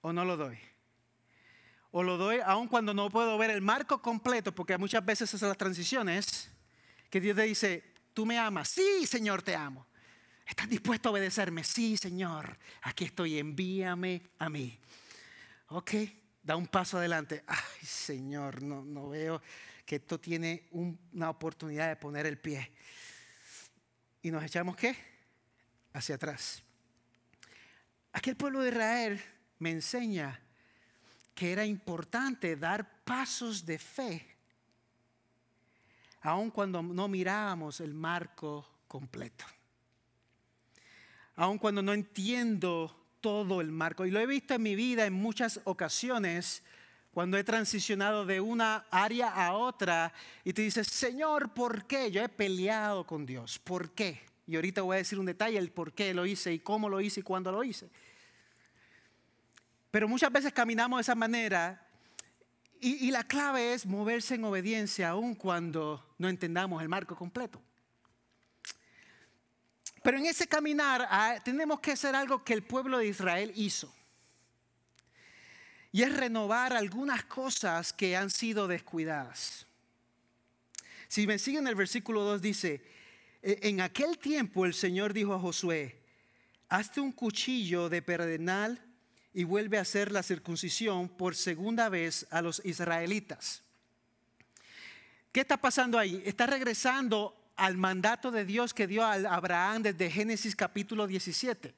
o 0.00 0.12
no 0.12 0.24
lo 0.24 0.36
doy. 0.36 0.58
O 1.92 2.02
lo 2.02 2.16
doy 2.16 2.40
aun 2.44 2.68
cuando 2.68 2.94
no 2.94 3.10
puedo 3.10 3.36
ver 3.36 3.50
el 3.50 3.60
marco 3.60 4.00
completo, 4.00 4.54
porque 4.54 4.78
muchas 4.78 5.04
veces 5.04 5.28
esas 5.28 5.40
son 5.40 5.50
las 5.50 5.58
transiciones, 5.58 6.50
que 7.10 7.20
Dios 7.20 7.36
te 7.36 7.42
dice, 7.42 7.84
tú 8.14 8.24
me 8.24 8.38
amas. 8.38 8.68
Sí, 8.68 9.06
Señor, 9.06 9.42
te 9.42 9.54
amo. 9.54 9.86
¿Estás 10.50 10.68
dispuesto 10.68 11.08
a 11.08 11.12
obedecerme? 11.12 11.62
Sí, 11.62 11.96
Señor. 11.96 12.58
Aquí 12.82 13.04
estoy, 13.04 13.38
envíame 13.38 14.20
a 14.40 14.48
mí. 14.48 14.76
Ok, 15.68 15.92
da 16.42 16.56
un 16.56 16.66
paso 16.66 16.98
adelante. 16.98 17.44
Ay, 17.46 17.86
Señor, 17.86 18.60
no, 18.60 18.84
no 18.84 19.10
veo 19.10 19.40
que 19.86 19.96
esto 19.96 20.18
tiene 20.18 20.68
una 20.72 21.30
oportunidad 21.30 21.88
de 21.88 21.94
poner 21.94 22.26
el 22.26 22.36
pie. 22.36 22.72
Y 24.22 24.32
nos 24.32 24.42
echamos 24.42 24.74
qué? 24.74 24.96
Hacia 25.92 26.16
atrás. 26.16 26.64
Aquel 28.12 28.36
pueblo 28.36 28.62
de 28.62 28.70
Israel 28.70 29.22
me 29.60 29.70
enseña 29.70 30.40
que 31.32 31.52
era 31.52 31.64
importante 31.64 32.56
dar 32.56 33.04
pasos 33.04 33.64
de 33.64 33.78
fe, 33.78 34.36
aun 36.22 36.50
cuando 36.50 36.82
no 36.82 37.06
mirábamos 37.06 37.80
el 37.80 37.94
marco 37.94 38.80
completo. 38.88 39.44
Aun 41.36 41.58
cuando 41.58 41.82
no 41.82 41.92
entiendo 41.92 42.96
todo 43.20 43.60
el 43.60 43.70
marco. 43.70 44.06
Y 44.06 44.10
lo 44.10 44.20
he 44.20 44.26
visto 44.26 44.54
en 44.54 44.62
mi 44.62 44.74
vida 44.74 45.06
en 45.06 45.12
muchas 45.12 45.60
ocasiones 45.64 46.62
cuando 47.12 47.36
he 47.36 47.44
transicionado 47.44 48.24
de 48.24 48.40
una 48.40 48.86
área 48.90 49.28
a 49.28 49.52
otra 49.52 50.12
y 50.44 50.52
te 50.52 50.62
dices, 50.62 50.86
Señor, 50.86 51.52
¿por 51.52 51.86
qué? 51.86 52.10
Yo 52.10 52.22
he 52.22 52.28
peleado 52.28 53.04
con 53.06 53.26
Dios. 53.26 53.58
¿Por 53.58 53.90
qué? 53.90 54.20
Y 54.46 54.56
ahorita 54.56 54.82
voy 54.82 54.94
a 54.94 54.98
decir 54.98 55.18
un 55.18 55.26
detalle, 55.26 55.58
el 55.58 55.72
por 55.72 55.92
qué 55.92 56.14
lo 56.14 56.26
hice 56.26 56.52
y 56.52 56.60
cómo 56.60 56.88
lo 56.88 57.00
hice 57.00 57.20
y 57.20 57.22
cuándo 57.22 57.52
lo 57.52 57.64
hice. 57.64 57.90
Pero 59.90 60.08
muchas 60.08 60.30
veces 60.30 60.52
caminamos 60.52 60.98
de 60.98 61.02
esa 61.02 61.14
manera 61.14 61.86
y, 62.82 63.10
la 63.10 63.24
clave 63.24 63.74
es 63.74 63.84
moverse 63.84 64.36
en 64.36 64.44
obediencia 64.44 65.10
aun 65.10 65.34
cuando 65.34 66.14
no 66.16 66.28
entendamos 66.28 66.80
el 66.80 66.88
marco 66.88 67.14
completo. 67.14 67.60
Pero 70.02 70.18
en 70.18 70.26
ese 70.26 70.46
caminar 70.46 71.06
ah, 71.10 71.38
tenemos 71.44 71.80
que 71.80 71.92
hacer 71.92 72.14
algo 72.14 72.42
que 72.42 72.54
el 72.54 72.62
pueblo 72.62 72.98
de 72.98 73.08
Israel 73.08 73.52
hizo. 73.54 73.94
Y 75.92 76.02
es 76.02 76.16
renovar 76.16 76.72
algunas 76.72 77.24
cosas 77.24 77.92
que 77.92 78.16
han 78.16 78.30
sido 78.30 78.68
descuidadas. 78.68 79.66
Si 81.08 81.26
me 81.26 81.38
siguen 81.38 81.66
el 81.66 81.74
versículo 81.74 82.22
2 82.22 82.40
dice, 82.40 82.82
e, 83.42 83.58
en 83.62 83.80
aquel 83.80 84.18
tiempo 84.18 84.64
el 84.64 84.74
Señor 84.74 85.12
dijo 85.12 85.34
a 85.34 85.40
Josué, 85.40 86.00
hazte 86.68 87.00
un 87.00 87.12
cuchillo 87.12 87.88
de 87.88 88.00
pedernal 88.00 88.80
y 89.34 89.44
vuelve 89.44 89.78
a 89.78 89.82
hacer 89.82 90.12
la 90.12 90.22
circuncisión 90.22 91.08
por 91.08 91.34
segunda 91.34 91.88
vez 91.88 92.26
a 92.30 92.40
los 92.40 92.64
israelitas. 92.64 93.62
¿Qué 95.32 95.40
está 95.40 95.56
pasando 95.56 95.98
ahí? 95.98 96.22
Está 96.24 96.46
regresando 96.46 97.39
al 97.60 97.76
mandato 97.76 98.30
de 98.30 98.46
Dios 98.46 98.72
que 98.72 98.86
dio 98.86 99.04
a 99.04 99.12
Abraham 99.12 99.82
desde 99.82 100.10
Génesis 100.10 100.56
capítulo 100.56 101.06
17, 101.06 101.74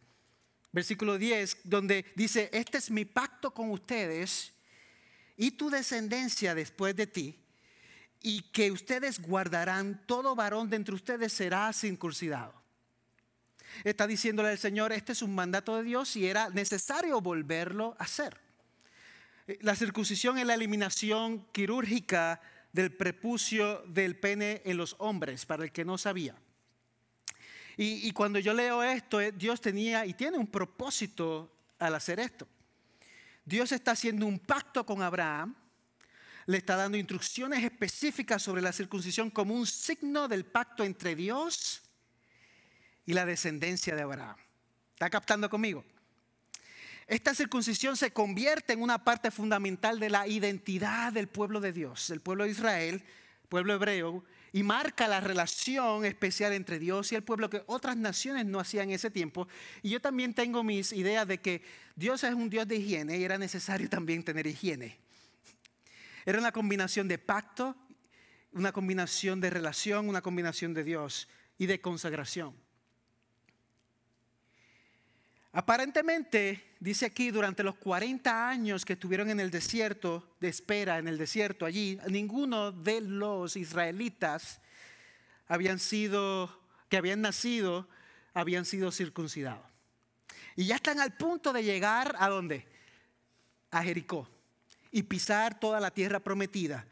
versículo 0.71 1.19
10, 1.19 1.59
donde 1.65 2.05
dice, 2.15 2.49
este 2.53 2.79
es 2.79 2.89
mi 2.89 3.05
pacto 3.05 3.53
con 3.53 3.69
ustedes 3.73 4.53
y 5.37 5.51
tu 5.51 5.71
descendencia 5.71 6.55
después 6.55 6.95
de 6.95 7.09
ti, 7.09 7.37
y 8.21 8.43
que 8.53 8.71
ustedes 8.71 9.21
guardarán, 9.21 10.07
todo 10.07 10.37
varón 10.37 10.71
de 10.71 10.77
entre 10.77 10.95
ustedes 10.95 11.33
será 11.33 11.73
circuncidado. 11.73 12.55
Está 13.83 14.07
diciéndole 14.07 14.51
al 14.51 14.59
Señor, 14.59 14.93
este 14.93 15.11
es 15.11 15.23
un 15.23 15.35
mandato 15.35 15.77
de 15.77 15.83
Dios 15.83 16.15
y 16.15 16.29
era 16.29 16.49
necesario 16.51 17.21
volverlo 17.21 17.97
a 17.99 18.05
hacer. 18.05 18.39
Eh, 19.49 19.59
la 19.63 19.75
circuncisión 19.75 20.39
es 20.39 20.47
la 20.47 20.55
eliminación 20.55 21.45
quirúrgica 21.51 22.41
del 22.73 22.97
prepucio 22.97 23.83
del 23.87 24.19
pene 24.19 24.63
en 24.65 24.77
los 24.77 24.97
hombres, 24.99 25.47
para 25.47 25.65
el 25.65 25.73
que 25.73 25.85
no 25.85 25.99
sabía. 25.99 26.35
Y, 27.77 28.09
y, 28.09 28.13
cuando 28.13 28.39
yo 28.39 28.53
leo 28.53 28.83
esto, 28.83 29.21
eh, 29.21 29.33
Dios 29.33 29.61
tenía 29.61 30.05
y 30.05 30.15
tiene 30.15 30.39
un 30.39 30.47
propósito 30.47 31.51
al 31.79 31.95
hacer 31.95 32.21
esto. 32.21 32.47
Dios 33.45 33.73
está 33.73 33.93
haciendo 33.93 34.27
un 34.27 34.39
pacto 34.39 34.85
con 34.87 35.03
Abraham, 35.03 35.55
le 36.47 36.59
está 36.59 36.77
dando 36.77 36.99
instrucciones 36.99 37.65
específicas 37.65 38.43
sobre 38.43 38.63
la 38.63 38.73
circuncisión 38.73 39.31
como 39.31 39.55
un 39.55 39.67
signo 39.67 40.29
del 40.29 40.45
pacto 40.45 40.85
entre 40.85 41.15
Dios 41.15 41.83
y 43.07 43.13
la 43.13 43.25
descendencia 43.25 43.95
de 43.95 44.03
Abraham. 44.03 44.37
¿Está 44.95 45.11
captando 45.11 45.49
conmigo? 45.49 45.85
Esta 47.07 47.35
circuncisión 47.35 47.97
se 47.97 48.13
convierte 48.13 48.73
en 48.73 48.83
una 48.83 49.05
parte 49.05 49.31
fundamental 49.31 49.99
de 49.99 50.11
la 50.11 50.27
identidad 50.27 51.13
del 51.13 51.29
pueblo 51.29 51.61
de 51.61 51.73
Dios, 51.73 52.11
el 52.11 52.21
pueblo 52.21 52.45
de 52.45 52.51
Israel, 52.51 53.03
pueblo 53.49 53.75
hebreo, 53.75 54.25
y 54.53 54.63
marca 54.63 55.09
la 55.09 55.21
relación 55.21 56.05
especial 56.05 56.53
entre 56.53 56.79
Dios 56.79 57.11
y 57.11 57.15
el 57.15 57.23
pueblo 57.23 57.49
que 57.49 57.63
otras 57.67 57.97
naciones 57.97 58.45
no 58.45 58.61
hacían 58.61 58.89
en 58.89 58.95
ese 58.95 59.11
tiempo. 59.11 59.49
Y 59.83 59.91
yo 59.91 60.01
también 60.01 60.35
tengo 60.35 60.63
mis 60.63 60.93
ideas 60.93 61.27
de 61.27 61.39
que 61.39 61.63
Dios 61.97 62.23
es 62.23 62.35
un 62.35 62.51
Dios 62.51 62.69
de 62.69 62.77
higiene 62.77 63.17
y 63.19 63.25
era 63.25 63.39
necesario 63.39 63.89
también 63.89 64.23
tener 64.23 64.47
higiene. 64.47 64.99
Era 66.27 66.39
una 66.39 66.53
combinación 66.53 67.09
de 67.09 67.19
pacto, 67.19 67.75
una 68.53 68.73
combinación 68.73 69.41
de 69.41 69.51
relación, 69.51 70.09
una 70.09 70.21
combinación 70.21 70.75
de 70.75 70.85
Dios 70.85 71.29
y 71.57 71.67
de 71.67 71.81
consagración. 71.81 72.55
Aparentemente, 75.55 76.77
dice 76.81 77.05
aquí, 77.05 77.31
durante 77.31 77.63
los 77.63 77.75
40 77.75 78.49
años 78.49 78.87
que 78.87 78.95
estuvieron 78.95 79.29
en 79.29 79.39
el 79.39 79.51
desierto, 79.51 80.35
de 80.41 80.49
espera 80.49 80.99
en 80.99 81.09
el 81.09 81.19
desierto 81.19 81.67
allí, 81.67 81.99
ninguno 82.09 82.73
de 82.73 83.03
los 83.03 83.57
israelitas 83.57 84.63
habían 85.47 85.79
sido, 85.79 86.59
que 86.89 86.97
habían 86.97 87.21
nacido, 87.21 87.87
habían 88.33 88.65
sido 88.65 88.91
circuncidados. 88.91 89.67
Y 90.57 90.65
ya 90.65 90.77
están 90.77 91.01
al 91.01 91.13
punto 91.17 91.53
de 91.53 91.63
llegar 91.63 92.17
a 92.19 92.31
dónde? 92.31 92.67
A 93.71 93.83
Jericó 93.83 94.29
y 94.91 95.03
pisar 95.03 95.61
toda 95.61 95.81
la 95.81 95.91
tierra 95.91 96.21
prometida. 96.21 96.87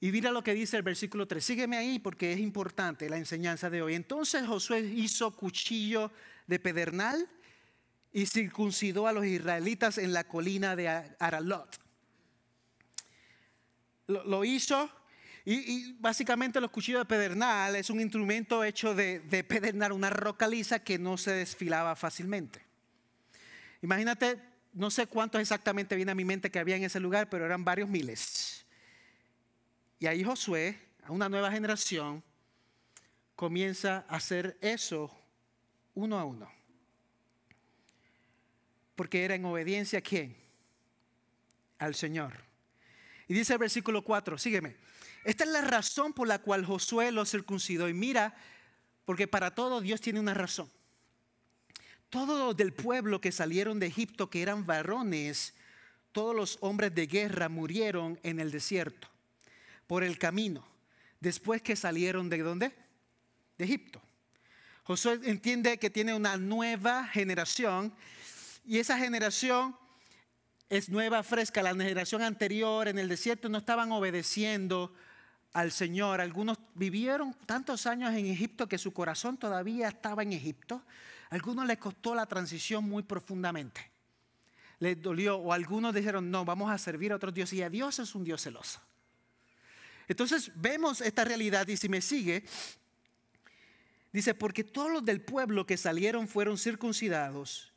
Y 0.00 0.10
mira 0.10 0.30
lo 0.30 0.42
que 0.42 0.54
dice 0.54 0.78
el 0.78 0.82
versículo 0.82 1.26
3. 1.26 1.44
Sígueme 1.44 1.76
ahí 1.76 1.98
porque 1.98 2.32
es 2.32 2.38
importante 2.38 3.10
la 3.10 3.18
enseñanza 3.18 3.68
de 3.68 3.82
hoy. 3.82 3.94
Entonces 3.94 4.46
Josué 4.46 4.80
hizo 4.80 5.30
cuchillo 5.32 6.10
de 6.46 6.58
pedernal 6.58 7.28
y 8.16 8.24
circuncidó 8.24 9.06
a 9.06 9.12
los 9.12 9.26
israelitas 9.26 9.98
en 9.98 10.14
la 10.14 10.24
colina 10.24 10.74
de 10.74 10.88
Aralot. 11.18 11.78
Lo, 14.06 14.42
hizo 14.42 14.90
y, 15.44 15.92
básicamente 16.00 16.58
los 16.58 16.70
cuchillos 16.70 17.02
de 17.02 17.04
pedernal 17.04 17.76
es 17.76 17.90
un 17.90 18.00
instrumento 18.00 18.64
hecho 18.64 18.94
de, 18.94 19.20
de 19.20 19.44
pedernal, 19.44 19.92
una 19.92 20.08
roca 20.08 20.48
lisa 20.48 20.78
que 20.78 20.98
no 20.98 21.18
se 21.18 21.32
desfilaba 21.32 21.94
fácilmente. 21.94 22.62
Imagínate 23.82 24.40
no 24.72 24.90
sé 24.90 25.06
cuántos 25.06 25.42
exactamente 25.42 25.94
viene 25.94 26.12
a 26.12 26.14
mi 26.14 26.24
mente 26.24 26.50
que 26.50 26.58
había 26.58 26.76
en 26.76 26.84
ese 26.84 27.00
lugar, 27.00 27.28
pero 27.28 27.44
eran 27.44 27.66
varios 27.66 27.90
miles. 27.90 28.64
Y 29.98 30.06
ahí 30.06 30.24
Josué, 30.24 30.80
a 31.04 31.12
una 31.12 31.28
nueva 31.28 31.50
generación, 31.50 32.24
comienza 33.34 34.06
a 34.08 34.16
hacer 34.16 34.56
eso 34.62 35.14
uno 35.92 36.18
a 36.18 36.24
uno. 36.24 36.55
Porque 38.96 39.24
era 39.24 39.36
en 39.36 39.44
obediencia 39.44 40.00
a 40.00 40.02
quién? 40.02 40.36
Al 41.78 41.94
Señor. 41.94 42.32
Y 43.28 43.34
dice 43.34 43.52
el 43.52 43.60
versículo 43.60 44.02
4, 44.02 44.36
sígueme. 44.38 44.74
Esta 45.24 45.44
es 45.44 45.50
la 45.50 45.60
razón 45.60 46.12
por 46.12 46.26
la 46.26 46.40
cual 46.40 46.64
Josué 46.64 47.12
lo 47.12 47.24
circuncidó. 47.24 47.88
Y 47.88 47.94
mira, 47.94 48.34
porque 49.04 49.28
para 49.28 49.54
todo 49.54 49.80
Dios 49.80 50.00
tiene 50.00 50.18
una 50.18 50.34
razón 50.34 50.68
todos 52.10 52.56
del 52.56 52.72
pueblo 52.72 53.20
que 53.20 53.32
salieron 53.32 53.78
de 53.78 53.86
Egipto, 53.86 54.30
que 54.30 54.42
eran 54.42 54.64
varones, 54.64 55.54
todos 56.12 56.34
los 56.34 56.58
hombres 56.60 56.94
de 56.94 57.06
guerra 57.06 57.48
murieron 57.48 58.18
en 58.22 58.40
el 58.40 58.50
desierto, 58.50 59.08
por 59.86 60.02
el 60.02 60.18
camino, 60.18 60.66
después 61.20 61.62
que 61.62 61.76
salieron 61.76 62.28
de 62.28 62.38
dónde? 62.38 62.72
De 63.58 63.64
Egipto. 63.64 64.00
Josué 64.84 65.20
entiende 65.24 65.78
que 65.78 65.90
tiene 65.90 66.14
una 66.14 66.36
nueva 66.36 67.06
generación 67.06 67.92
y 68.66 68.78
esa 68.78 68.98
generación 68.98 69.76
es 70.68 70.88
nueva, 70.88 71.22
fresca. 71.22 71.62
La 71.62 71.70
generación 71.70 72.22
anterior 72.22 72.88
en 72.88 72.98
el 72.98 73.08
desierto 73.08 73.48
no 73.48 73.58
estaban 73.58 73.92
obedeciendo 73.92 74.92
al 75.52 75.70
Señor. 75.70 76.20
Algunos 76.20 76.58
vivieron 76.74 77.32
tantos 77.46 77.86
años 77.86 78.12
en 78.14 78.26
Egipto 78.26 78.68
que 78.68 78.78
su 78.78 78.92
corazón 78.92 79.38
todavía 79.38 79.88
estaba 79.88 80.22
en 80.22 80.32
Egipto. 80.32 80.82
algunos 81.30 81.66
les 81.66 81.78
costó 81.78 82.14
la 82.14 82.26
transición 82.26 82.84
muy 82.84 83.04
profundamente. 83.04 83.90
Les 84.80 85.00
dolió 85.00 85.36
o 85.36 85.52
algunos 85.52 85.94
dijeron, 85.94 86.30
no, 86.30 86.44
vamos 86.44 86.70
a 86.70 86.76
servir 86.76 87.12
a 87.12 87.16
otros 87.16 87.32
dioses 87.32 87.58
y 87.58 87.62
a 87.62 87.70
Dios 87.70 87.98
es 88.00 88.14
un 88.14 88.24
Dios 88.24 88.42
celoso. 88.42 88.80
Entonces 90.08 90.50
vemos 90.54 91.00
esta 91.00 91.24
realidad 91.24 91.66
y 91.68 91.76
si 91.76 91.88
me 91.88 92.00
sigue, 92.00 92.44
dice, 94.12 94.34
porque 94.34 94.64
todos 94.64 94.90
los 94.90 95.04
del 95.04 95.20
pueblo 95.20 95.66
que 95.66 95.76
salieron 95.76 96.28
fueron 96.28 96.58
circuncidados, 96.58 97.72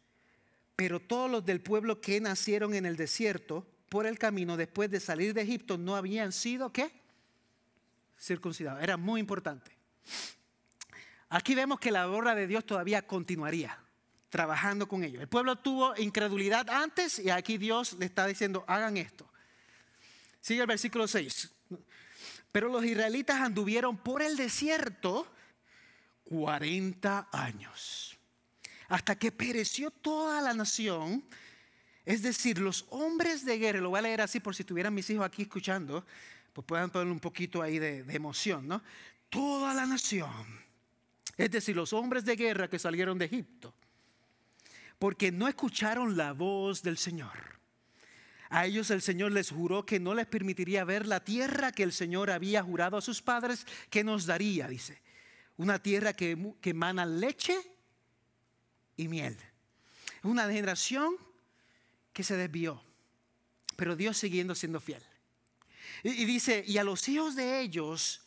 pero 0.80 1.02
todos 1.02 1.30
los 1.30 1.46
del 1.46 1.60
pueblo 1.60 2.00
que 2.00 2.22
nacieron 2.22 2.74
en 2.74 2.86
el 2.86 2.96
desierto 2.96 3.68
por 3.89 4.06
el 4.06 4.18
camino 4.18 4.56
después 4.56 4.89
de 4.89 5.02
salir 5.02 5.34
de 5.34 5.42
Egipto 5.42 5.78
no 5.78 5.98
habían 5.98 6.32
sido, 6.32 6.72
¿qué? 6.72 6.89
Circuncidados. 8.18 8.82
Era 8.82 8.96
muy 8.96 9.20
importante. 9.20 9.72
Aquí 11.28 11.54
vemos 11.54 11.82
que 11.82 11.92
la 11.92 12.10
obra 12.10 12.34
de 12.34 12.48
Dios 12.48 12.65
todavía 12.65 13.06
continuaría 13.06 13.78
trabajando 14.30 14.88
con 14.88 15.04
ellos. 15.04 15.22
El 15.22 15.28
pueblo 15.28 15.58
tuvo 15.58 15.98
incredulidad 15.98 16.70
antes 16.70 17.20
y 17.20 17.30
aquí 17.30 17.58
Dios 17.58 17.98
le 18.00 18.06
está 18.06 18.26
diciendo, 18.26 18.63
hagan 18.65 18.96
esto. 18.96 19.30
Sigue 20.39 20.62
el 20.62 20.68
versículo 20.68 21.10
6. 21.10 21.52
Pero 22.54 22.70
los 22.70 22.86
israelitas 22.86 23.42
anduvieron 23.42 23.98
por 23.98 24.22
el 24.22 24.38
desierto 24.38 25.28
40 26.24 27.28
años, 27.34 28.18
hasta 28.89 29.17
que 29.17 29.32
pereció 29.32 29.91
toda 29.91 30.41
la 30.41 30.54
nación. 30.54 31.23
Es 32.06 32.21
decir, 32.21 32.60
los 32.60 32.86
hombres 32.89 33.45
de 33.45 33.58
guerra, 33.58 33.80
lo 33.80 33.91
voy 33.91 33.99
a 33.99 34.02
leer 34.02 34.21
así 34.21 34.39
por 34.39 34.56
si 34.56 34.63
tuvieran 34.63 34.93
mis 34.93 35.10
hijos 35.10 35.25
aquí 35.25 35.43
escuchando, 35.43 36.06
pues 36.52 36.65
puedan 36.65 36.89
poner 36.89 37.12
un 37.12 37.19
poquito 37.19 37.62
ahí 37.62 37.80
de, 37.80 37.99
emoción, 38.10 38.67
¿no? 38.67 38.82
Toda 39.30 39.73
la 39.73 39.86
nación, 39.86 40.45
es 41.38 41.52
decir, 41.52 41.75
los 41.75 41.93
hombres 41.93 42.25
de 42.25 42.36
guerra 42.36 42.67
que 42.67 42.80
salieron 42.80 43.17
de 43.17 43.25
Egipto, 43.25 43.73
porque 44.97 45.32
no 45.32 45.47
escucharon 45.47 46.17
la 46.17 46.34
voz 46.34 46.82
del 46.82 46.97
Señor 46.97 47.60
a 48.49 48.65
ellos 48.65 48.89
el 48.89 49.02
Señor 49.02 49.32
les 49.32 49.52
juró 49.52 49.86
que 49.86 49.99
no 49.99 50.15
les 50.15 50.25
permitiría 50.25 50.84
ver 50.84 51.06
la 51.06 51.23
tierra 51.23 51.71
que 51.71 51.84
el 51.84 51.93
Señor 51.93 52.32
había 52.32 52.63
jurado 52.63 52.97
a 52.97 53.02
sus 53.02 53.21
padres 53.21 53.65
que 53.91 54.04
nos 54.04 54.25
daría, 54.25 54.67
dice. 54.67 54.99
Una 55.58 55.78
tierra 55.80 56.13
que, 56.13 56.54
que 56.60 56.71
emana 56.71 57.06
leche 57.06 57.56
y 58.99 59.07
miel. 59.07 59.38
Una 60.23 60.43
generación 60.47 61.15
que 62.12 62.23
se 62.23 62.35
desvió, 62.35 62.83
pero 63.77 63.95
Dios 63.95 64.17
siguiendo 64.17 64.53
siendo 64.55 64.81
fiel. 64.81 65.01
Y, 66.03 66.09
y 66.09 66.25
dice, 66.25 66.63
y 66.67 66.77
a 66.77 66.83
los 66.83 67.07
hijos 67.07 67.35
de 67.35 67.62
ellos 67.62 68.21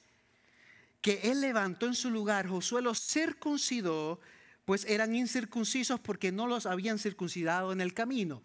que 1.03 1.21
él 1.25 1.43
levantó 1.43 1.87
en 1.87 1.95
su 1.95 2.11
lugar, 2.11 2.49
Josué 2.49 2.81
los 2.81 3.07
circuncidó, 3.07 4.19
pues 4.65 4.87
eran 4.87 5.15
incircuncisos 5.15 6.01
porque 6.01 6.33
no 6.33 6.47
los 6.47 6.65
habían 6.65 6.99
circuncidado 6.99 7.73
en 7.73 7.83
el 7.83 7.93
camino. 7.93 8.43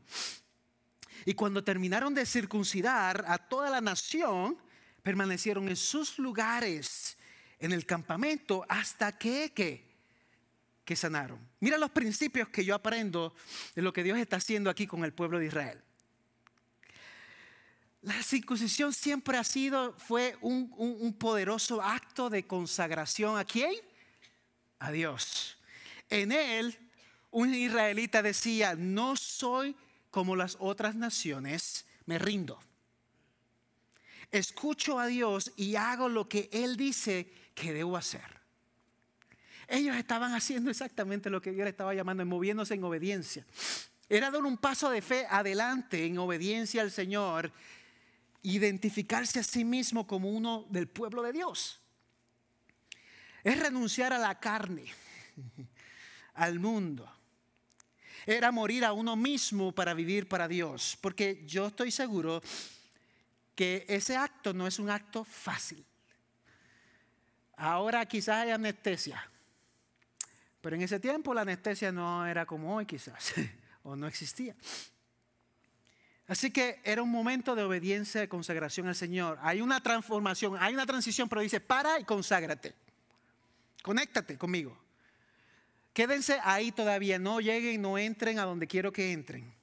Y 1.23 1.33
cuando 1.33 1.63
terminaron 1.63 2.13
de 2.13 2.25
circuncidar 2.25 3.23
a 3.27 3.37
toda 3.37 3.69
la 3.69 3.79
nación, 3.79 4.57
permanecieron 5.01 5.69
en 5.69 5.77
sus 5.77 6.19
lugares 6.19 7.17
en 7.59 7.71
el 7.71 7.85
campamento 7.85 8.65
hasta 8.67 9.17
que, 9.17 9.53
que, 9.53 9.86
que 10.87 10.95
sanaron. 10.95 11.37
Mira 11.59 11.77
los 11.77 11.91
principios 11.91 12.47
que 12.47 12.63
yo 12.63 12.73
aprendo 12.73 13.35
de 13.75 13.81
lo 13.81 13.91
que 13.91 14.03
Dios 14.03 14.17
está 14.17 14.37
haciendo 14.37 14.69
aquí 14.69 14.87
con 14.87 15.03
el 15.03 15.11
pueblo 15.11 15.37
de 15.37 15.47
Israel. 15.47 15.83
La 18.03 18.23
circuncisión 18.23 18.93
siempre 18.93 19.37
ha 19.37 19.43
sido, 19.43 19.97
fue 19.97 20.37
un, 20.39 20.73
un, 20.77 21.11
poderoso 21.11 21.81
acto 21.81 22.29
de 22.29 22.47
consagración 22.47 23.37
a 23.37 23.43
quién? 23.43 23.73
A 24.79 24.89
Dios. 24.91 25.57
En 26.09 26.31
él, 26.31 26.79
un 27.31 27.53
israelita 27.53 28.21
decía, 28.21 28.73
no 28.75 29.17
soy 29.17 29.75
como 30.09 30.37
las 30.37 30.55
otras 30.57 30.95
naciones, 30.95 31.85
me 32.05 32.17
rindo. 32.17 32.61
Escucho 34.31 35.01
a 35.01 35.07
Dios 35.07 35.51
y 35.57 35.75
hago 35.75 36.07
lo 36.07 36.29
que 36.29 36.49
Él 36.53 36.77
dice 36.77 37.29
que 37.53 37.73
debo 37.73 37.97
hacer. 37.97 38.36
Ellos 39.67 39.95
estaban 39.95 40.33
haciendo 40.33 40.71
exactamente 40.71 41.29
lo 41.29 41.41
que 41.41 41.51
Dios 41.51 41.65
le 41.65 41.71
estaba 41.71 41.93
llamando, 41.93 42.25
moviéndose 42.25 42.73
en 42.73 42.83
obediencia. 42.83 43.45
Era 44.09 44.31
dar 44.31 44.43
un 44.43 44.57
paso 44.57 44.89
de 44.89 45.01
fe 45.01 45.27
adelante 45.29 46.05
en 46.05 46.17
obediencia 46.17 46.81
al 46.81 46.91
Señor, 46.91 47.51
identificarse 48.43 49.39
a 49.39 49.43
sí 49.43 49.65
mismo 49.65 50.07
como 50.07 50.29
uno 50.29 50.65
del 50.69 50.87
pueblo 50.87 51.21
de 51.21 51.33
Dios. 51.33 51.81
Es 53.43 53.59
renunciar 53.59 54.13
a 54.13 54.17
la 54.17 54.39
carne, 54.39 54.85
al 56.33 56.59
mundo, 56.59 57.11
era 58.27 58.51
morir 58.51 58.83
a 58.83 58.91
uno 58.91 59.15
mismo 59.15 59.71
para 59.71 59.93
vivir 59.93 60.27
para 60.27 60.49
Dios. 60.49 60.97
Porque 60.99 61.43
yo 61.45 61.67
estoy 61.67 61.91
seguro 61.91 62.41
que 63.55 63.85
ese 63.87 64.17
acto 64.17 64.53
no 64.53 64.67
es 64.67 64.79
un 64.79 64.89
acto 64.89 65.23
fácil. 65.23 65.83
Ahora 67.55 68.05
quizás 68.05 68.43
hay 68.43 68.51
anestesia, 68.51 69.31
pero 70.67 70.75
en 70.75 70.81
ese 70.81 70.99
tiempo 70.99 71.33
la 71.33 71.43
anestesia 71.43 71.93
no 71.93 72.25
era 72.25 72.45
como 72.45 72.75
hoy 72.75 72.85
quizás, 72.85 73.33
o 73.83 73.95
no 73.95 74.05
existía. 74.05 74.53
Así 76.27 76.51
que 76.51 76.81
era 76.83 77.01
un 77.01 77.09
momento 77.09 77.55
de 77.55 77.63
obediencia, 77.63 78.19
de 78.19 78.27
consagración 78.27 78.85
al 78.89 78.95
Señor. 78.95 79.39
Hay 79.43 79.61
una 79.61 79.81
transformación, 79.81 80.57
hay 80.59 80.73
una 80.73 80.85
transición, 80.85 81.29
pero 81.29 81.39
dice, 81.39 81.61
para 81.61 82.01
y 82.01 82.03
conságrate. 82.03 82.75
Conéctate 83.81 84.37
conmigo. 84.37 84.77
Quédense 85.93 86.37
ahí 86.43 86.73
todavía, 86.73 87.17
no 87.17 87.39
lleguen, 87.39 87.81
no 87.81 87.97
entren 87.97 88.37
a 88.37 88.43
donde 88.43 88.67
quiero 88.67 88.91
que 88.91 89.13
entren. 89.13 89.55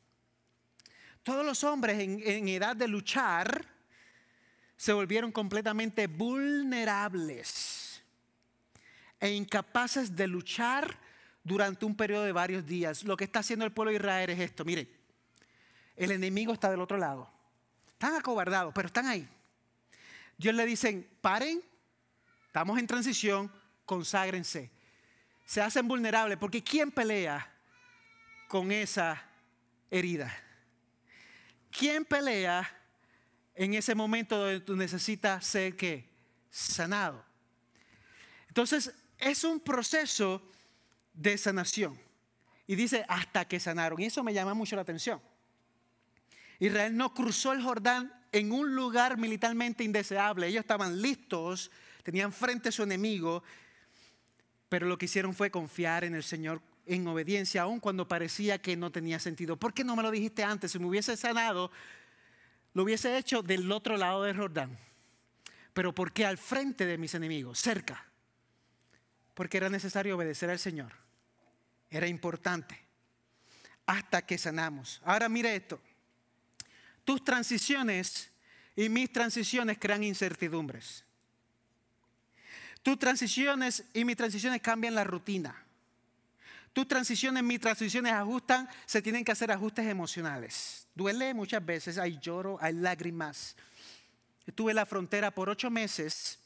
Todos 1.22 1.44
los 1.44 1.64
hombres 1.64 1.98
en, 2.00 2.48
edad 2.48 2.76
de 2.76 2.88
luchar 2.88 3.66
se 4.74 4.94
volvieron 4.94 5.32
completamente 5.32 6.06
vulnerables 6.06 7.83
e 9.24 9.32
incapaces 9.32 10.14
de 10.14 10.26
luchar 10.26 10.98
durante 11.42 11.84
un 11.84 11.96
periodo 11.96 12.24
de 12.24 12.32
varios 12.32 12.66
días. 12.66 13.04
Lo 13.04 13.16
que 13.16 13.24
está 13.24 13.40
haciendo 13.40 13.64
el 13.64 13.72
pueblo 13.72 13.90
de 13.90 13.96
Israel 13.96 14.30
es 14.30 14.40
esto, 14.40 14.64
mire, 14.64 14.88
el 15.96 16.10
enemigo 16.10 16.52
está 16.52 16.70
del 16.70 16.80
otro 16.80 16.98
lado. 16.98 17.30
Están 17.88 18.14
acobardados, 18.14 18.72
pero 18.74 18.86
están 18.86 19.06
ahí. 19.06 19.28
Dios 20.36 20.54
le 20.54 20.66
dicen, 20.66 21.08
paren, 21.20 21.62
estamos 22.46 22.78
en 22.78 22.86
transición, 22.86 23.50
conságrense 23.86 24.74
se 25.44 25.60
hacen 25.60 25.86
vulnerables 25.86 26.38
porque 26.38 26.62
¿quién 26.62 26.90
pelea 26.90 27.50
con 28.48 28.72
esa 28.72 29.22
herida? 29.90 30.34
¿Quién 31.70 32.04
pelea 32.04 32.68
en 33.54 33.74
ese 33.74 33.94
momento 33.94 34.38
donde 34.38 34.60
tú 34.60 34.76
necesitas 34.76 35.46
ser 35.46 35.76
que 35.76 36.08
sanado? 36.50 37.24
Entonces, 38.48 38.94
es 39.24 39.44
un 39.44 39.60
proceso 39.60 40.42
de 41.12 41.36
sanación. 41.38 41.98
Y 42.66 42.76
dice, 42.76 43.04
hasta 43.08 43.46
que 43.46 43.60
sanaron. 43.60 44.00
Y 44.00 44.06
eso 44.06 44.22
me 44.22 44.32
llama 44.32 44.54
mucho 44.54 44.76
la 44.76 44.82
atención. 44.82 45.20
Israel 46.58 46.96
no 46.96 47.12
cruzó 47.12 47.52
el 47.52 47.62
Jordán 47.62 48.12
en 48.32 48.52
un 48.52 48.74
lugar 48.74 49.18
militarmente 49.18 49.84
indeseable. 49.84 50.46
Ellos 50.46 50.60
estaban 50.60 51.02
listos, 51.02 51.70
tenían 52.02 52.32
frente 52.32 52.68
a 52.68 52.72
su 52.72 52.82
enemigo 52.82 53.42
pero 54.74 54.88
lo 54.88 54.98
que 54.98 55.04
hicieron 55.04 55.34
fue 55.34 55.52
confiar 55.52 56.02
en 56.02 56.16
el 56.16 56.24
Señor 56.24 56.60
en 56.84 57.06
obediencia, 57.06 57.62
aun 57.62 57.78
cuando 57.78 58.08
parecía 58.08 58.60
que 58.60 58.76
no 58.76 58.90
tenía 58.90 59.20
sentido. 59.20 59.56
¿Por 59.56 59.72
qué 59.72 59.84
no 59.84 59.94
me 59.94 60.02
lo 60.02 60.10
dijiste 60.10 60.42
antes? 60.42 60.72
Si 60.72 60.80
me 60.80 60.86
hubiese 60.86 61.16
sanado, 61.16 61.70
lo 62.72 62.82
hubiese 62.82 63.16
hecho 63.16 63.40
del 63.40 63.70
otro 63.70 63.96
lado 63.96 64.24
del 64.24 64.36
Jordán. 64.36 64.76
Pero 65.72 65.94
¿por 65.94 66.10
qué 66.12 66.26
al 66.26 66.38
frente 66.38 66.86
de 66.86 66.98
mis 66.98 67.14
enemigos, 67.14 67.60
cerca? 67.60 68.04
Porque 69.34 69.56
era 69.56 69.68
necesario 69.68 70.16
obedecer 70.16 70.50
al 70.50 70.58
Señor. 70.58 70.92
Era 71.90 72.06
importante. 72.06 72.80
Hasta 73.86 74.24
que 74.24 74.38
sanamos. 74.38 75.02
Ahora 75.04 75.28
mire 75.28 75.54
esto. 75.54 75.80
Tus 77.04 77.22
transiciones 77.22 78.30
y 78.74 78.88
mis 78.88 79.12
transiciones 79.12 79.78
crean 79.78 80.02
incertidumbres. 80.02 81.04
Tus 82.82 82.98
transiciones 82.98 83.84
y 83.92 84.04
mis 84.04 84.16
transiciones 84.16 84.60
cambian 84.60 84.94
la 84.94 85.04
rutina. 85.04 85.64
Tus 86.72 86.88
transiciones, 86.88 87.42
mis 87.42 87.60
transiciones 87.60 88.12
ajustan, 88.12 88.68
se 88.84 89.00
tienen 89.00 89.24
que 89.24 89.32
hacer 89.32 89.52
ajustes 89.52 89.86
emocionales. 89.86 90.88
Duele 90.94 91.32
muchas 91.32 91.64
veces, 91.64 91.98
hay 91.98 92.18
lloro, 92.18 92.58
hay 92.60 92.74
lágrimas. 92.74 93.56
Estuve 94.44 94.72
en 94.72 94.76
la 94.76 94.86
frontera 94.86 95.30
por 95.30 95.48
ocho 95.48 95.70
meses 95.70 96.38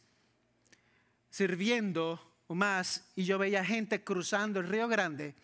sirviendo 1.31 2.28
o 2.49 2.55
más 2.55 3.09
y 3.15 3.25
yo 3.25 3.39
veía 3.39 3.65
gente 3.65 4.03
cruzando 4.03 4.59
el 4.61 4.69
Río 4.69 4.89
Grande 4.89 5.37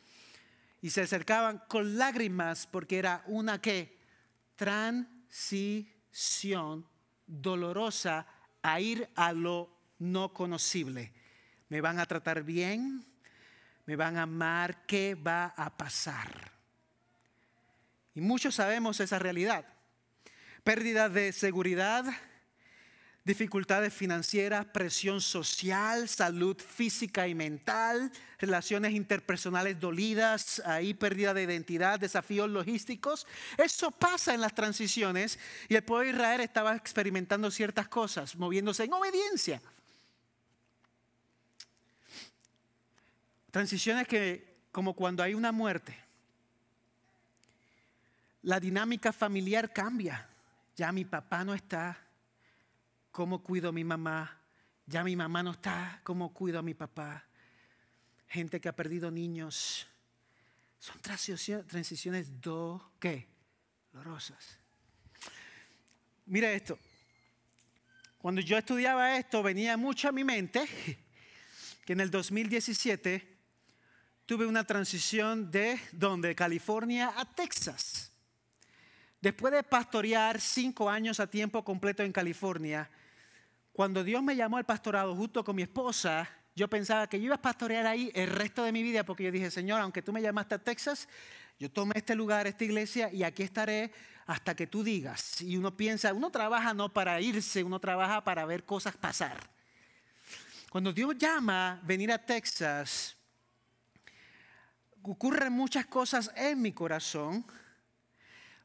y 0.82 0.90
se 0.90 1.02
acercaban 1.02 1.62
con 1.68 1.96
lágrimas 1.96 2.66
porque 2.66 2.98
era 2.98 3.22
una 3.26 3.60
que 3.60 3.96
transición 4.56 5.64
dolorosa 7.26 8.26
a 8.62 8.80
ir 8.80 9.08
a 9.14 9.32
lo 9.32 9.70
no 9.98 10.32
conocible. 10.32 11.12
Me 11.68 11.80
van 11.80 12.00
a 12.00 12.06
tratar 12.06 12.42
bien, 12.42 13.06
me 13.86 13.96
van 13.96 14.16
a 14.16 14.22
amar, 14.22 14.84
¿qué 14.86 15.14
va 15.14 15.54
a 15.56 15.76
pasar? 15.76 16.52
Y 18.14 18.20
muchos 18.20 18.54
sabemos 18.54 19.00
esa 19.00 19.18
realidad. 19.18 19.66
Pérdida 20.62 21.08
de 21.08 21.32
seguridad, 21.32 22.04
dificultades 23.24 23.92
financieras, 23.94 24.66
presión 24.66 25.20
social, 25.20 26.08
salud 26.08 26.60
física 26.60 27.26
y 27.26 27.34
mental, 27.34 28.12
relaciones 28.38 28.92
interpersonales 28.92 29.80
dolidas, 29.80 30.60
ahí 30.66 30.92
pérdida 30.92 31.32
de 31.32 31.44
identidad, 31.44 31.98
desafíos 31.98 32.50
logísticos. 32.50 33.26
Eso 33.56 33.90
pasa 33.90 34.34
en 34.34 34.42
las 34.42 34.54
transiciones 34.54 35.38
y 35.68 35.74
el 35.74 35.82
pueblo 35.82 36.04
de 36.04 36.10
Israel 36.10 36.40
estaba 36.42 36.76
experimentando 36.76 37.50
ciertas 37.50 37.88
cosas, 37.88 38.36
moviéndose 38.36 38.84
en 38.84 38.92
obediencia. 38.92 39.62
Transiciones 43.50 44.06
que, 44.06 44.66
como 44.70 44.94
cuando 44.94 45.22
hay 45.22 45.32
una 45.32 45.50
muerte, 45.50 45.96
la 48.42 48.60
dinámica 48.60 49.12
familiar 49.14 49.72
cambia. 49.72 50.28
Ya 50.76 50.92
mi 50.92 51.04
papá 51.04 51.44
no 51.44 51.54
está, 51.54 52.03
¿cómo 53.14 53.44
cuido 53.44 53.68
a 53.68 53.72
mi 53.72 53.84
mamá? 53.84 54.40
Ya 54.86 55.04
mi 55.04 55.14
mamá 55.14 55.40
no 55.44 55.52
está, 55.52 56.00
¿cómo 56.02 56.34
cuido 56.34 56.58
a 56.58 56.62
mi 56.62 56.74
papá? 56.74 57.24
Gente 58.26 58.60
que 58.60 58.68
ha 58.68 58.74
perdido 58.74 59.08
niños. 59.08 59.86
Son 60.80 61.00
transiciones 61.00 62.40
do, 62.40 62.90
¿qué? 62.98 63.28
Dolorosas. 63.92 64.58
Mira 66.26 66.50
esto. 66.52 66.76
Cuando 68.18 68.40
yo 68.40 68.58
estudiaba 68.58 69.16
esto, 69.16 69.44
venía 69.44 69.76
mucho 69.76 70.08
a 70.08 70.12
mi 70.12 70.24
mente 70.24 70.66
que 71.84 71.92
en 71.92 72.00
el 72.00 72.10
2017 72.10 73.38
tuve 74.26 74.44
una 74.44 74.66
transición 74.66 75.52
de 75.52 75.78
donde, 75.92 76.34
California 76.34 77.12
a 77.16 77.32
Texas. 77.32 78.10
Después 79.20 79.54
de 79.54 79.62
pastorear 79.62 80.40
cinco 80.40 80.90
años 80.90 81.20
a 81.20 81.30
tiempo 81.30 81.64
completo 81.64 82.02
en 82.02 82.10
California, 82.10 82.90
cuando 83.74 84.04
Dios 84.04 84.22
me 84.22 84.36
llamó 84.36 84.56
al 84.56 84.64
pastorado 84.64 85.16
justo 85.16 85.42
con 85.42 85.56
mi 85.56 85.62
esposa, 85.62 86.30
yo 86.54 86.70
pensaba 86.70 87.08
que 87.08 87.18
yo 87.18 87.24
iba 87.26 87.34
a 87.34 87.42
pastorear 87.42 87.88
ahí 87.88 88.08
el 88.14 88.30
resto 88.30 88.62
de 88.62 88.70
mi 88.70 88.84
vida, 88.84 89.04
porque 89.04 89.24
yo 89.24 89.32
dije, 89.32 89.50
Señor, 89.50 89.80
aunque 89.80 90.00
tú 90.00 90.12
me 90.12 90.22
llamaste 90.22 90.54
a 90.54 90.58
Texas, 90.60 91.08
yo 91.58 91.68
tomé 91.68 91.94
este 91.96 92.14
lugar, 92.14 92.46
esta 92.46 92.62
iglesia, 92.62 93.12
y 93.12 93.24
aquí 93.24 93.42
estaré 93.42 93.90
hasta 94.26 94.54
que 94.54 94.68
tú 94.68 94.84
digas. 94.84 95.40
Y 95.40 95.56
uno 95.56 95.76
piensa, 95.76 96.14
uno 96.14 96.30
trabaja 96.30 96.72
no 96.72 96.92
para 96.92 97.20
irse, 97.20 97.64
uno 97.64 97.80
trabaja 97.80 98.22
para 98.22 98.46
ver 98.46 98.64
cosas 98.64 98.96
pasar. 98.96 99.50
Cuando 100.70 100.92
Dios 100.92 101.18
llama 101.18 101.80
venir 101.82 102.12
a 102.12 102.24
Texas, 102.24 103.16
ocurren 105.02 105.52
muchas 105.52 105.86
cosas 105.86 106.30
en 106.36 106.62
mi 106.62 106.70
corazón, 106.70 107.44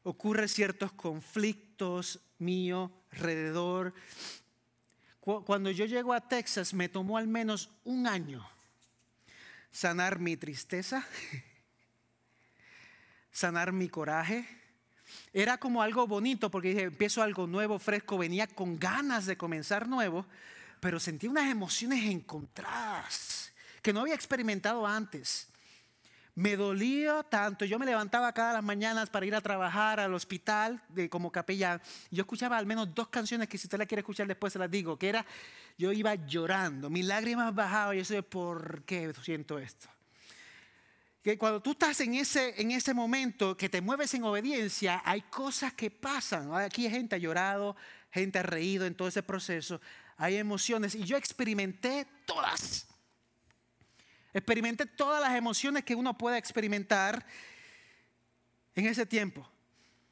ocurren 0.04 0.48
ciertos 0.48 0.92
conflictos 0.92 2.20
mío 2.38 2.92
alrededor. 3.10 3.92
Cuando 5.20 5.70
yo 5.70 5.84
llego 5.84 6.14
a 6.14 6.20
Texas 6.20 6.72
me 6.72 6.88
tomó 6.88 7.18
al 7.18 7.28
menos 7.28 7.70
un 7.84 8.06
año 8.06 8.48
sanar 9.70 10.18
mi 10.18 10.36
tristeza, 10.36 11.06
sanar 13.30 13.72
mi 13.72 13.88
coraje. 13.88 14.46
Era 15.32 15.58
como 15.58 15.82
algo 15.82 16.06
bonito 16.06 16.50
porque 16.50 16.68
dije, 16.68 16.82
empiezo 16.84 17.22
algo 17.22 17.46
nuevo, 17.46 17.78
fresco, 17.78 18.16
venía 18.16 18.46
con 18.46 18.78
ganas 18.78 19.26
de 19.26 19.36
comenzar 19.36 19.88
nuevo, 19.88 20.26
pero 20.80 20.98
sentí 20.98 21.28
unas 21.28 21.50
emociones 21.50 22.04
encontradas 22.04 23.52
que 23.82 23.92
no 23.92 24.00
había 24.00 24.14
experimentado 24.14 24.86
antes. 24.86 25.49
Me 26.40 26.56
dolía 26.56 27.22
tanto. 27.22 27.66
Yo 27.66 27.78
me 27.78 27.84
levantaba 27.84 28.32
cada 28.32 28.54
las 28.54 28.64
mañanas 28.64 29.10
para 29.10 29.26
ir 29.26 29.34
a 29.34 29.42
trabajar 29.42 30.00
al 30.00 30.14
hospital 30.14 30.82
de, 30.88 31.10
como 31.10 31.30
capellán. 31.30 31.82
Yo 32.10 32.22
escuchaba 32.22 32.56
al 32.56 32.64
menos 32.64 32.94
dos 32.94 33.08
canciones 33.08 33.46
que 33.46 33.58
si 33.58 33.66
usted 33.66 33.76
la 33.76 33.84
quiere 33.84 34.00
escuchar 34.00 34.26
después 34.26 34.50
se 34.50 34.58
las 34.58 34.70
digo, 34.70 34.98
que 34.98 35.10
era, 35.10 35.26
yo 35.76 35.92
iba 35.92 36.14
llorando, 36.14 36.88
mis 36.88 37.04
lágrimas 37.04 37.54
bajaban 37.54 37.94
yo 37.94 38.06
sé 38.06 38.22
por 38.22 38.84
qué 38.84 39.12
siento 39.22 39.58
esto. 39.58 39.86
Que 41.22 41.36
cuando 41.36 41.60
tú 41.60 41.72
estás 41.72 42.00
en 42.00 42.14
ese, 42.14 42.58
en 42.58 42.70
ese 42.70 42.94
momento 42.94 43.54
que 43.54 43.68
te 43.68 43.82
mueves 43.82 44.14
en 44.14 44.24
obediencia, 44.24 45.02
hay 45.04 45.20
cosas 45.20 45.74
que 45.74 45.90
pasan. 45.90 46.54
Aquí 46.54 46.88
gente 46.88 47.16
ha 47.16 47.18
llorado, 47.18 47.76
gente 48.10 48.38
ha 48.38 48.42
reído 48.42 48.86
en 48.86 48.94
todo 48.94 49.08
ese 49.08 49.22
proceso, 49.22 49.78
hay 50.16 50.36
emociones 50.36 50.94
y 50.94 51.04
yo 51.04 51.18
experimenté 51.18 52.06
todas. 52.24 52.86
Experimenté 54.32 54.86
todas 54.86 55.20
las 55.20 55.36
emociones 55.36 55.84
que 55.84 55.94
uno 55.94 56.16
puede 56.16 56.38
experimentar 56.38 57.24
en 58.74 58.86
ese 58.86 59.06
tiempo. 59.06 59.48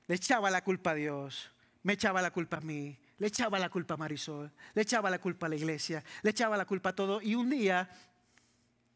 Le 0.06 0.16
echaba 0.16 0.50
la 0.50 0.64
culpa 0.64 0.90
a 0.90 0.94
Dios, 0.94 1.50
me 1.82 1.92
echaba 1.92 2.20
la 2.22 2.30
culpa 2.30 2.56
a 2.56 2.60
mí, 2.60 2.98
le 3.18 3.26
echaba 3.26 3.58
la 3.58 3.68
culpa 3.68 3.94
a 3.94 3.96
Marisol, 3.96 4.50
le 4.74 4.82
echaba 4.82 5.10
la 5.10 5.20
culpa 5.20 5.46
a 5.46 5.48
la 5.48 5.56
iglesia, 5.56 6.02
le 6.22 6.30
echaba 6.30 6.56
la 6.56 6.64
culpa 6.64 6.90
a 6.90 6.94
todo. 6.94 7.20
Y 7.20 7.34
un 7.34 7.50
día, 7.50 7.88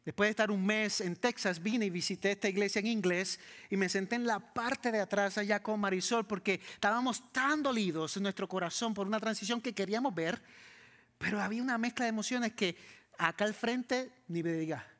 después 0.05 0.27
de 0.27 0.31
estar 0.31 0.51
un 0.51 0.65
mes 0.65 1.01
en 1.01 1.15
Texas, 1.15 1.61
vine 1.61 1.85
y 1.85 1.89
visité 1.89 2.31
esta 2.31 2.49
iglesia 2.49 2.79
en 2.79 2.87
inglés 2.87 3.39
y 3.69 3.77
me 3.77 3.89
senté 3.89 4.15
en 4.15 4.25
la 4.25 4.39
parte 4.39 4.91
de 4.91 5.01
atrás 5.01 5.37
allá 5.37 5.61
con 5.61 5.79
Marisol 5.79 6.25
porque 6.25 6.61
estábamos 6.73 7.31
tan 7.31 7.63
dolidos 7.63 8.17
en 8.17 8.23
nuestro 8.23 8.47
corazón 8.47 8.93
por 8.93 9.07
una 9.07 9.19
transición 9.19 9.61
que 9.61 9.73
queríamos 9.73 10.13
ver, 10.15 10.41
pero 11.17 11.41
había 11.41 11.61
una 11.61 11.77
mezcla 11.77 12.05
de 12.05 12.09
emociones 12.09 12.53
que 12.53 12.75
acá 13.17 13.45
al 13.45 13.53
frente 13.53 14.11
ni 14.27 14.41
me 14.41 14.53
diga. 14.53 14.92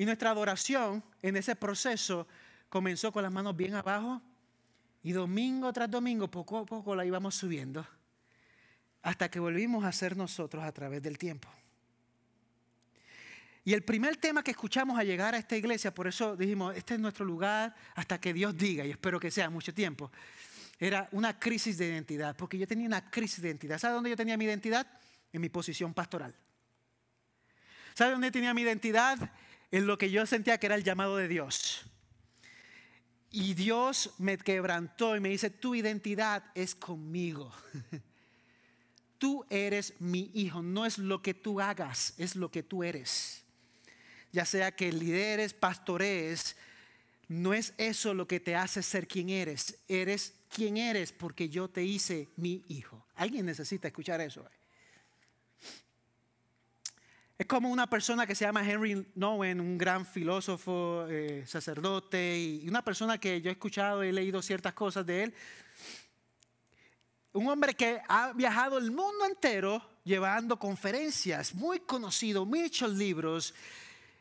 Y 0.00 0.06
nuestra 0.06 0.30
adoración 0.30 1.04
en 1.20 1.36
ese 1.36 1.54
proceso 1.54 2.26
comenzó 2.70 3.12
con 3.12 3.22
las 3.22 3.30
manos 3.30 3.54
bien 3.54 3.74
abajo 3.74 4.22
y 5.02 5.12
domingo 5.12 5.70
tras 5.74 5.90
domingo, 5.90 6.26
poco 6.26 6.56
a 6.56 6.64
poco 6.64 6.96
la 6.96 7.04
íbamos 7.04 7.34
subiendo 7.34 7.86
hasta 9.02 9.30
que 9.30 9.38
volvimos 9.38 9.84
a 9.84 9.92
ser 9.92 10.16
nosotros 10.16 10.64
a 10.64 10.72
través 10.72 11.02
del 11.02 11.18
tiempo. 11.18 11.50
Y 13.62 13.74
el 13.74 13.82
primer 13.82 14.16
tema 14.16 14.42
que 14.42 14.52
escuchamos 14.52 14.98
al 14.98 15.06
llegar 15.06 15.34
a 15.34 15.36
esta 15.36 15.54
iglesia, 15.54 15.92
por 15.92 16.06
eso 16.06 16.34
dijimos, 16.34 16.74
este 16.74 16.94
es 16.94 17.00
nuestro 17.00 17.26
lugar 17.26 17.74
hasta 17.94 18.18
que 18.18 18.32
Dios 18.32 18.56
diga, 18.56 18.86
y 18.86 18.92
espero 18.92 19.20
que 19.20 19.30
sea 19.30 19.50
mucho 19.50 19.74
tiempo, 19.74 20.10
era 20.78 21.10
una 21.12 21.38
crisis 21.38 21.76
de 21.76 21.88
identidad, 21.88 22.34
porque 22.38 22.56
yo 22.56 22.66
tenía 22.66 22.86
una 22.86 23.10
crisis 23.10 23.42
de 23.42 23.48
identidad. 23.48 23.78
¿Sabe 23.78 23.96
dónde 23.96 24.08
yo 24.08 24.16
tenía 24.16 24.38
mi 24.38 24.46
identidad? 24.46 24.86
En 25.30 25.42
mi 25.42 25.50
posición 25.50 25.92
pastoral. 25.92 26.34
¿Sabe 27.92 28.12
dónde 28.12 28.30
tenía 28.30 28.54
mi 28.54 28.62
identidad? 28.62 29.30
En 29.70 29.86
lo 29.86 29.98
que 29.98 30.10
yo 30.10 30.26
sentía 30.26 30.58
que 30.58 30.66
era 30.66 30.74
el 30.74 30.84
llamado 30.84 31.16
de 31.16 31.28
Dios. 31.28 31.86
Y 33.30 33.54
Dios 33.54 34.14
me 34.18 34.36
quebrantó 34.38 35.16
y 35.16 35.20
me 35.20 35.28
dice, 35.28 35.50
tu 35.50 35.74
identidad 35.74 36.44
es 36.54 36.74
conmigo. 36.74 37.52
Tú 39.18 39.44
eres 39.50 39.94
mi 40.00 40.30
hijo, 40.32 40.62
no 40.62 40.86
es 40.86 40.96
lo 40.96 41.20
que 41.20 41.34
tú 41.34 41.60
hagas, 41.60 42.14
es 42.16 42.36
lo 42.36 42.50
que 42.50 42.62
tú 42.62 42.82
eres. 42.82 43.42
Ya 44.32 44.46
sea 44.46 44.74
que 44.74 44.90
lideres, 44.90 45.52
pastorees, 45.52 46.56
no 47.28 47.52
es 47.52 47.74
eso 47.76 48.14
lo 48.14 48.26
que 48.26 48.40
te 48.40 48.56
hace 48.56 48.82
ser 48.82 49.06
quien 49.06 49.28
eres. 49.28 49.78
Eres 49.88 50.32
quien 50.48 50.78
eres 50.78 51.12
porque 51.12 51.50
yo 51.50 51.68
te 51.68 51.84
hice 51.84 52.30
mi 52.36 52.64
hijo. 52.68 53.06
Alguien 53.14 53.44
necesita 53.44 53.88
escuchar 53.88 54.22
eso. 54.22 54.42
Es 57.40 57.46
como 57.46 57.70
una 57.70 57.88
persona 57.88 58.26
que 58.26 58.34
se 58.34 58.44
llama 58.44 58.70
Henry 58.70 59.10
Nowen, 59.14 59.62
un 59.62 59.78
gran 59.78 60.04
filósofo, 60.04 61.06
eh, 61.08 61.42
sacerdote, 61.46 62.38
y 62.38 62.68
una 62.68 62.84
persona 62.84 63.16
que 63.16 63.40
yo 63.40 63.48
he 63.48 63.52
escuchado 63.54 64.04
y 64.04 64.08
he 64.08 64.12
leído 64.12 64.42
ciertas 64.42 64.74
cosas 64.74 65.06
de 65.06 65.22
él. 65.22 65.34
Un 67.32 67.48
hombre 67.48 67.72
que 67.72 67.98
ha 68.06 68.34
viajado 68.34 68.76
el 68.76 68.90
mundo 68.90 69.24
entero 69.24 69.82
llevando 70.04 70.58
conferencias, 70.58 71.54
muy 71.54 71.80
conocido, 71.80 72.44
muchos 72.44 72.92
libros, 72.92 73.54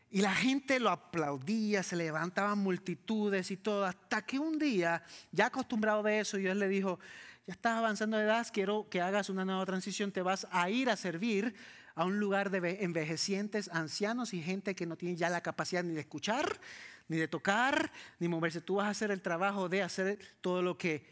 y 0.10 0.22
la 0.22 0.34
gente 0.34 0.80
lo 0.80 0.90
aplaudía, 0.90 1.84
se 1.84 1.98
levantaban 1.98 2.60
multitudes 2.60 3.52
y 3.52 3.58
todo, 3.58 3.84
hasta 3.84 4.22
que 4.22 4.40
un 4.40 4.58
día, 4.58 5.04
ya 5.34 5.48
acostumbrado 5.48 6.04
de 6.04 6.22
eso, 6.22 6.38
Dios 6.38 6.56
le 6.56 6.70
dijo, 6.70 7.00
ya 7.46 7.52
estás 7.54 7.80
avanzando 7.80 8.16
de 8.16 8.24
edad, 8.24 8.48
quiero 8.54 8.88
que 8.90 9.02
hagas 9.02 9.30
una 9.30 9.44
nueva 9.44 9.66
transición, 9.66 10.14
te 10.14 10.22
vas 10.22 10.48
a 10.52 10.70
ir 10.70 10.90
a 10.90 10.96
servir 10.96 11.54
a 12.00 12.06
un 12.06 12.18
lugar 12.18 12.50
de 12.50 12.82
envejecientes, 12.82 13.70
ancianos 13.74 14.34
y 14.34 14.42
gente 14.42 14.74
que 14.74 14.86
no 14.86 14.96
tiene 14.96 15.18
ya 15.18 15.30
la 15.30 15.42
capacidad 15.42 15.84
ni 15.84 15.94
de 15.94 16.00
escuchar, 16.00 16.62
ni 17.10 17.18
de 17.18 17.28
tocar, 17.28 17.92
ni 18.20 18.30
moverse. 18.30 18.62
Tú 18.62 18.76
vas 18.76 18.88
a 18.88 18.92
hacer 18.92 19.12
el 19.12 19.22
trabajo 19.22 19.68
de 19.68 19.84
hacer 19.84 20.18
todo 20.40 20.62
lo 20.62 20.78
que 20.78 21.06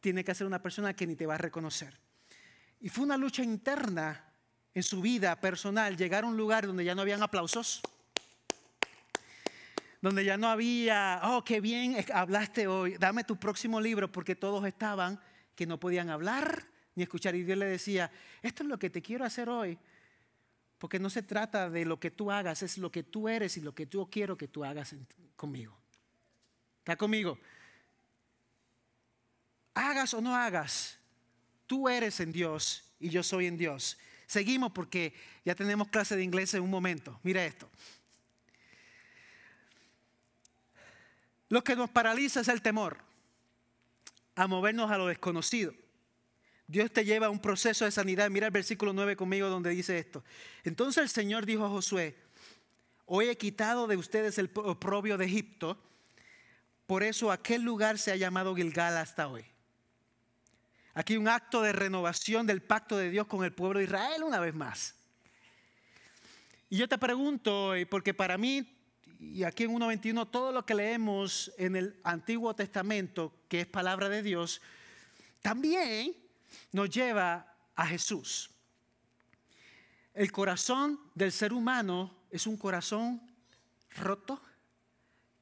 tiene 0.00 0.24
que 0.24 0.32
hacer 0.32 0.44
una 0.44 0.60
persona 0.60 0.96
que 0.96 1.06
ni 1.06 1.14
te 1.14 1.26
va 1.26 1.36
a 1.36 1.38
reconocer. 1.38 1.96
Y 2.80 2.88
fue 2.88 3.04
una 3.04 3.16
lucha 3.16 3.44
interna 3.44 4.24
en 4.74 4.82
su 4.82 5.00
vida 5.00 5.40
personal 5.40 5.96
llegar 5.96 6.24
a 6.24 6.26
un 6.26 6.36
lugar 6.36 6.66
donde 6.66 6.84
ya 6.84 6.96
no 6.96 7.02
habían 7.02 7.22
aplausos, 7.22 7.80
donde 10.02 10.24
ya 10.24 10.36
no 10.36 10.48
había, 10.48 11.20
oh, 11.22 11.44
qué 11.44 11.60
bien 11.60 12.04
hablaste 12.12 12.66
hoy, 12.66 12.96
dame 12.98 13.22
tu 13.22 13.36
próximo 13.36 13.80
libro, 13.80 14.10
porque 14.10 14.34
todos 14.34 14.66
estaban 14.66 15.20
que 15.54 15.66
no 15.66 15.78
podían 15.78 16.10
hablar 16.10 16.66
ni 16.96 17.04
escuchar. 17.04 17.36
Y 17.36 17.44
Dios 17.44 17.58
le 17.58 17.66
decía, 17.66 18.10
esto 18.42 18.64
es 18.64 18.68
lo 18.68 18.76
que 18.76 18.90
te 18.90 19.00
quiero 19.00 19.24
hacer 19.24 19.48
hoy, 19.48 19.78
Porque 20.78 20.98
no 20.98 21.08
se 21.08 21.22
trata 21.22 21.70
de 21.70 21.84
lo 21.84 21.98
que 21.98 22.10
tú 22.10 22.30
hagas, 22.30 22.62
es 22.62 22.78
lo 22.78 22.92
que 22.92 23.02
tú 23.02 23.28
eres 23.28 23.56
y 23.56 23.60
lo 23.60 23.74
que 23.74 23.86
yo 23.86 24.06
quiero 24.10 24.36
que 24.36 24.48
tú 24.48 24.64
hagas 24.64 24.94
conmigo. 25.36 25.76
¿Está 26.80 26.96
conmigo? 26.96 27.38
Hagas 29.74 30.14
o 30.14 30.20
no 30.20 30.34
hagas, 30.34 30.98
tú 31.66 31.88
eres 31.88 32.20
en 32.20 32.32
Dios 32.32 32.84
y 33.00 33.08
yo 33.08 33.22
soy 33.22 33.46
en 33.46 33.56
Dios. 33.56 33.98
Seguimos 34.26 34.72
porque 34.72 35.14
ya 35.44 35.54
tenemos 35.54 35.88
clase 35.88 36.16
de 36.16 36.24
inglés 36.24 36.52
en 36.54 36.62
un 36.62 36.70
momento. 36.70 37.18
Mira 37.22 37.44
esto. 37.44 37.68
Lo 41.48 41.62
que 41.62 41.76
nos 41.76 41.90
paraliza 41.90 42.40
es 42.40 42.48
el 42.48 42.60
temor 42.60 42.98
a 44.34 44.46
movernos 44.46 44.90
a 44.90 44.98
lo 44.98 45.06
desconocido. 45.06 45.72
Dios 46.68 46.92
te 46.92 47.04
lleva 47.04 47.26
a 47.26 47.30
un 47.30 47.40
proceso 47.40 47.84
de 47.84 47.90
sanidad. 47.90 48.30
Mira 48.30 48.46
el 48.46 48.52
versículo 48.52 48.92
9 48.92 49.16
conmigo 49.16 49.48
donde 49.48 49.70
dice 49.70 49.98
esto. 49.98 50.24
Entonces 50.64 51.02
el 51.02 51.08
Señor 51.08 51.46
dijo 51.46 51.64
a 51.64 51.68
Josué, 51.68 52.16
hoy 53.06 53.28
he 53.28 53.36
quitado 53.36 53.86
de 53.86 53.96
ustedes 53.96 54.38
el 54.38 54.50
oprobio 54.54 55.16
de 55.16 55.26
Egipto, 55.26 55.78
por 56.86 57.02
eso 57.02 57.30
aquel 57.30 57.62
lugar 57.62 57.98
se 57.98 58.12
ha 58.12 58.16
llamado 58.16 58.54
Gilgal 58.54 58.96
hasta 58.96 59.28
hoy. 59.28 59.44
Aquí 60.94 61.16
un 61.16 61.28
acto 61.28 61.60
de 61.62 61.72
renovación 61.72 62.46
del 62.46 62.62
pacto 62.62 62.96
de 62.96 63.10
Dios 63.10 63.26
con 63.26 63.44
el 63.44 63.52
pueblo 63.52 63.78
de 63.78 63.84
Israel 63.84 64.22
una 64.22 64.40
vez 64.40 64.54
más. 64.54 64.94
Y 66.68 66.78
yo 66.78 66.88
te 66.88 66.98
pregunto, 66.98 67.74
porque 67.90 68.14
para 68.14 68.38
mí, 68.38 68.66
y 69.20 69.44
aquí 69.44 69.64
en 69.64 69.72
1.21, 69.72 70.30
todo 70.30 70.52
lo 70.52 70.64
que 70.64 70.74
leemos 70.74 71.52
en 71.58 71.76
el 71.76 72.00
Antiguo 72.02 72.54
Testamento, 72.54 73.32
que 73.48 73.60
es 73.60 73.66
palabra 73.66 74.08
de 74.08 74.22
Dios, 74.22 74.60
también 75.42 76.16
nos 76.72 76.90
lleva 76.90 77.54
a 77.74 77.86
Jesús. 77.86 78.50
El 80.14 80.32
corazón 80.32 80.98
del 81.14 81.30
ser 81.30 81.52
humano 81.52 82.14
es 82.30 82.46
un 82.46 82.56
corazón 82.56 83.20
roto, 83.96 84.40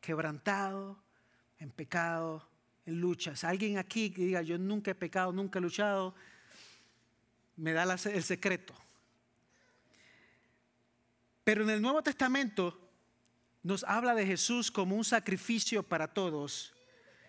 quebrantado, 0.00 1.02
en 1.58 1.70
pecado, 1.70 2.46
en 2.84 3.00
luchas. 3.00 3.44
Alguien 3.44 3.78
aquí 3.78 4.10
que 4.10 4.22
diga, 4.22 4.42
yo 4.42 4.58
nunca 4.58 4.90
he 4.90 4.94
pecado, 4.94 5.32
nunca 5.32 5.58
he 5.58 5.62
luchado, 5.62 6.14
me 7.56 7.72
da 7.72 7.84
el 7.84 8.22
secreto. 8.22 8.74
Pero 11.44 11.62
en 11.62 11.70
el 11.70 11.82
Nuevo 11.82 12.02
Testamento 12.02 12.80
nos 13.62 13.84
habla 13.84 14.14
de 14.14 14.26
Jesús 14.26 14.70
como 14.70 14.96
un 14.96 15.04
sacrificio 15.04 15.82
para 15.82 16.12
todos. 16.12 16.73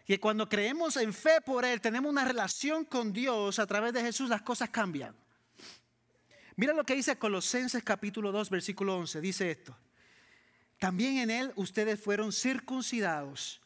Y 0.07 0.17
cuando 0.17 0.47
creemos 0.47 0.97
en 0.97 1.13
fe 1.13 1.41
por 1.41 1.65
Él, 1.65 1.81
tenemos 1.81 2.11
una 2.11 2.25
relación 2.25 2.85
con 2.85 3.11
Dios 3.11 3.57
a 3.57 3.65
través 3.65 3.93
de 3.93 4.01
Jesús, 4.01 4.29
las 4.29 4.43
cosas 4.43 4.69
cambian. 4.69 5.15
Mira 6.55 6.73
lo 6.73 6.83
que 6.83 6.95
dice 6.95 7.17
Colosenses 7.17 7.83
capítulo 7.83 8.31
2, 8.31 8.49
versículo 8.49 8.97
11. 8.97 9.19
Dice 9.19 9.51
esto. 9.51 9.75
También 10.79 11.17
en 11.17 11.31
Él 11.31 11.51
ustedes 11.55 11.99
fueron 11.99 12.31
circuncidados 12.31 13.61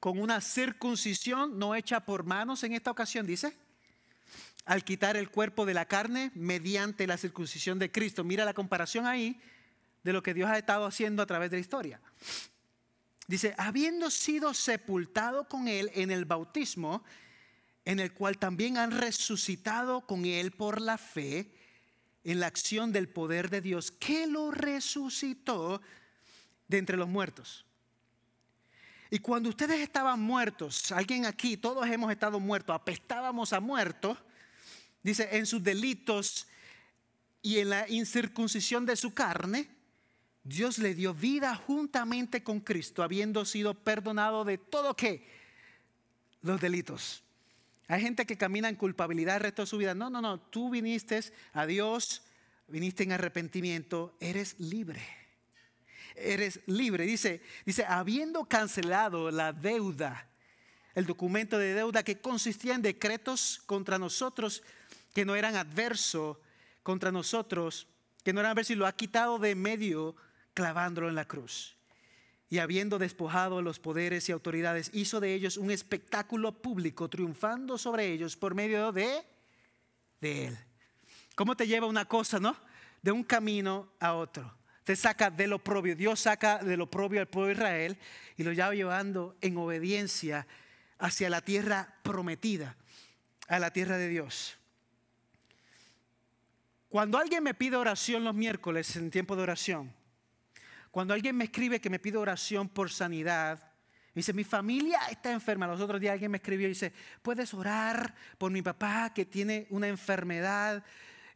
con 0.00 0.18
una 0.18 0.40
circuncisión 0.40 1.58
no 1.58 1.74
hecha 1.74 2.00
por 2.00 2.24
manos 2.24 2.62
en 2.62 2.72
esta 2.72 2.90
ocasión, 2.90 3.26
dice, 3.26 3.56
al 4.64 4.84
quitar 4.84 5.16
el 5.16 5.30
cuerpo 5.30 5.66
de 5.66 5.74
la 5.74 5.86
carne 5.86 6.30
mediante 6.34 7.06
la 7.06 7.16
circuncisión 7.16 7.78
de 7.78 7.90
Cristo. 7.90 8.22
Mira 8.22 8.44
la 8.44 8.54
comparación 8.54 9.06
ahí 9.06 9.40
de 10.04 10.12
lo 10.12 10.22
que 10.22 10.34
Dios 10.34 10.50
ha 10.50 10.58
estado 10.58 10.84
haciendo 10.84 11.22
a 11.22 11.26
través 11.26 11.50
de 11.50 11.56
la 11.56 11.60
historia. 11.60 12.00
Dice, 13.28 13.54
habiendo 13.58 14.10
sido 14.10 14.54
sepultado 14.54 15.46
con 15.48 15.68
Él 15.68 15.90
en 15.94 16.10
el 16.10 16.24
bautismo, 16.24 17.04
en 17.84 18.00
el 18.00 18.14
cual 18.14 18.38
también 18.38 18.78
han 18.78 18.90
resucitado 18.90 20.06
con 20.06 20.24
Él 20.24 20.50
por 20.50 20.80
la 20.80 20.96
fe 20.96 21.52
en 22.24 22.40
la 22.40 22.46
acción 22.46 22.90
del 22.90 23.10
poder 23.10 23.50
de 23.50 23.60
Dios, 23.60 23.90
que 23.90 24.26
lo 24.26 24.50
resucitó 24.50 25.82
de 26.68 26.78
entre 26.78 26.96
los 26.96 27.06
muertos. 27.06 27.66
Y 29.10 29.18
cuando 29.18 29.50
ustedes 29.50 29.80
estaban 29.80 30.20
muertos, 30.20 30.90
alguien 30.90 31.26
aquí, 31.26 31.58
todos 31.58 31.86
hemos 31.86 32.10
estado 32.10 32.40
muertos, 32.40 32.74
apestábamos 32.74 33.52
a 33.52 33.60
muertos, 33.60 34.16
dice, 35.02 35.28
en 35.36 35.44
sus 35.44 35.62
delitos 35.62 36.46
y 37.42 37.58
en 37.58 37.68
la 37.68 37.88
incircuncisión 37.90 38.86
de 38.86 38.96
su 38.96 39.12
carne, 39.12 39.77
Dios 40.48 40.78
le 40.78 40.94
dio 40.94 41.12
vida 41.12 41.54
juntamente 41.54 42.42
con 42.42 42.60
Cristo, 42.60 43.02
habiendo 43.02 43.44
sido 43.44 43.74
perdonado 43.74 44.44
de 44.44 44.56
todo 44.56 44.94
que 44.94 45.26
los 46.40 46.60
delitos. 46.60 47.22
Hay 47.86 48.00
gente 48.00 48.24
que 48.24 48.38
camina 48.38 48.68
en 48.68 48.76
culpabilidad 48.76 49.36
el 49.36 49.42
resto 49.42 49.62
de 49.62 49.66
su 49.66 49.76
vida. 49.76 49.94
No, 49.94 50.08
no, 50.08 50.22
no, 50.22 50.40
tú 50.40 50.70
viniste 50.70 51.20
a 51.52 51.66
Dios, 51.66 52.22
viniste 52.66 53.02
en 53.02 53.12
arrepentimiento, 53.12 54.16
eres 54.20 54.58
libre 54.58 55.02
eres 56.20 56.60
libre. 56.66 57.04
Dice, 57.04 57.40
dice, 57.64 57.84
habiendo 57.84 58.44
cancelado 58.46 59.30
la 59.30 59.52
deuda, 59.52 60.26
el 60.94 61.06
documento 61.06 61.58
de 61.58 61.74
deuda 61.74 62.02
que 62.02 62.20
consistía 62.20 62.74
en 62.74 62.82
decretos 62.82 63.62
contra 63.66 63.98
nosotros 63.98 64.62
que 65.14 65.24
no 65.24 65.36
eran 65.36 65.54
adversos 65.54 66.38
contra 66.82 67.12
nosotros, 67.12 67.86
que 68.24 68.32
no 68.32 68.40
eran 68.40 68.52
adversos 68.52 68.72
y 68.72 68.76
lo 68.76 68.86
ha 68.86 68.96
quitado 68.96 69.38
de 69.38 69.54
medio 69.54 70.16
clavándolo 70.58 71.08
en 71.08 71.14
la 71.14 71.24
cruz. 71.24 71.76
Y 72.50 72.58
habiendo 72.58 72.98
despojado 72.98 73.62
los 73.62 73.78
poderes 73.78 74.28
y 74.28 74.32
autoridades, 74.32 74.90
hizo 74.92 75.20
de 75.20 75.32
ellos 75.32 75.56
un 75.56 75.70
espectáculo 75.70 76.50
público, 76.50 77.08
triunfando 77.08 77.78
sobre 77.78 78.08
ellos 78.08 78.34
por 78.34 78.56
medio 78.56 78.90
de, 78.90 79.22
de 80.20 80.46
él. 80.46 80.58
¿Cómo 81.36 81.56
te 81.56 81.68
lleva 81.68 81.86
una 81.86 82.06
cosa, 82.06 82.40
no? 82.40 82.56
De 83.02 83.12
un 83.12 83.22
camino 83.22 83.92
a 84.00 84.14
otro 84.14 84.52
te 84.82 84.96
saca 84.96 85.30
de 85.30 85.46
lo 85.46 85.58
propio. 85.58 85.94
Dios 85.94 86.18
saca 86.18 86.58
de 86.58 86.74
lo 86.74 86.90
propio 86.90 87.20
al 87.20 87.28
pueblo 87.28 87.48
de 87.48 87.52
Israel 87.52 87.98
y 88.38 88.42
lo 88.42 88.52
lleva 88.52 88.74
llevando 88.74 89.36
en 89.42 89.58
obediencia 89.58 90.46
hacia 90.98 91.28
la 91.28 91.42
tierra 91.42 91.94
prometida, 92.02 92.74
a 93.48 93.58
la 93.58 93.70
tierra 93.70 93.98
de 93.98 94.08
Dios. 94.08 94.56
Cuando 96.88 97.18
alguien 97.18 97.44
me 97.44 97.52
pide 97.52 97.76
oración 97.76 98.24
los 98.24 98.34
miércoles 98.34 98.96
en 98.96 99.10
tiempo 99.10 99.36
de 99.36 99.42
oración, 99.42 99.92
cuando 100.90 101.14
alguien 101.14 101.36
me 101.36 101.44
escribe 101.44 101.80
que 101.80 101.90
me 101.90 101.98
pide 101.98 102.16
oración 102.16 102.68
por 102.68 102.90
sanidad, 102.90 103.72
dice, 104.14 104.32
mi 104.32 104.44
familia 104.44 105.00
está 105.10 105.32
enferma. 105.32 105.66
Los 105.66 105.80
otros 105.80 106.00
días 106.00 106.12
alguien 106.12 106.30
me 106.30 106.38
escribió 106.38 106.66
y 106.66 106.70
dice, 106.70 106.92
¿puedes 107.22 107.52
orar 107.54 108.14
por 108.36 108.50
mi 108.50 108.62
papá 108.62 109.12
que 109.14 109.24
tiene 109.24 109.66
una 109.70 109.88
enfermedad 109.88 110.84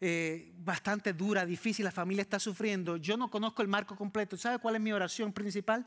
eh, 0.05 0.53
bastante 0.57 1.13
dura, 1.13 1.47
difícil, 1.47 1.85
la 1.85 1.93
familia 1.93 2.23
está 2.23 2.41
sufriendo. 2.41 2.97
Yo 2.97 3.17
no 3.17 3.31
conozco 3.31 3.63
el 3.63 3.69
marco 3.69 3.95
completo. 3.95 4.37
¿Sabe 4.37 4.59
cuál 4.59 4.75
es 4.75 4.81
mi 4.81 4.93
oración 4.93 5.33
principal? 5.33 5.87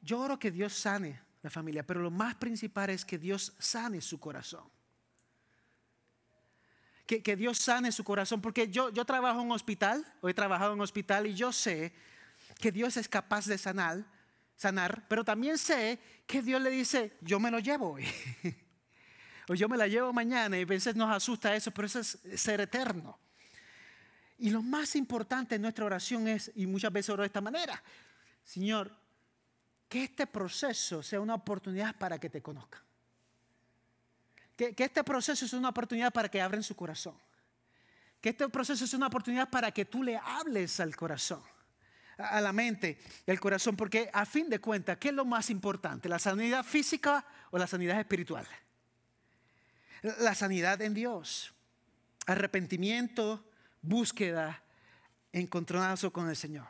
Yo 0.00 0.18
oro 0.18 0.38
que 0.38 0.50
Dios 0.50 0.72
sane 0.72 1.20
la 1.42 1.50
familia, 1.50 1.86
pero 1.86 2.00
lo 2.00 2.10
más 2.10 2.36
principal 2.36 2.88
es 2.88 3.04
que 3.04 3.18
Dios 3.18 3.52
sane 3.58 4.00
su 4.00 4.18
corazón. 4.18 4.64
Que, 7.04 7.22
que 7.22 7.36
Dios 7.36 7.58
sane 7.58 7.92
su 7.92 8.02
corazón, 8.02 8.40
porque 8.40 8.68
yo, 8.68 8.88
yo 8.88 9.04
trabajo 9.04 9.40
en 9.40 9.48
un 9.48 9.52
hospital, 9.52 10.02
o 10.22 10.30
he 10.30 10.32
trabajado 10.32 10.72
en 10.72 10.78
un 10.78 10.82
hospital 10.82 11.26
y 11.26 11.34
yo 11.34 11.52
sé 11.52 11.92
que 12.60 12.70
Dios 12.70 12.96
es 12.96 13.08
capaz 13.08 13.46
de 13.46 13.58
sanar, 13.58 14.04
sanar, 14.54 15.06
pero 15.08 15.24
también 15.24 15.58
sé 15.58 15.98
que 16.26 16.42
Dios 16.42 16.60
le 16.60 16.70
dice, 16.70 17.16
yo 17.22 17.40
me 17.40 17.50
lo 17.50 17.58
llevo 17.58 17.92
hoy. 17.92 18.06
o 19.48 19.54
yo 19.54 19.68
me 19.68 19.76
la 19.76 19.88
llevo 19.88 20.12
mañana 20.12 20.58
y 20.58 20.62
a 20.62 20.66
veces 20.66 20.94
nos 20.94 21.10
asusta 21.10 21.56
eso, 21.56 21.70
pero 21.72 21.86
eso 21.86 21.98
es 22.00 22.18
ser 22.36 22.60
eterno. 22.60 23.18
Y 24.38 24.50
lo 24.50 24.62
más 24.62 24.94
importante 24.96 25.56
en 25.56 25.62
nuestra 25.62 25.84
oración 25.84 26.28
es, 26.28 26.52
y 26.54 26.66
muchas 26.66 26.92
veces 26.92 27.10
oro 27.10 27.22
de 27.22 27.26
esta 27.26 27.40
manera, 27.40 27.82
Señor, 28.44 28.94
que 29.88 30.04
este 30.04 30.26
proceso 30.26 31.02
sea 31.02 31.20
una 31.20 31.34
oportunidad 31.34 31.96
para 31.96 32.18
que 32.18 32.30
te 32.30 32.40
conozcan. 32.40 32.80
Que, 34.56 34.74
que 34.74 34.84
este 34.84 35.02
proceso 35.02 35.48
sea 35.48 35.58
una 35.58 35.70
oportunidad 35.70 36.12
para 36.12 36.28
que 36.28 36.40
abran 36.40 36.62
su 36.62 36.76
corazón. 36.76 37.16
Que 38.20 38.28
este 38.28 38.48
proceso 38.48 38.86
sea 38.86 38.96
una 38.98 39.08
oportunidad 39.08 39.50
para 39.50 39.72
que 39.72 39.84
tú 39.84 40.02
le 40.02 40.16
hables 40.16 40.78
al 40.80 40.94
corazón, 40.94 41.42
a 42.20 42.40
la 42.40 42.52
mente, 42.52 42.98
al 43.26 43.40
corazón, 43.40 43.76
porque 43.76 44.10
a 44.12 44.24
fin 44.26 44.48
de 44.48 44.60
cuentas, 44.60 44.98
¿qué 44.98 45.08
es 45.08 45.14
lo 45.14 45.24
más 45.24 45.50
importante? 45.50 46.08
¿La 46.08 46.18
sanidad 46.18 46.64
física 46.64 47.24
o 47.50 47.58
la 47.58 47.66
sanidad 47.66 47.98
espiritual? 47.98 48.46
la 50.02 50.34
sanidad 50.34 50.80
en 50.82 50.94
Dios, 50.94 51.52
arrepentimiento, 52.26 53.44
búsqueda, 53.82 54.62
encontronazo 55.32 56.12
con 56.12 56.28
el 56.28 56.36
Señor. 56.36 56.68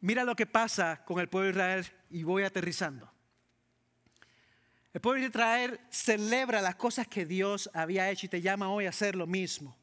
Mira 0.00 0.24
lo 0.24 0.36
que 0.36 0.46
pasa 0.46 1.04
con 1.04 1.20
el 1.20 1.28
pueblo 1.28 1.46
de 1.46 1.52
Israel 1.52 1.86
y 2.10 2.22
voy 2.22 2.42
aterrizando. 2.42 3.10
El 4.92 5.00
pueblo 5.00 5.20
de 5.22 5.28
Israel 5.28 5.80
celebra 5.90 6.60
las 6.60 6.76
cosas 6.76 7.06
que 7.06 7.24
Dios 7.24 7.70
había 7.72 8.10
hecho 8.10 8.26
y 8.26 8.28
te 8.28 8.40
llama 8.40 8.70
hoy 8.70 8.86
a 8.86 8.90
hacer 8.90 9.14
lo 9.14 9.26
mismo. 9.26 9.76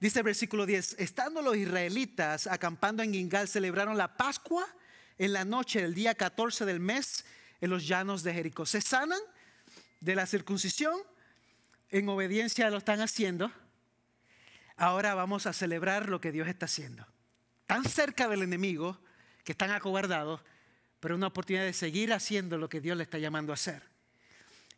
Dice 0.00 0.20
el 0.20 0.24
versículo 0.24 0.66
10, 0.66 0.96
estando 0.98 1.42
los 1.42 1.56
israelitas 1.56 2.46
acampando 2.46 3.02
en 3.02 3.12
Gingal, 3.12 3.48
celebraron 3.48 3.96
la 3.96 4.16
Pascua 4.16 4.66
en 5.18 5.32
la 5.32 5.44
noche 5.44 5.80
del 5.82 5.94
día 5.94 6.14
14 6.14 6.64
del 6.64 6.80
mes 6.80 7.24
en 7.60 7.70
los 7.70 7.86
llanos 7.86 8.22
de 8.22 8.34
Jericó. 8.34 8.66
Se 8.66 8.80
sanan 8.80 9.20
de 10.00 10.14
la 10.14 10.26
circuncisión 10.26 10.94
en 11.90 12.08
obediencia 12.08 12.68
lo 12.70 12.78
están 12.78 13.00
haciendo, 13.00 13.50
ahora 14.76 15.14
vamos 15.14 15.46
a 15.46 15.52
celebrar 15.52 16.08
lo 16.08 16.20
que 16.20 16.32
Dios 16.32 16.48
está 16.48 16.66
haciendo. 16.66 17.06
Tan 17.66 17.84
cerca 17.84 18.28
del 18.28 18.42
enemigo 18.42 19.00
que 19.44 19.52
están 19.52 19.70
acobardados, 19.70 20.40
pero 21.00 21.14
una 21.14 21.28
oportunidad 21.28 21.64
de 21.64 21.72
seguir 21.72 22.12
haciendo 22.12 22.58
lo 22.58 22.68
que 22.68 22.80
Dios 22.80 22.96
le 22.96 23.04
está 23.04 23.18
llamando 23.18 23.52
a 23.52 23.54
hacer. 23.54 23.82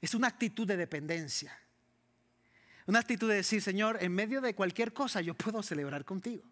Es 0.00 0.14
una 0.14 0.28
actitud 0.28 0.66
de 0.66 0.76
dependencia. 0.76 1.58
Una 2.88 3.00
actitud 3.00 3.28
de 3.28 3.34
decir, 3.34 3.60
Señor, 3.60 3.98
en 4.00 4.14
medio 4.14 4.40
de 4.40 4.54
cualquier 4.54 4.94
cosa 4.94 5.20
yo 5.20 5.34
puedo 5.34 5.62
celebrar 5.62 6.06
contigo. 6.06 6.42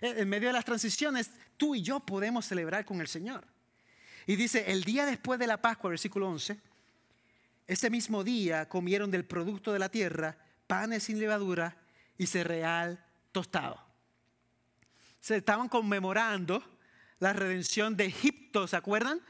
En 0.00 0.28
medio 0.28 0.48
de 0.48 0.52
las 0.52 0.64
transiciones, 0.64 1.30
tú 1.56 1.76
y 1.76 1.82
yo 1.82 2.00
podemos 2.00 2.44
celebrar 2.44 2.84
con 2.84 3.00
el 3.00 3.06
Señor. 3.06 3.44
Y 4.26 4.34
dice, 4.34 4.72
el 4.72 4.82
día 4.82 5.06
después 5.06 5.38
de 5.38 5.46
la 5.46 5.62
Pascua, 5.62 5.90
versículo 5.90 6.28
11, 6.28 6.58
ese 7.68 7.88
mismo 7.88 8.24
día 8.24 8.68
comieron 8.68 9.12
del 9.12 9.24
producto 9.24 9.72
de 9.72 9.78
la 9.78 9.88
tierra 9.88 10.36
panes 10.66 11.04
sin 11.04 11.20
levadura 11.20 11.76
y 12.18 12.26
cereal 12.26 12.98
tostado. 13.30 13.80
Se 15.20 15.36
estaban 15.36 15.68
conmemorando 15.68 16.64
la 17.20 17.32
redención 17.32 17.96
de 17.96 18.06
Egipto, 18.06 18.66
¿se 18.66 18.74
acuerdan? 18.74 19.20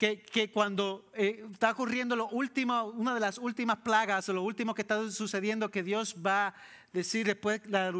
Que, 0.00 0.50
cuando 0.50 1.10
eh, 1.12 1.44
está 1.52 1.72
ocurriendo 1.72 2.16
lo 2.16 2.26
último, 2.28 2.84
una 2.84 3.12
de 3.12 3.20
las 3.20 3.36
últimas 3.36 3.80
plagas, 3.80 4.26
o 4.30 4.32
lo 4.32 4.42
último 4.42 4.74
que 4.74 4.80
está 4.80 5.10
sucediendo, 5.10 5.70
que 5.70 5.82
Dios 5.82 6.16
va 6.24 6.48
a 6.48 6.54
decir 6.90 7.26
después 7.26 7.60
la, 7.66 7.90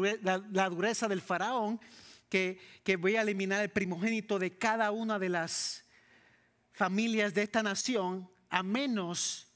dureza 0.69 1.07
del 1.07 1.21
faraón, 1.21 1.79
que, 2.27 2.59
que 2.83 2.95
voy 2.95 3.17
a 3.17 3.21
eliminar 3.21 3.61
el 3.61 3.69
primogénito 3.69 4.39
de 4.39 4.57
cada 4.57 4.89
una 4.89 5.19
de 5.19 5.29
las 5.29 5.85
familias 6.71 7.35
de 7.35 7.43
esta 7.43 7.61
nación, 7.61 8.27
a 8.49 8.63
menos 8.63 9.47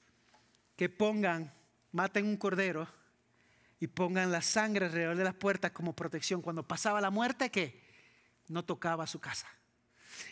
que 0.75 0.87
pongan, 0.87 1.51
maten 1.93 2.27
un 2.27 2.37
cordero 2.37 2.87
y 3.79 3.87
pongan 3.87 4.31
la 4.31 4.43
sangre 4.43 4.85
alrededor 4.85 5.17
de 5.17 5.23
las 5.23 5.33
puertas 5.33 5.71
como 5.71 5.95
protección. 5.95 6.43
Cuando 6.43 6.61
pasaba 6.61 7.01
la 7.01 7.09
muerte, 7.09 7.49
que 7.49 7.81
no 8.49 8.63
tocaba 8.63 9.07
su 9.07 9.19
casa. 9.19 9.47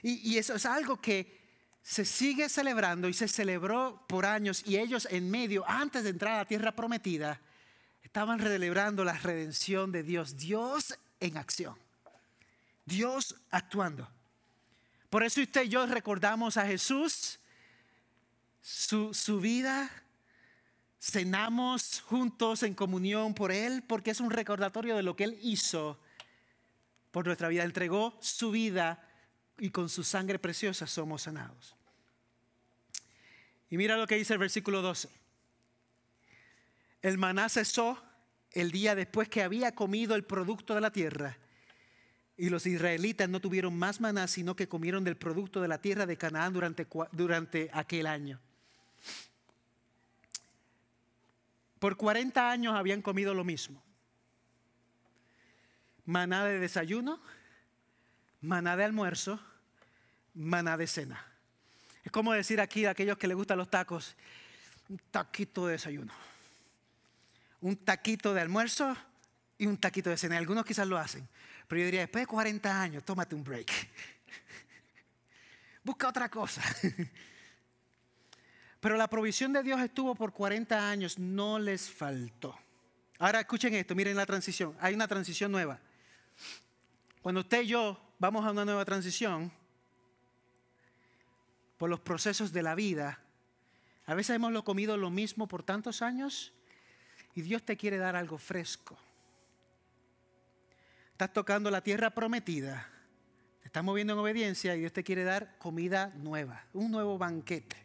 Y, 0.02 0.38
eso 0.38 0.54
es 0.54 0.66
algo 0.66 1.02
que 1.02 1.43
se 1.84 2.06
sigue 2.06 2.48
celebrando 2.48 3.10
y 3.10 3.14
se 3.14 3.28
celebró 3.28 4.02
por 4.08 4.26
años 4.26 4.64
y 4.66 4.78
ellos 4.78 5.06
en 5.12 5.30
medio, 5.30 5.66
antes 5.68 6.06
de 6.06 6.12
entrar 6.12 6.36
a 6.36 6.38
la 6.38 6.46
tierra 6.46 6.72
prometida, 6.72 7.42
estaban 8.04 8.40
celebrando 8.40 9.04
la 9.04 9.14
redención 9.14 9.92
de 9.92 10.02
Dios, 10.02 10.38
Dios 10.38 10.98
en 11.20 11.38
acción, 11.38 11.76
Dios 12.86 13.36
actuando. 13.52 14.10
Por 15.10 15.24
eso 15.24 15.42
usted 15.42 15.64
y 15.64 15.70
yo 15.70 15.86
recordamos 15.86 16.56
a 16.56 16.66
Jesús, 16.66 17.40
su, 18.62 19.14
su 19.14 19.42
vida, 19.42 19.90
cenamos 21.02 22.02
juntos 22.02 22.64
en 22.64 22.76
comunión 22.76 23.34
por 23.34 23.52
Él, 23.52 23.84
porque 23.84 24.12
es 24.12 24.22
un 24.22 24.32
recordatorio 24.32 24.96
de 24.96 25.04
lo 25.04 25.18
que 25.18 25.26
Él 25.26 25.38
hizo 25.42 26.00
por 27.12 27.26
nuestra 27.26 27.50
vida. 27.50 27.64
Entregó 27.64 28.18
su 28.22 28.52
vida 28.52 29.06
y 29.58 29.70
con 29.70 29.90
su 29.90 30.04
sangre 30.04 30.40
preciosa 30.40 30.88
somos 30.88 31.24
sanados. 31.24 31.76
Y 33.70 33.78
mira 33.78 33.98
lo 33.98 34.08
que 34.08 34.16
dice 34.16 34.34
el 34.34 34.40
versículo 34.40 34.82
12. 34.82 35.10
El 37.02 37.18
maná 37.18 37.50
cesó 37.50 38.02
el 38.52 38.72
día 38.72 38.96
después 38.96 39.30
que 39.30 39.42
había 39.42 39.74
comido 39.74 40.16
el 40.16 40.24
producto 40.24 40.76
de 40.76 40.82
la 40.82 40.92
tierra. 40.92 41.38
Y 42.38 42.50
los 42.50 42.66
israelitas 42.66 43.30
no 43.30 43.40
tuvieron 43.40 43.78
más 43.78 44.00
maná, 44.00 44.28
sino 44.28 44.56
que 44.56 44.68
comieron 44.68 45.04
del 45.04 45.18
producto 45.18 45.62
de 45.62 45.68
la 45.68 45.80
tierra 45.80 46.06
de 46.06 46.18
Canaán 46.18 46.54
durante, 46.54 46.88
durante 47.12 47.70
aquel 47.74 48.08
año. 48.08 48.40
Por 51.80 51.98
40 51.98 52.50
años 52.50 52.76
habían 52.76 53.02
comido 53.02 53.34
lo 53.34 53.44
mismo. 53.44 53.84
Maná 56.06 56.46
de 56.46 56.60
desayuno, 56.60 57.22
maná 58.44 58.76
de 58.76 58.84
almuerzo, 58.84 59.40
maná 60.36 60.78
de 60.78 60.86
cena. 60.86 61.26
Es 62.04 62.12
como 62.12 62.34
decir 62.34 62.60
aquí 62.60 62.86
a 62.86 62.92
aquellos 62.92 63.18
que 63.18 63.28
les 63.28 63.36
gustan 63.36 63.58
los 63.58 63.72
tacos, 63.72 64.16
un 64.90 65.00
taquito 65.10 65.66
de 65.66 65.74
desayuno, 65.74 66.14
un 67.62 67.78
taquito 67.78 68.34
de 68.34 68.42
almuerzo 68.42 68.96
y 69.58 69.66
un 69.66 69.78
taquito 69.78 70.10
de 70.10 70.18
cena. 70.18 70.38
Algunos 70.38 70.66
quizás 70.66 70.88
lo 70.88 70.98
hacen, 70.98 71.28
pero 71.68 71.80
yo 71.80 71.86
diría, 71.86 72.02
después 72.02 72.24
de 72.24 72.28
40 72.28 72.82
años, 72.82 73.04
tómate 73.04 73.34
un 73.34 73.44
break. 73.44 73.72
Busca 75.84 76.10
otra 76.10 76.30
cosa. 76.30 76.62
Pero 78.80 78.98
la 78.98 79.08
provisión 79.08 79.54
de 79.54 79.64
Dios 79.64 79.80
estuvo 79.80 80.14
por 80.14 80.34
40 80.34 80.90
años, 80.90 81.18
no 81.18 81.58
les 81.58 81.90
faltó. 81.90 82.58
Ahora 83.18 83.40
escuchen 83.40 83.74
esto, 83.76 83.96
miren 83.96 84.18
la 84.18 84.26
transición. 84.26 84.76
Hay 84.82 84.94
una 84.94 85.08
transición 85.08 85.54
nueva. 85.54 85.80
Cuando 87.22 87.40
usted 87.40 87.62
y 87.62 87.68
yo 87.68 88.13
vamos 88.24 88.46
a 88.46 88.52
una 88.52 88.64
nueva 88.64 88.86
transición, 88.86 89.52
por 91.76 91.90
los 91.90 92.00
procesos 92.00 92.54
de 92.54 92.64
la 92.64 92.74
vida, 92.74 93.20
a 94.06 94.14
veces 94.14 94.38
hemos 94.38 94.54
lo 94.54 94.64
comido 94.64 94.96
lo 94.96 95.10
mismo 95.10 95.46
por 95.46 95.62
tantos 95.62 96.02
años 96.02 96.54
y 97.36 97.42
Dios 97.42 97.64
te 97.64 97.76
quiere 97.76 97.98
dar 97.98 98.16
algo 98.16 98.38
fresco. 98.38 98.98
Estás 101.12 101.34
tocando 101.34 101.70
la 101.70 101.82
tierra 101.82 102.12
prometida, 102.12 102.88
te 103.60 103.68
estás 103.68 103.84
moviendo 103.84 104.14
en 104.14 104.20
obediencia 104.20 104.74
y 104.74 104.80
Dios 104.80 104.94
te 104.94 105.04
quiere 105.04 105.26
dar 105.26 105.58
comida 105.58 106.14
nueva, 106.16 106.64
un 106.72 106.92
nuevo 106.92 107.18
banquete. 107.18 107.76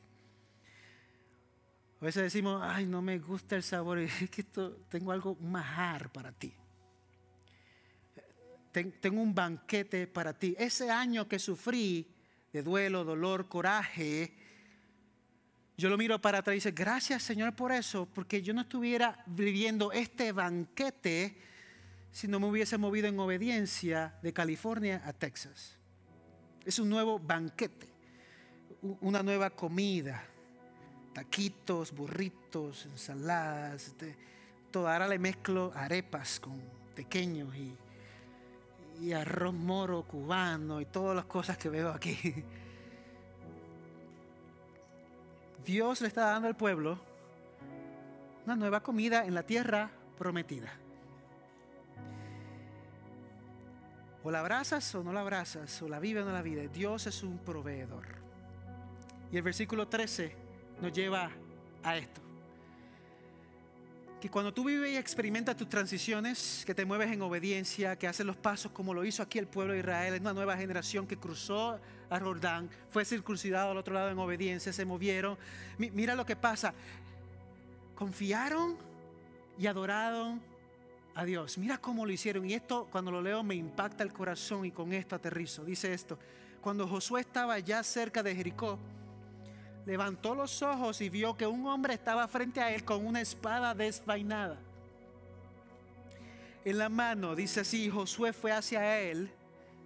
A 2.01 2.05
veces 2.05 2.22
decimos, 2.22 2.62
ay, 2.64 2.86
no 2.86 3.03
me 3.03 3.18
gusta 3.18 3.57
el 3.57 3.64
sabor, 3.64 3.99
es 4.20 4.30
que 4.30 4.45
tengo 4.89 5.11
algo 5.11 5.34
majar 5.41 6.12
para 6.12 6.30
ti. 6.30 6.55
Tengo 8.72 9.22
un 9.22 9.34
banquete 9.34 10.06
para 10.06 10.32
ti. 10.38 10.54
Ese 10.58 10.90
año 10.90 11.28
que 11.28 11.38
sufrí 11.38 12.06
de 12.52 12.62
duelo, 12.62 13.04
dolor, 13.04 13.48
coraje, 13.48 14.32
yo 15.76 15.88
lo 15.88 15.96
miro 15.96 16.20
para 16.20 16.38
atrás 16.38 16.54
y 16.54 16.56
dice, 16.56 16.70
gracias 16.72 17.22
Señor 17.22 17.54
por 17.54 17.72
eso, 17.72 18.08
porque 18.12 18.42
yo 18.42 18.52
no 18.52 18.62
estuviera 18.62 19.22
viviendo 19.26 19.92
este 19.92 20.32
banquete 20.32 21.36
si 22.10 22.26
no 22.26 22.40
me 22.40 22.46
hubiese 22.46 22.78
movido 22.78 23.06
en 23.06 23.18
obediencia 23.18 24.18
de 24.22 24.32
California 24.32 25.02
a 25.04 25.12
Texas. 25.12 25.76
Es 26.64 26.78
un 26.78 26.88
nuevo 26.88 27.18
banquete, 27.18 27.88
una 29.00 29.22
nueva 29.22 29.50
comida 29.50 30.24
taquitos, 31.18 31.90
burritos, 31.90 32.86
ensaladas, 32.86 33.88
este, 33.88 34.16
todo. 34.70 34.88
Ahora 34.88 35.08
le 35.08 35.18
mezclo 35.18 35.72
arepas 35.74 36.38
con 36.38 36.62
pequeños 36.94 37.56
y, 37.56 37.74
y 39.01 39.12
arroz 39.12 39.55
moro 39.55 40.03
cubano 40.03 40.80
y 40.80 40.86
todas 40.86 41.16
las 41.16 41.24
cosas 41.26 41.57
que 41.57 41.68
veo 41.68 41.90
aquí. 41.90 42.44
Dios 45.64 46.01
le 46.01 46.09
está 46.09 46.30
dando 46.30 46.49
al 46.49 46.57
pueblo 46.57 46.99
una 48.46 48.57
nueva 48.57 48.82
comida 48.82 49.26
en 49.26 49.34
la 49.34 49.42
tierra 49.42 49.90
prometida. 50.16 50.72
O 54.24 54.30
la 54.30 54.40
abrazas 54.40 54.94
o 54.94 55.05
no 55.05 55.12
la 55.12 55.20
abrazas, 55.20 55.80
o 55.82 55.88
la 55.88 56.01
vive 56.01 56.22
o 56.22 56.24
no 56.24 56.32
la 56.32 56.42
vive. 56.42 56.68
Dios 56.68 57.07
es 57.07 57.22
un 57.22 57.38
proveedor. 57.38 58.07
Y 59.30 59.36
el 59.36 59.42
versículo 59.42 59.88
13 59.88 60.34
nos 60.80 60.92
lleva 60.92 61.30
a 61.82 61.96
esto. 61.96 62.27
Que 64.20 64.28
cuando 64.28 64.52
tú 64.52 64.64
vives 64.64 64.90
y 64.92 64.96
experimentas 64.96 65.56
tus 65.56 65.68
transiciones, 65.68 66.64
que 66.66 66.74
te 66.74 66.84
mueves 66.84 67.12
en 67.12 67.22
obediencia, 67.22 67.96
que 67.96 68.08
haces 68.08 68.26
los 68.26 68.36
pasos 68.36 68.72
como 68.72 68.92
lo 68.92 69.04
hizo 69.04 69.22
aquí 69.22 69.38
el 69.38 69.46
pueblo 69.46 69.74
de 69.74 69.78
Israel, 69.78 70.14
es 70.14 70.20
una 70.20 70.32
nueva 70.32 70.56
generación 70.56 71.06
que 71.06 71.16
cruzó 71.16 71.78
a 72.10 72.18
Jordán, 72.18 72.68
fue 72.90 73.04
circuncidado 73.04 73.70
al 73.70 73.76
otro 73.76 73.94
lado 73.94 74.10
en 74.10 74.18
obediencia, 74.18 74.72
se 74.72 74.84
movieron. 74.84 75.38
Mira 75.78 76.16
lo 76.16 76.26
que 76.26 76.34
pasa. 76.34 76.74
Confiaron 77.94 78.76
y 79.58 79.66
adoraron 79.66 80.40
a 81.14 81.24
Dios. 81.24 81.58
Mira 81.58 81.78
cómo 81.78 82.06
lo 82.06 82.12
hicieron. 82.12 82.48
Y 82.48 82.54
esto 82.54 82.88
cuando 82.90 83.10
lo 83.10 83.20
leo 83.20 83.42
me 83.42 83.54
impacta 83.54 84.02
el 84.04 84.12
corazón 84.12 84.64
y 84.64 84.70
con 84.70 84.92
esto 84.92 85.16
aterrizo. 85.16 85.64
Dice 85.64 85.92
esto. 85.92 86.18
Cuando 86.60 86.86
Josué 86.88 87.20
estaba 87.20 87.58
ya 87.58 87.82
cerca 87.82 88.22
de 88.22 88.34
Jericó, 88.34 88.78
levantó 89.89 90.34
los 90.34 90.61
ojos 90.61 91.01
y 91.01 91.09
vio 91.09 91.34
que 91.34 91.47
un 91.47 91.66
hombre 91.66 91.95
estaba 91.95 92.28
frente 92.28 92.61
a 92.61 92.70
él 92.74 92.84
con 92.84 93.07
una 93.07 93.22
espada 93.22 93.74
desvainada. 93.74 94.59
En 96.62 96.76
la 96.76 96.91
mano, 96.91 97.34
dice 97.34 97.61
así, 97.61 97.89
Josué 97.89 98.34
fue 98.34 98.53
hacia 98.53 99.01
él, 99.01 99.30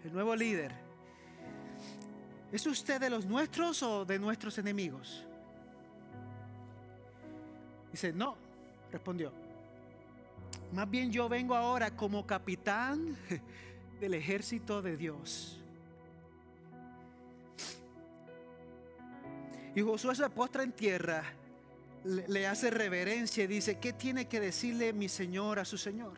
el 0.04 0.12
nuevo 0.12 0.34
líder. 0.34 0.72
¿Es 2.50 2.66
usted 2.66 3.00
de 3.00 3.10
los 3.10 3.26
nuestros 3.26 3.80
o 3.84 4.04
de 4.04 4.18
nuestros 4.18 4.58
enemigos? 4.58 5.24
Dice, 7.92 8.12
no, 8.12 8.34
respondió. 8.90 9.32
Más 10.72 10.90
bien 10.90 11.12
yo 11.12 11.28
vengo 11.28 11.54
ahora 11.54 11.92
como 11.92 12.26
capitán 12.26 13.16
del 14.00 14.14
ejército 14.14 14.82
de 14.82 14.96
Dios. 14.96 15.61
Y 19.74 19.80
Josué 19.80 20.14
se 20.14 20.28
postra 20.28 20.62
en 20.62 20.72
tierra, 20.72 21.24
le, 22.04 22.46
hace 22.46 22.70
reverencia 22.70 23.44
y 23.44 23.46
dice, 23.46 23.78
¿qué 23.78 23.92
tiene 23.92 24.26
que 24.26 24.40
decirle 24.40 24.92
mi 24.92 25.08
Señor 25.08 25.58
a 25.58 25.64
su 25.64 25.78
Señor? 25.78 26.14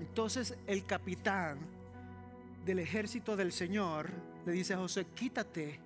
Entonces 0.00 0.54
el 0.66 0.84
capitán 0.84 1.58
del 2.64 2.80
ejército 2.80 3.36
del 3.36 3.52
Señor 3.52 4.10
le 4.44 4.52
dice 4.52 4.74
a 4.74 4.78
José, 4.78 5.06
quítate 5.14 5.80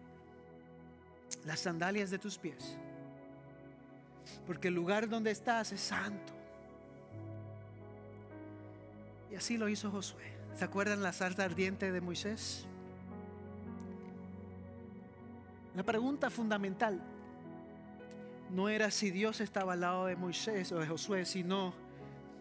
las 1.44 1.60
sandalias 1.60 2.10
de 2.10 2.18
tus 2.18 2.36
pies, 2.38 2.76
porque 4.46 4.68
el 4.68 4.74
lugar 4.74 5.08
donde 5.08 5.30
estás 5.30 5.72
es 5.72 5.80
santo. 5.80 6.32
Y 9.30 9.36
así 9.36 9.56
lo 9.56 9.68
hizo 9.68 9.90
Josué. 9.90 10.32
¿Se 10.56 10.64
acuerdan 10.64 11.02
la 11.02 11.12
salsa 11.12 11.44
ardiente 11.44 11.92
de 11.92 12.00
Moisés? 12.00 12.66
La 15.74 15.82
pregunta 15.84 16.30
fundamental 16.30 17.00
no 18.50 18.68
era 18.68 18.90
si 18.90 19.10
Dios 19.10 19.40
estaba 19.40 19.74
al 19.74 19.80
lado 19.80 20.06
de 20.06 20.16
Moisés 20.16 20.72
o 20.72 20.78
de 20.78 20.86
Josué, 20.86 21.24
sino 21.24 21.72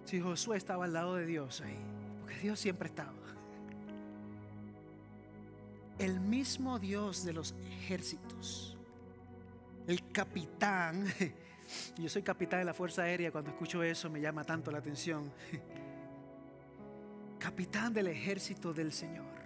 si 0.06 0.20
Josué 0.20 0.58
estaba 0.58 0.86
al 0.86 0.94
lado 0.94 1.16
de 1.16 1.26
Dios 1.26 1.62
ahí. 1.62 1.78
Porque 2.22 2.40
Dios 2.40 2.60
siempre 2.60 2.88
estaba. 2.88 3.14
El 6.00 6.20
mismo 6.20 6.80
Dios 6.80 7.26
de 7.26 7.34
los 7.34 7.54
ejércitos, 7.82 8.78
el 9.86 10.12
capitán, 10.12 11.06
yo 11.98 12.10
soy 12.10 12.24
capitán 12.24 12.60
de 12.60 12.66
la 12.66 12.74
Fuerza 12.74 13.04
Aérea, 13.04 13.32
cuando 13.32 13.52
escucho 13.52 13.84
eso 13.84 14.10
me 14.10 14.22
llama 14.22 14.44
tanto 14.44 14.72
la 14.72 14.80
atención. 14.80 15.32
Capitán 17.38 17.94
del 17.94 18.08
ejército 18.08 18.74
del 18.74 18.92
Señor 18.92 19.39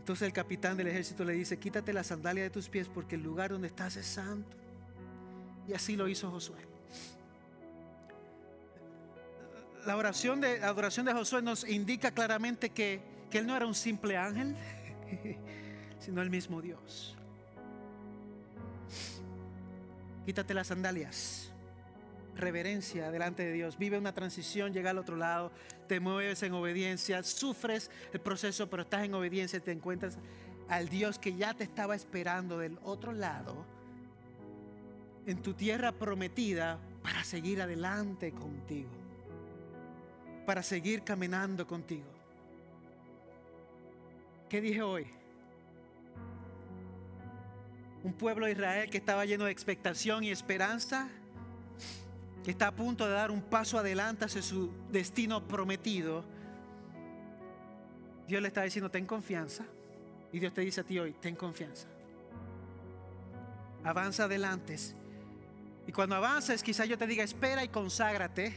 Entonces 0.00 0.26
el 0.26 0.32
capitán 0.32 0.76
del 0.76 0.88
ejército 0.88 1.24
le 1.24 1.34
dice, 1.34 1.58
quítate 1.58 1.92
la 1.92 2.02
sandalia 2.02 2.42
de 2.42 2.50
tus 2.50 2.68
pies 2.68 2.88
porque 2.88 3.14
el 3.14 3.22
lugar 3.22 3.50
donde 3.50 3.68
estás 3.68 3.96
es 3.96 4.06
santo. 4.06 4.56
Y 5.68 5.74
así 5.74 5.94
lo 5.94 6.08
hizo 6.08 6.30
Josué. 6.30 6.58
La 9.86 9.96
oración 9.96 10.40
de, 10.40 10.62
adoración 10.64 11.06
de 11.06 11.12
Josué 11.12 11.42
nos 11.42 11.68
indica 11.68 12.10
claramente 12.10 12.70
que, 12.70 13.00
que 13.30 13.38
él 13.38 13.46
no 13.46 13.56
era 13.56 13.66
un 13.66 13.74
simple 13.74 14.16
ángel, 14.16 14.56
sino 16.00 16.22
el 16.22 16.30
mismo 16.30 16.60
Dios. 16.60 17.16
Quítate 20.26 20.54
las 20.54 20.66
sandalias 20.66 21.49
reverencia 22.40 23.10
delante 23.10 23.44
de 23.44 23.52
Dios, 23.52 23.78
vive 23.78 23.98
una 23.98 24.12
transición, 24.12 24.72
llega 24.72 24.90
al 24.90 24.98
otro 24.98 25.16
lado, 25.16 25.52
te 25.86 26.00
mueves 26.00 26.42
en 26.42 26.52
obediencia, 26.54 27.22
sufres 27.22 27.90
el 28.12 28.20
proceso, 28.20 28.68
pero 28.68 28.82
estás 28.82 29.04
en 29.04 29.14
obediencia 29.14 29.60
te 29.60 29.72
encuentras 29.72 30.18
al 30.68 30.88
Dios 30.88 31.18
que 31.18 31.34
ya 31.34 31.52
te 31.54 31.64
estaba 31.64 31.94
esperando 31.94 32.58
del 32.58 32.78
otro 32.84 33.12
lado, 33.12 33.66
en 35.26 35.42
tu 35.42 35.54
tierra 35.54 35.92
prometida, 35.92 36.78
para 37.02 37.24
seguir 37.24 37.60
adelante 37.60 38.32
contigo, 38.32 38.90
para 40.46 40.62
seguir 40.62 41.02
caminando 41.02 41.66
contigo. 41.66 42.06
¿Qué 44.48 44.60
dije 44.60 44.82
hoy? 44.82 45.06
Un 48.02 48.12
pueblo 48.12 48.46
de 48.46 48.52
Israel 48.52 48.90
que 48.90 48.98
estaba 48.98 49.24
lleno 49.24 49.44
de 49.44 49.52
expectación 49.52 50.24
y 50.24 50.30
esperanza 50.30 51.08
que 52.42 52.50
está 52.50 52.68
a 52.68 52.74
punto 52.74 53.06
de 53.06 53.12
dar 53.12 53.30
un 53.30 53.42
paso 53.42 53.78
adelante 53.78 54.24
hacia 54.24 54.42
su 54.42 54.70
destino 54.90 55.46
prometido, 55.46 56.24
Dios 58.26 58.40
le 58.40 58.48
está 58.48 58.62
diciendo, 58.62 58.90
ten 58.90 59.06
confianza. 59.06 59.64
Y 60.32 60.38
Dios 60.38 60.54
te 60.54 60.60
dice 60.60 60.80
a 60.80 60.84
ti 60.84 60.98
hoy, 60.98 61.12
ten 61.14 61.34
confianza. 61.34 61.88
Avanza 63.84 64.24
adelante. 64.24 64.76
Y 65.86 65.92
cuando 65.92 66.14
avances, 66.14 66.62
quizás 66.62 66.88
yo 66.88 66.96
te 66.96 67.06
diga, 67.06 67.24
espera 67.24 67.64
y 67.64 67.68
conságrate. 67.68 68.54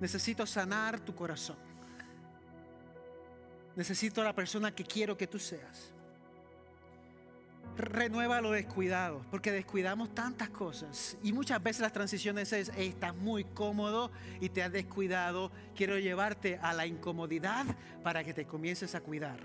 Necesito 0.00 0.46
sanar 0.46 1.00
tu 1.00 1.14
corazón. 1.14 1.56
Necesito 3.76 4.22
la 4.24 4.32
persona 4.32 4.74
que 4.74 4.84
quiero 4.84 5.16
que 5.16 5.26
tú 5.26 5.38
seas 5.38 5.93
renueva 7.76 8.40
lo 8.40 8.50
descuidado, 8.50 9.24
porque 9.30 9.52
descuidamos 9.52 10.14
tantas 10.14 10.50
cosas. 10.50 11.16
Y 11.22 11.32
muchas 11.32 11.62
veces 11.62 11.82
las 11.82 11.92
transiciones 11.92 12.52
es, 12.52 12.70
estás 12.76 13.14
muy 13.14 13.44
cómodo 13.44 14.10
y 14.40 14.48
te 14.48 14.62
has 14.62 14.72
descuidado, 14.72 15.50
quiero 15.74 15.98
llevarte 15.98 16.58
a 16.62 16.72
la 16.72 16.86
incomodidad 16.86 17.66
para 18.02 18.24
que 18.24 18.34
te 18.34 18.46
comiences 18.46 18.94
a 18.94 19.00
cuidar. 19.00 19.38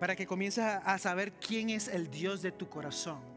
Para 0.00 0.14
que 0.14 0.26
comiences 0.26 0.64
a 0.64 0.98
saber 0.98 1.32
quién 1.32 1.70
es 1.70 1.88
el 1.88 2.10
Dios 2.10 2.42
de 2.42 2.52
tu 2.52 2.68
corazón. 2.68 3.36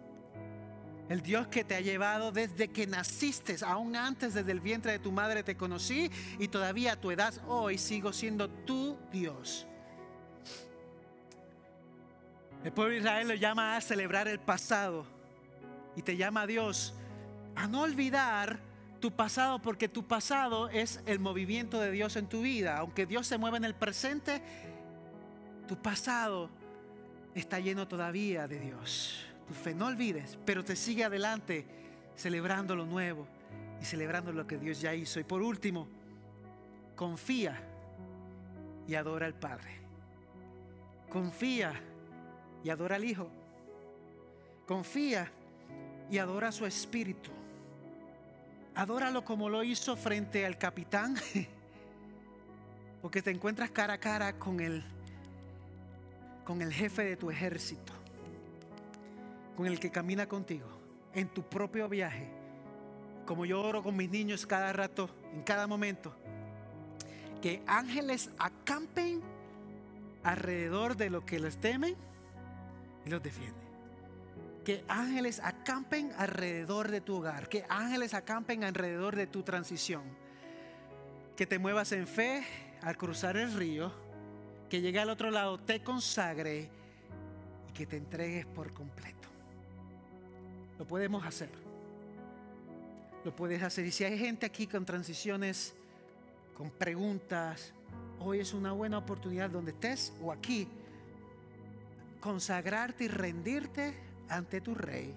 El 1.10 1.24
Dios 1.24 1.48
que 1.48 1.64
te 1.64 1.74
ha 1.74 1.82
llevado 1.82 2.32
desde 2.32 2.68
que 2.68 2.86
naciste, 2.86 3.56
aún 3.66 3.96
antes 3.96 4.36
desde 4.36 4.52
el 4.52 4.60
vientre 4.60 4.92
de 4.92 5.00
tu 5.00 5.12
madre 5.12 5.42
te 5.42 5.58
conocí 5.58 6.12
y 6.38 6.50
todavía 6.50 6.94
a 6.94 6.96
tu 7.02 7.10
edad 7.10 7.34
hoy 7.48 7.80
sigo 7.80 8.14
siendo 8.14 8.48
tu 8.48 8.96
Dios. 9.12 9.66
El 12.64 12.74
pueblo 12.74 12.94
de 12.94 13.00
Israel 13.00 13.28
lo 13.28 13.36
llama 13.36 13.78
a 13.78 13.82
celebrar 13.82 14.28
el 14.28 14.40
pasado 14.40 15.06
y 15.96 16.02
te 16.02 16.18
llama 16.18 16.42
a 16.42 16.48
Dios 16.48 16.94
a 17.56 17.68
no 17.68 17.82
olvidar 17.82 18.60
tu 19.00 19.12
pasado 19.12 19.62
porque 19.62 19.88
tu 19.88 20.06
pasado 20.06 20.68
es 20.70 21.02
el 21.06 21.20
movimiento 21.20 21.80
de 21.80 21.92
Dios 21.92 22.18
en 22.18 22.28
tu 22.28 22.42
vida. 22.42 22.78
Aunque 22.78 23.06
Dios 23.06 23.28
se 23.28 23.38
mueve 23.38 23.58
en 23.58 23.64
el 23.64 23.76
presente, 23.76 24.42
tu 25.68 25.78
pasado 25.82 26.50
está 27.34 27.60
lleno 27.60 27.88
todavía 27.88 28.48
de 28.48 28.60
Dios. 28.60 29.26
Tu 29.48 29.54
fe 29.54 29.74
no 29.74 29.86
olvides, 29.86 30.38
pero 30.46 30.64
te 30.64 30.76
sigue 30.76 31.06
adelante 31.06 31.66
celebrando 32.16 32.76
lo 32.76 32.86
nuevo 32.86 33.26
y 33.82 33.86
celebrando 33.86 34.34
lo 34.34 34.46
que 34.46 34.58
Dios 34.58 34.82
ya 34.82 34.94
hizo. 34.94 35.20
Y 35.22 35.24
por 35.24 35.42
último, 35.42 35.88
confía 36.96 37.58
y 38.86 38.96
adora 38.96 39.26
al 39.26 39.36
Padre. 39.36 39.80
Confía 41.10 41.74
y 42.64 42.70
adora 42.70 42.96
al 42.96 43.06
Hijo. 43.06 43.30
Confía 44.68 45.32
y 46.10 46.18
adora 46.18 46.52
su 46.52 46.66
espíritu. 46.66 47.32
Adóralo 48.76 49.26
como 49.26 49.50
lo 49.50 49.64
hizo 49.64 49.96
frente 49.96 50.46
al 50.46 50.58
capitán. 50.58 51.16
Porque 53.02 53.22
te 53.22 53.32
encuentras 53.32 53.72
cara 53.72 53.94
a 53.94 54.00
cara 54.00 54.38
con 54.38 54.60
el 54.60 54.84
con 56.46 56.62
el 56.64 56.74
jefe 56.74 57.04
de 57.04 57.16
tu 57.16 57.30
ejército. 57.30 57.94
Con 59.56 59.68
el 59.68 59.80
que 59.80 59.92
camina 59.92 60.28
contigo 60.28 60.68
en 61.14 61.28
tu 61.28 61.44
propio 61.44 61.88
viaje. 61.88 62.28
Como 63.26 63.46
yo 63.46 63.62
oro 63.62 63.84
con 63.84 63.96
mis 63.96 64.10
niños 64.10 64.46
cada 64.48 64.74
rato, 64.74 65.10
en 65.34 65.44
cada 65.44 65.68
momento. 65.68 66.16
Que 67.42 67.62
ángeles 67.68 68.32
acampen 68.40 69.22
alrededor 70.24 70.98
de 70.98 71.10
lo 71.10 71.26
que 71.26 71.40
les 71.40 71.58
temen 71.58 71.96
y 73.06 73.10
los 73.10 73.22
defiende. 73.22 73.60
Que 74.64 74.84
ángeles 74.88 75.40
acampen 75.44 76.12
alrededor 76.18 76.92
de 76.92 77.02
tu 77.02 77.18
hogar, 77.18 77.50
que 77.50 77.66
ángeles 77.70 78.14
acampen 78.14 78.64
alrededor 78.64 79.16
de 79.16 79.28
tu 79.28 79.44
transición. 79.44 80.04
Que 81.36 81.48
te 81.48 81.58
muevas 81.58 81.92
en 81.92 82.06
fe 82.06 82.44
al 82.82 82.98
cruzar 82.98 83.38
el 83.38 83.54
río, 83.54 83.92
que 84.70 84.82
llegue 84.82 85.00
al 85.00 85.10
otro 85.10 85.32
lado, 85.32 85.58
te 85.60 85.82
consagre 85.82 86.70
y 87.70 87.74
que 87.74 87.86
te 87.86 87.98
entregues 87.98 88.46
por 88.46 88.74
completo. 88.74 89.28
Lo 90.78 90.86
podemos 90.86 91.26
hacer. 91.26 91.50
Lo 93.26 93.36
puedes 93.36 93.62
hacer. 93.64 93.86
Y 93.86 93.92
si 93.92 94.04
hay 94.04 94.18
gente 94.18 94.46
aquí 94.46 94.68
con 94.68 94.86
transiciones, 94.86 95.74
con 96.56 96.70
preguntas, 96.70 97.74
hoy 98.20 98.40
es 98.40 98.54
una 98.54 98.72
buena 98.72 98.98
oportunidad 98.98 99.50
donde 99.50 99.72
estés 99.72 100.14
o 100.22 100.32
aquí 100.32 100.68
consagrarte 102.20 103.06
y 103.06 103.08
rendirte 103.08 103.96
ante 104.30 104.62
tu 104.62 104.76
rey. 104.76 105.14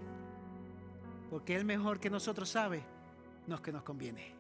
Porque 1.30 1.56
Él 1.56 1.64
mejor 1.64 1.98
que 2.00 2.10
nosotros 2.10 2.48
sabe 2.48 2.82
lo 3.46 3.60
que 3.62 3.72
nos 3.72 3.82
conviene. 3.82 4.34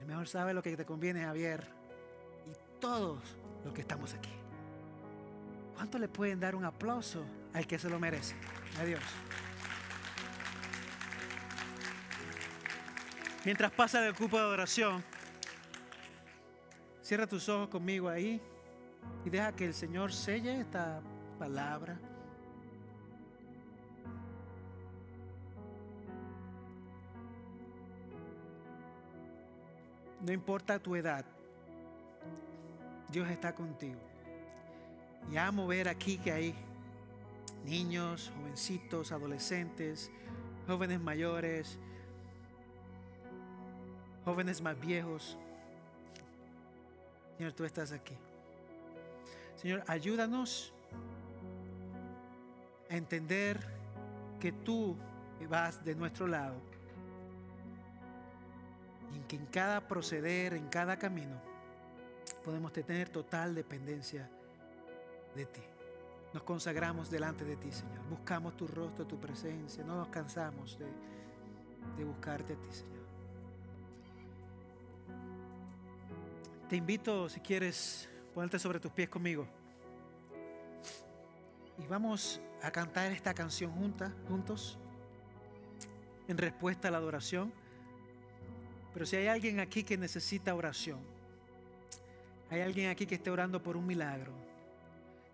Él 0.00 0.06
mejor 0.06 0.28
sabe 0.28 0.54
lo 0.54 0.62
que 0.62 0.76
te 0.76 0.84
conviene, 0.84 1.24
Javier. 1.24 1.66
Y 2.46 2.80
todos 2.80 3.20
los 3.64 3.74
que 3.74 3.82
estamos 3.82 4.14
aquí. 4.14 4.30
¿Cuánto 5.74 5.98
le 5.98 6.08
pueden 6.08 6.40
dar 6.40 6.54
un 6.54 6.64
aplauso 6.64 7.24
al 7.54 7.66
que 7.66 7.78
se 7.78 7.88
lo 7.88 7.98
merece? 7.98 8.34
Adiós. 8.78 9.02
Mientras 13.44 13.72
pasa 13.72 14.06
el 14.06 14.14
cupo 14.14 14.36
de 14.36 14.42
adoración, 14.42 15.02
cierra 17.02 17.26
tus 17.26 17.48
ojos 17.48 17.68
conmigo 17.68 18.08
ahí. 18.08 18.40
Y 19.24 19.30
deja 19.30 19.52
que 19.52 19.66
el 19.66 19.74
Señor 19.74 20.12
selle 20.12 20.60
esta 20.60 21.00
palabra. 21.38 21.98
No 30.20 30.32
importa 30.32 30.78
tu 30.78 30.94
edad, 30.96 31.24
Dios 33.10 33.28
está 33.30 33.54
contigo. 33.54 34.00
Y 35.30 35.36
amo 35.36 35.66
ver 35.66 35.88
aquí 35.88 36.18
que 36.18 36.32
hay 36.32 36.54
niños, 37.64 38.30
jovencitos, 38.36 39.12
adolescentes, 39.12 40.10
jóvenes 40.66 41.00
mayores, 41.00 41.78
jóvenes 44.24 44.60
más 44.60 44.78
viejos. 44.78 45.38
Señor, 47.36 47.52
tú 47.54 47.64
estás 47.64 47.92
aquí. 47.92 48.14
Señor, 49.60 49.84
ayúdanos 49.88 50.72
a 52.88 52.96
entender 52.96 53.60
que 54.40 54.52
tú 54.52 54.96
vas 55.50 55.84
de 55.84 55.94
nuestro 55.94 56.26
lado 56.26 56.54
y 59.14 59.18
que 59.28 59.36
en 59.36 59.44
cada 59.46 59.86
proceder, 59.86 60.54
en 60.54 60.68
cada 60.68 60.98
camino, 60.98 61.36
podemos 62.42 62.72
tener 62.72 63.10
total 63.10 63.54
dependencia 63.54 64.30
de 65.34 65.44
ti. 65.44 65.60
Nos 66.32 66.42
consagramos 66.44 67.10
delante 67.10 67.44
de 67.44 67.56
ti, 67.56 67.70
Señor. 67.70 68.02
Buscamos 68.08 68.56
tu 68.56 68.66
rostro, 68.66 69.06
tu 69.06 69.20
presencia. 69.20 69.84
No 69.84 69.96
nos 69.96 70.08
cansamos 70.08 70.78
de, 70.78 70.86
de 71.98 72.04
buscarte 72.04 72.54
a 72.54 72.56
ti, 72.56 72.68
Señor. 72.70 73.00
Te 76.66 76.76
invito, 76.76 77.28
si 77.28 77.40
quieres, 77.40 78.08
ponerte 78.40 78.58
sobre 78.58 78.80
tus 78.80 78.90
pies 78.90 79.10
conmigo. 79.10 79.46
Y 81.76 81.86
vamos 81.86 82.40
a 82.62 82.70
cantar 82.70 83.12
esta 83.12 83.34
canción 83.34 83.70
juntos, 83.70 84.78
en 86.26 86.38
respuesta 86.38 86.88
a 86.88 86.90
la 86.90 86.96
adoración. 86.96 87.52
Pero 88.94 89.04
si 89.04 89.16
hay 89.16 89.26
alguien 89.26 89.60
aquí 89.60 89.84
que 89.84 89.98
necesita 89.98 90.54
oración, 90.54 91.00
hay 92.48 92.62
alguien 92.62 92.88
aquí 92.88 93.04
que 93.04 93.16
esté 93.16 93.28
orando 93.28 93.62
por 93.62 93.76
un 93.76 93.86
milagro, 93.86 94.32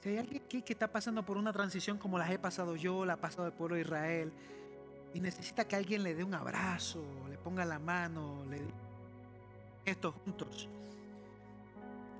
si 0.00 0.08
hay 0.08 0.18
alguien 0.18 0.42
aquí 0.44 0.62
que 0.62 0.72
está 0.72 0.90
pasando 0.90 1.24
por 1.24 1.36
una 1.36 1.52
transición 1.52 1.98
como 1.98 2.18
las 2.18 2.28
he 2.32 2.40
pasado 2.40 2.74
yo, 2.74 3.04
la 3.04 3.12
ha 3.12 3.20
pasado 3.20 3.46
el 3.46 3.52
pueblo 3.52 3.76
de 3.76 3.82
Israel, 3.82 4.32
y 5.14 5.20
necesita 5.20 5.64
que 5.64 5.76
alguien 5.76 6.02
le 6.02 6.16
dé 6.16 6.24
un 6.24 6.34
abrazo, 6.34 7.04
le 7.30 7.38
ponga 7.38 7.64
la 7.64 7.78
mano, 7.78 8.44
le 8.50 8.62
esto 9.84 10.10
juntos 10.10 10.68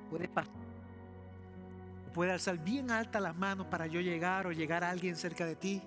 puede 0.09 0.29
pasar. 0.29 0.76
Puede 2.17 2.33
alzar 2.33 2.57
bien 2.57 2.91
alta 2.91 3.21
las 3.21 3.37
manos 3.37 3.67
para 3.67 3.87
yo 3.87 4.01
llegar 4.01 4.47
o 4.47 4.51
llegar 4.51 4.83
a 4.83 4.89
alguien 4.89 5.17
cerca 5.17 5.45
de 5.45 5.55
ti. 5.55 5.83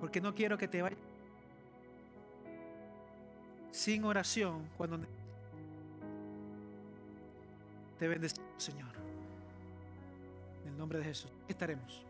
Porque 0.00 0.20
no 0.20 0.34
quiero 0.34 0.58
que 0.58 0.66
te 0.66 0.82
vayas 0.82 0.98
sin 3.70 4.02
oración 4.04 4.68
cuando 4.76 4.98
te 8.00 8.08
bendecimos, 8.08 8.50
Señor. 8.56 8.90
En 10.62 10.72
el 10.72 10.76
nombre 10.76 10.98
de 10.98 11.04
Jesús 11.04 11.30
estaremos. 11.46 12.04